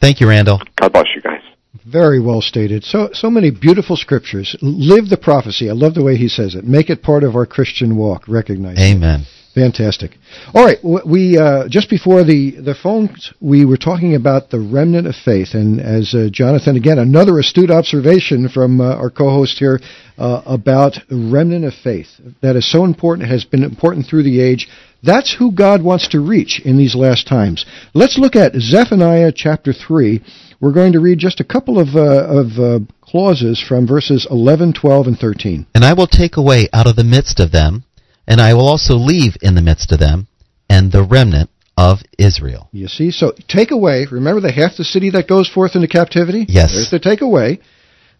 [0.00, 0.60] Thank you, Randall.
[0.76, 1.42] God bless you guys.
[1.84, 2.84] Very well stated.
[2.84, 4.56] So so many beautiful scriptures.
[4.62, 5.68] Live the prophecy.
[5.68, 6.64] I love the way he says it.
[6.64, 8.28] Make it part of our Christian walk.
[8.28, 8.78] Recognize.
[8.78, 9.22] Amen.
[9.22, 9.37] It.
[9.58, 10.12] Fantastic.
[10.54, 15.08] All right, we uh, just before the the phones, we were talking about the remnant
[15.08, 19.80] of faith, and as uh, Jonathan again, another astute observation from uh, our co-host here
[20.16, 22.06] uh, about remnant of faith
[22.40, 24.68] that is so important, has been important through the age.
[25.02, 27.66] That's who God wants to reach in these last times.
[27.94, 30.22] Let's look at Zephaniah chapter 3.
[30.60, 34.74] We're going to read just a couple of, uh, of uh, clauses from verses 11,
[34.74, 35.66] 12, and 13.
[35.74, 37.84] And I will take away out of the midst of them,
[38.28, 40.28] and I will also leave in the midst of them,
[40.68, 42.68] and the remnant of Israel.
[42.72, 44.06] You see, so take away.
[44.10, 46.44] Remember the half the city that goes forth into captivity?
[46.46, 46.74] Yes.
[46.74, 47.60] There's the take away.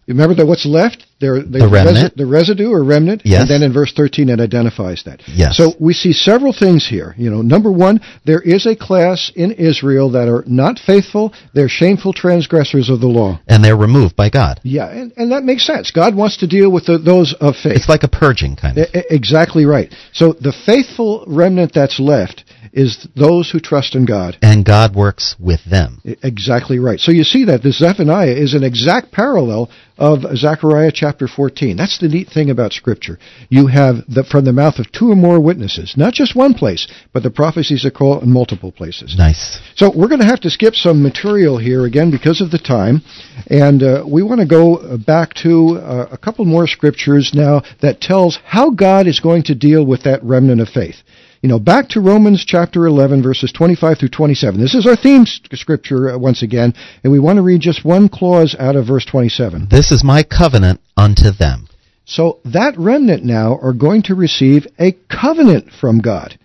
[0.08, 1.04] Remember that what's left?
[1.20, 2.14] There, the remnant.
[2.14, 3.22] Resi- the residue or remnant.
[3.24, 3.42] Yes.
[3.42, 5.20] And then in verse 13 it identifies that.
[5.26, 5.56] Yes.
[5.56, 7.14] So we see several things here.
[7.18, 11.34] You know, number one, there is a class in Israel that are not faithful.
[11.54, 13.40] They're shameful transgressors of the law.
[13.48, 14.60] And they're removed by God.
[14.62, 15.90] Yeah, and, and that makes sense.
[15.90, 17.76] God wants to deal with the, those of faith.
[17.76, 18.86] It's like a purging kind of.
[18.94, 19.92] E- exactly right.
[20.12, 24.36] So the faithful remnant that's left is those who trust in God.
[24.42, 26.00] And God works with them.
[26.22, 27.00] Exactly right.
[27.00, 31.76] So you see that this Zephaniah is an exact parallel of Zechariah chapter 14.
[31.76, 33.18] That's the neat thing about Scripture.
[33.48, 36.86] You have the, from the mouth of two or more witnesses, not just one place,
[37.12, 39.16] but the prophecies occur in multiple places.
[39.18, 39.58] Nice.
[39.74, 43.02] So we're going to have to skip some material here again because of the time,
[43.48, 48.00] and uh, we want to go back to uh, a couple more scriptures now that
[48.00, 50.96] tells how God is going to deal with that remnant of faith.
[51.40, 54.60] You know, back to Romans chapter 11, verses 25 through 27.
[54.60, 56.74] This is our theme scripture uh, once again,
[57.04, 59.68] and we want to read just one clause out of verse 27.
[59.70, 61.68] This is my covenant unto them.
[62.06, 66.36] So that remnant now are going to receive a covenant from God.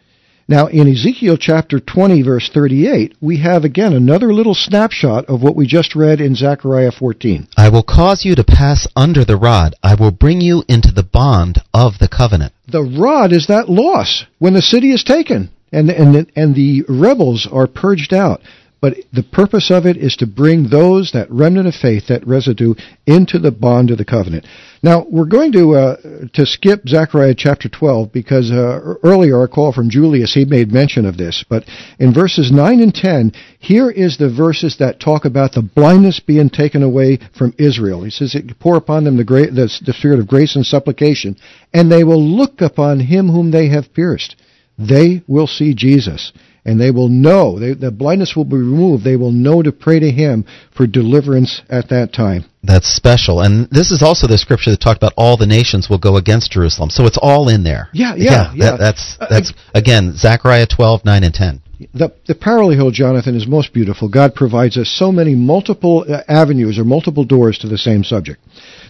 [0.48, 5.56] Now, in Ezekiel chapter 20, verse 38, we have again another little snapshot of what
[5.56, 7.48] we just read in Zechariah 14.
[7.56, 9.76] I will cause you to pass under the rod.
[9.82, 12.54] I will bring you into the bond of the covenant.
[12.68, 17.48] The rod is that loss when the city is taken and, and, and the rebels
[17.50, 18.42] are purged out.
[18.84, 22.74] But the purpose of it is to bring those, that remnant of faith, that residue,
[23.06, 24.46] into the bond of the covenant.
[24.84, 25.96] Now, we're going to, uh,
[26.34, 31.06] to skip Zechariah chapter 12 because uh, earlier our call from Julius, he made mention
[31.06, 31.46] of this.
[31.48, 31.64] But
[31.98, 36.50] in verses 9 and 10, here is the verses that talk about the blindness being
[36.50, 38.04] taken away from Israel.
[38.04, 41.38] He says, Pour upon them the, the, the spirit of grace and supplication,
[41.74, 44.36] and they will look upon him whom they have pierced.
[44.78, 46.34] They will see Jesus
[46.66, 49.04] and they will know, they, the blindness will be removed.
[49.04, 50.46] They will know to pray to Him
[50.76, 52.46] for deliverance at that time.
[52.64, 53.42] That's special.
[53.42, 56.52] And this is also the scripture that talked about all the nations will go against
[56.52, 56.90] Jerusalem.
[56.90, 57.90] So it's all in there.
[57.92, 58.72] Yeah, yeah, yeah.
[58.72, 61.62] That, that's, that's uh, again, Zechariah 12, 9 and 10.
[61.94, 64.08] The, the parallel, Jonathan, is most beautiful.
[64.08, 68.40] God provides us so many multiple uh, avenues or multiple doors to the same subject.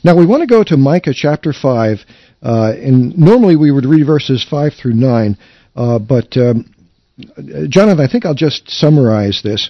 [0.03, 1.97] Now we want to go to Micah chapter 5,
[2.43, 5.37] uh, and normally we would read verses 5 through 9,
[5.75, 6.69] uh, but um,
[7.19, 9.69] Uh, Jonathan, I think I'll just summarize this.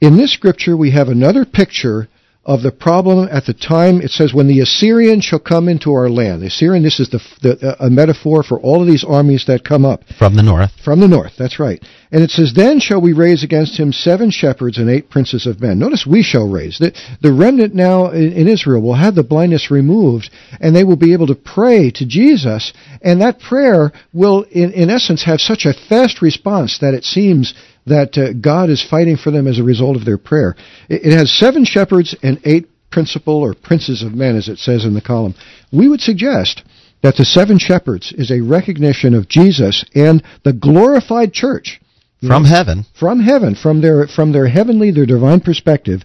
[0.00, 2.08] In this scripture, we have another picture
[2.44, 4.00] of the problem at the time.
[4.00, 6.40] It says, when the Assyrian shall come into our land.
[6.40, 9.84] The Assyrian, this is the, the, a metaphor for all of these armies that come
[9.84, 10.02] up.
[10.18, 10.70] From the north.
[10.82, 11.82] From the north, that's right.
[12.10, 15.60] And it says, then shall we raise against him seven shepherds and eight princes of
[15.60, 15.78] men.
[15.78, 16.78] Notice we shall raise.
[16.78, 20.96] The, the remnant now in, in Israel will have the blindness removed, and they will
[20.96, 22.72] be able to pray to Jesus,
[23.02, 27.52] and that prayer will, in, in essence, have such a fast response that it seems
[27.84, 30.56] that uh, God is fighting for them as a result of their prayer.
[30.88, 34.86] It, it has seven shepherds and eight principal or princes of men, as it says
[34.86, 35.34] in the column.
[35.70, 36.62] We would suggest
[37.02, 41.80] that the seven shepherds is a recognition of Jesus and the glorified church
[42.20, 46.02] from know, heaven, from heaven, from their from their heavenly, their divine perspective,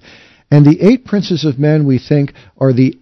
[0.52, 2.98] and the eight princes of men we think are the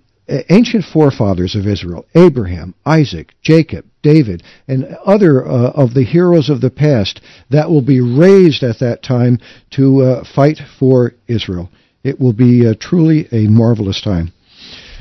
[0.50, 6.62] ancient forefathers of Israel, Abraham, Isaac, Jacob, David, and other uh, of the heroes of
[6.62, 9.40] the past that will be raised at that time
[9.72, 11.70] to uh, fight for Israel.
[12.04, 14.32] It will be uh, truly a marvelous time.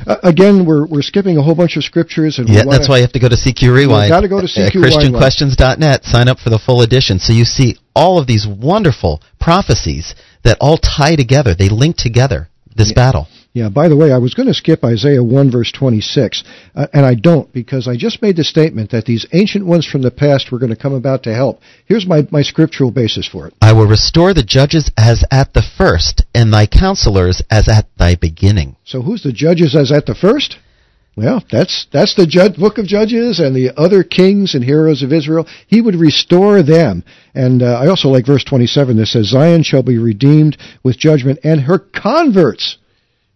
[0.06, 3.02] Uh, again, we're we're skipping a whole bunch of scriptures, and yeah, that's why you
[3.02, 4.08] have to go to CQ Rewind.
[4.08, 6.04] Got to go to CQ ChristianQuestions.net.
[6.04, 10.14] Sign up for the full edition, so you see all of these wonderful prophecies
[10.44, 11.54] that all tie together.
[11.54, 12.94] They link together this yeah.
[12.94, 13.28] battle.
[13.52, 16.44] Yeah, by the way, I was going to skip Isaiah 1 verse 26,
[16.76, 20.02] uh, and I don't because I just made the statement that these ancient ones from
[20.02, 21.60] the past were going to come about to help.
[21.84, 23.54] Here's my, my scriptural basis for it.
[23.60, 28.14] I will restore the judges as at the first, and thy counselors as at thy
[28.14, 28.76] beginning.
[28.84, 30.56] So who's the judges as at the first?
[31.16, 35.12] Well, that's that's the judge, book of Judges and the other kings and heroes of
[35.12, 35.46] Israel.
[35.66, 37.04] He would restore them.
[37.34, 41.40] And uh, I also like verse 27 that says, Zion shall be redeemed with judgment,
[41.44, 42.78] and her converts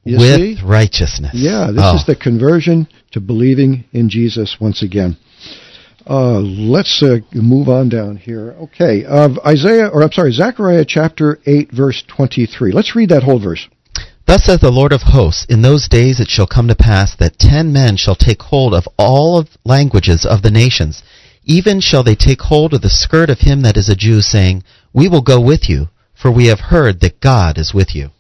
[0.04, 0.58] you with see?
[0.64, 1.32] righteousness.
[1.34, 1.96] Yeah, this oh.
[1.96, 5.16] is the conversion to believing in Jesus once again.
[6.06, 8.52] Uh, let's uh, move on down here.
[8.52, 12.72] Okay, uh, Isaiah, or I'm sorry, Zechariah chapter 8, verse 23.
[12.72, 13.66] Let's read that whole verse.
[14.26, 17.38] Thus says the Lord of hosts, in those days it shall come to pass that
[17.38, 21.02] ten men shall take hold of all of languages of the nations,
[21.44, 24.64] even shall they take hold of the skirt of him that is a Jew, saying,
[24.92, 28.10] We will go with you, for we have heard that God is with you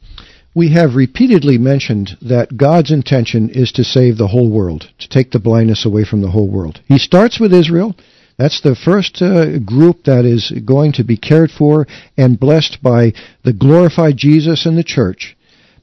[0.54, 5.32] we have repeatedly mentioned that God's intention is to save the whole world, to take
[5.32, 6.80] the blindness away from the whole world.
[6.86, 7.96] He starts with Israel.
[8.38, 11.86] That's the first uh, group that is going to be cared for
[12.16, 13.12] and blessed by
[13.44, 15.33] the glorified Jesus and the church.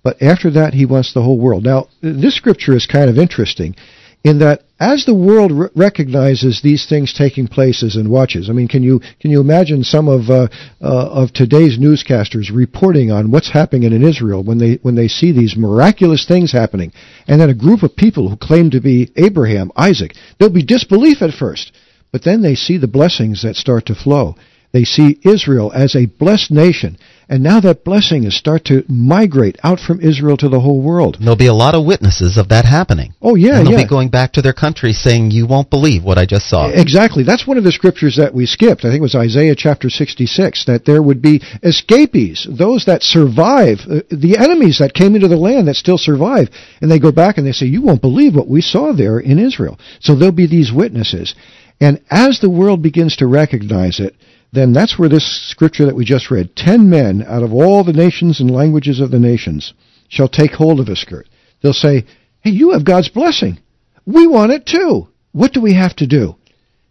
[0.03, 1.63] But after that, he wants the whole world.
[1.63, 3.75] Now, this scripture is kind of interesting
[4.23, 8.67] in that as the world r- recognizes these things taking places and watches, I mean,
[8.67, 10.47] can you can you imagine some of uh,
[10.81, 15.31] uh, of today's newscasters reporting on what's happening in Israel when they when they see
[15.31, 16.91] these miraculous things happening,
[17.27, 21.21] and then a group of people who claim to be Abraham, Isaac, there'll be disbelief
[21.21, 21.71] at first,
[22.11, 24.35] but then they see the blessings that start to flow.
[24.71, 26.97] They see Israel as a blessed nation
[27.31, 31.15] and now that blessing is start to migrate out from Israel to the whole world.
[31.15, 33.13] And there'll be a lot of witnesses of that happening.
[33.21, 33.85] Oh yeah, and they'll yeah.
[33.85, 37.23] be going back to their country saying, "You won't believe what I just saw." Exactly.
[37.23, 38.83] That's one of the scriptures that we skipped.
[38.83, 43.79] I think it was Isaiah chapter 66 that there would be escapees, those that survive,
[43.89, 46.49] uh, the enemies that came into the land that still survive,
[46.81, 49.39] and they go back and they say, "You won't believe what we saw there in
[49.39, 51.33] Israel." So there'll be these witnesses.
[51.79, 54.15] And as the world begins to recognize it,
[54.51, 57.93] then that's where this scripture that we just read, ten men out of all the
[57.93, 59.73] nations and languages of the nations
[60.09, 61.27] shall take hold of a skirt.
[61.61, 62.05] They'll say,
[62.41, 63.59] hey, you have God's blessing.
[64.05, 65.07] We want it too.
[65.31, 66.35] What do we have to do?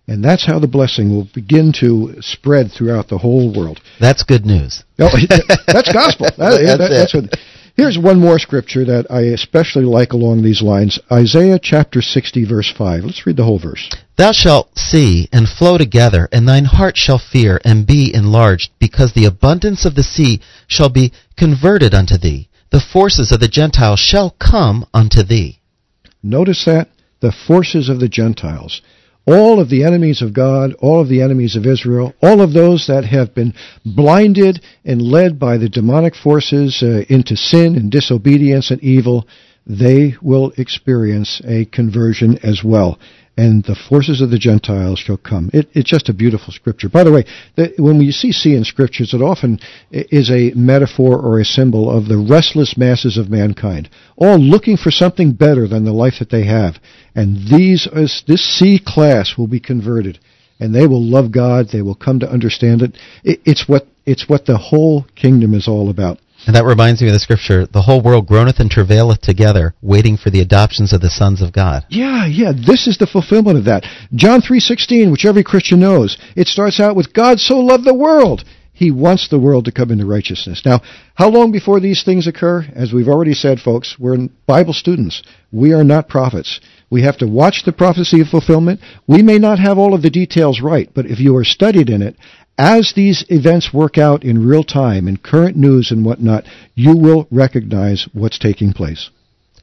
[0.07, 3.81] And that's how the blessing will begin to spread throughout the whole world.
[4.01, 4.83] That's good news.
[4.99, 5.11] Oh,
[5.67, 6.27] that's gospel.
[6.37, 7.39] That, that's, that, that's
[7.77, 10.99] here's one more scripture that I especially like along these lines.
[11.13, 13.05] Isaiah chapter 60 verse 5.
[13.05, 13.89] Let's read the whole verse.
[14.21, 19.15] Thou shalt see and flow together, and thine heart shall fear and be enlarged, because
[19.15, 22.51] the abundance of the sea shall be converted unto thee.
[22.69, 25.61] The forces of the Gentiles shall come unto thee.
[26.23, 26.91] Notice that?
[27.21, 28.83] The forces of the Gentiles.
[29.25, 32.89] All of the enemies of God, all of the enemies of Israel, all of those
[32.89, 33.55] that have been
[33.87, 39.27] blinded and led by the demonic forces uh, into sin and disobedience and evil,
[39.67, 42.99] they will experience a conversion as well
[43.37, 45.51] and the forces of the Gentiles shall come.
[45.53, 46.89] It, it's just a beautiful scripture.
[46.89, 47.25] By the way,
[47.57, 49.59] the, when we see sea in scriptures, it often
[49.91, 54.91] is a metaphor or a symbol of the restless masses of mankind, all looking for
[54.91, 56.77] something better than the life that they have.
[57.15, 57.89] And these,
[58.27, 60.19] this sea class will be converted,
[60.59, 61.69] and they will love God.
[61.73, 62.97] They will come to understand it.
[63.25, 66.19] it it's what it's what the whole kingdom is all about.
[66.47, 70.17] And that reminds me of the scripture, the whole world groaneth and travaileth together, waiting
[70.17, 71.85] for the adoptions of the sons of God.
[71.89, 73.85] Yeah, yeah, this is the fulfillment of that.
[74.15, 76.17] John 3:16, which every Christian knows.
[76.37, 78.45] It starts out with God so loved the world.
[78.73, 80.63] He wants the world to come into righteousness.
[80.65, 80.81] Now,
[81.15, 82.67] how long before these things occur?
[82.75, 85.23] As we've already said, folks, we're Bible students.
[85.53, 86.61] We are not prophets.
[86.89, 88.81] We have to watch the prophecy of fulfillment.
[89.07, 92.01] We may not have all of the details right, but if you are studied in
[92.01, 92.17] it,
[92.61, 97.27] as these events work out in real time, in current news and whatnot, you will
[97.31, 99.09] recognize what's taking place.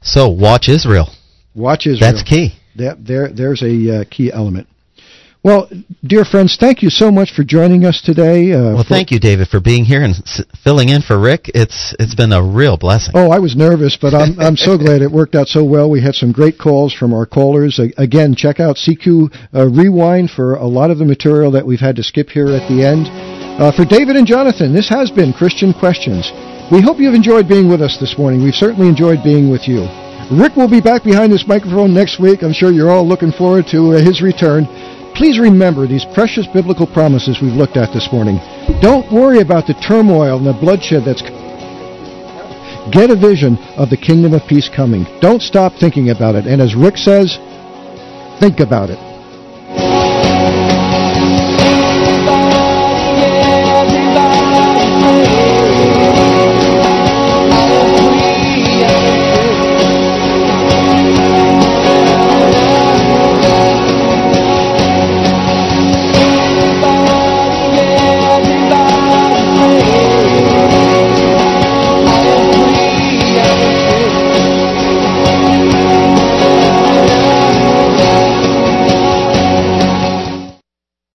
[0.02, 1.06] So watch Israel.
[1.54, 2.12] Watch Israel.
[2.12, 2.58] That's key.
[2.74, 4.66] That, there, there's a uh, key element.
[5.44, 5.70] Well,
[6.04, 8.52] dear friends, thank you so much for joining us today.
[8.52, 11.50] Uh, well, thank you, David, for being here and s- filling in for Rick.
[11.54, 13.12] It's it's been a real blessing.
[13.16, 15.88] Oh, I was nervous, but I'm I'm so glad it worked out so well.
[15.88, 17.78] We had some great calls from our callers.
[17.78, 21.80] Uh, again, check out CQ uh, Rewind for a lot of the material that we've
[21.80, 23.06] had to skip here at the end.
[23.62, 26.30] Uh, for David and Jonathan, this has been Christian Questions.
[26.72, 28.42] We hope you've enjoyed being with us this morning.
[28.42, 29.86] We've certainly enjoyed being with you.
[30.30, 32.42] Rick will be back behind this microphone next week.
[32.42, 34.66] I'm sure you're all looking forward to uh, his return.
[35.18, 38.38] Please remember these precious biblical promises we've looked at this morning.
[38.80, 41.22] Don't worry about the turmoil and the bloodshed that's
[42.92, 45.04] Get a vision of the kingdom of peace coming.
[45.20, 46.46] Don't stop thinking about it.
[46.46, 47.36] And as Rick says,
[48.40, 49.07] think about it.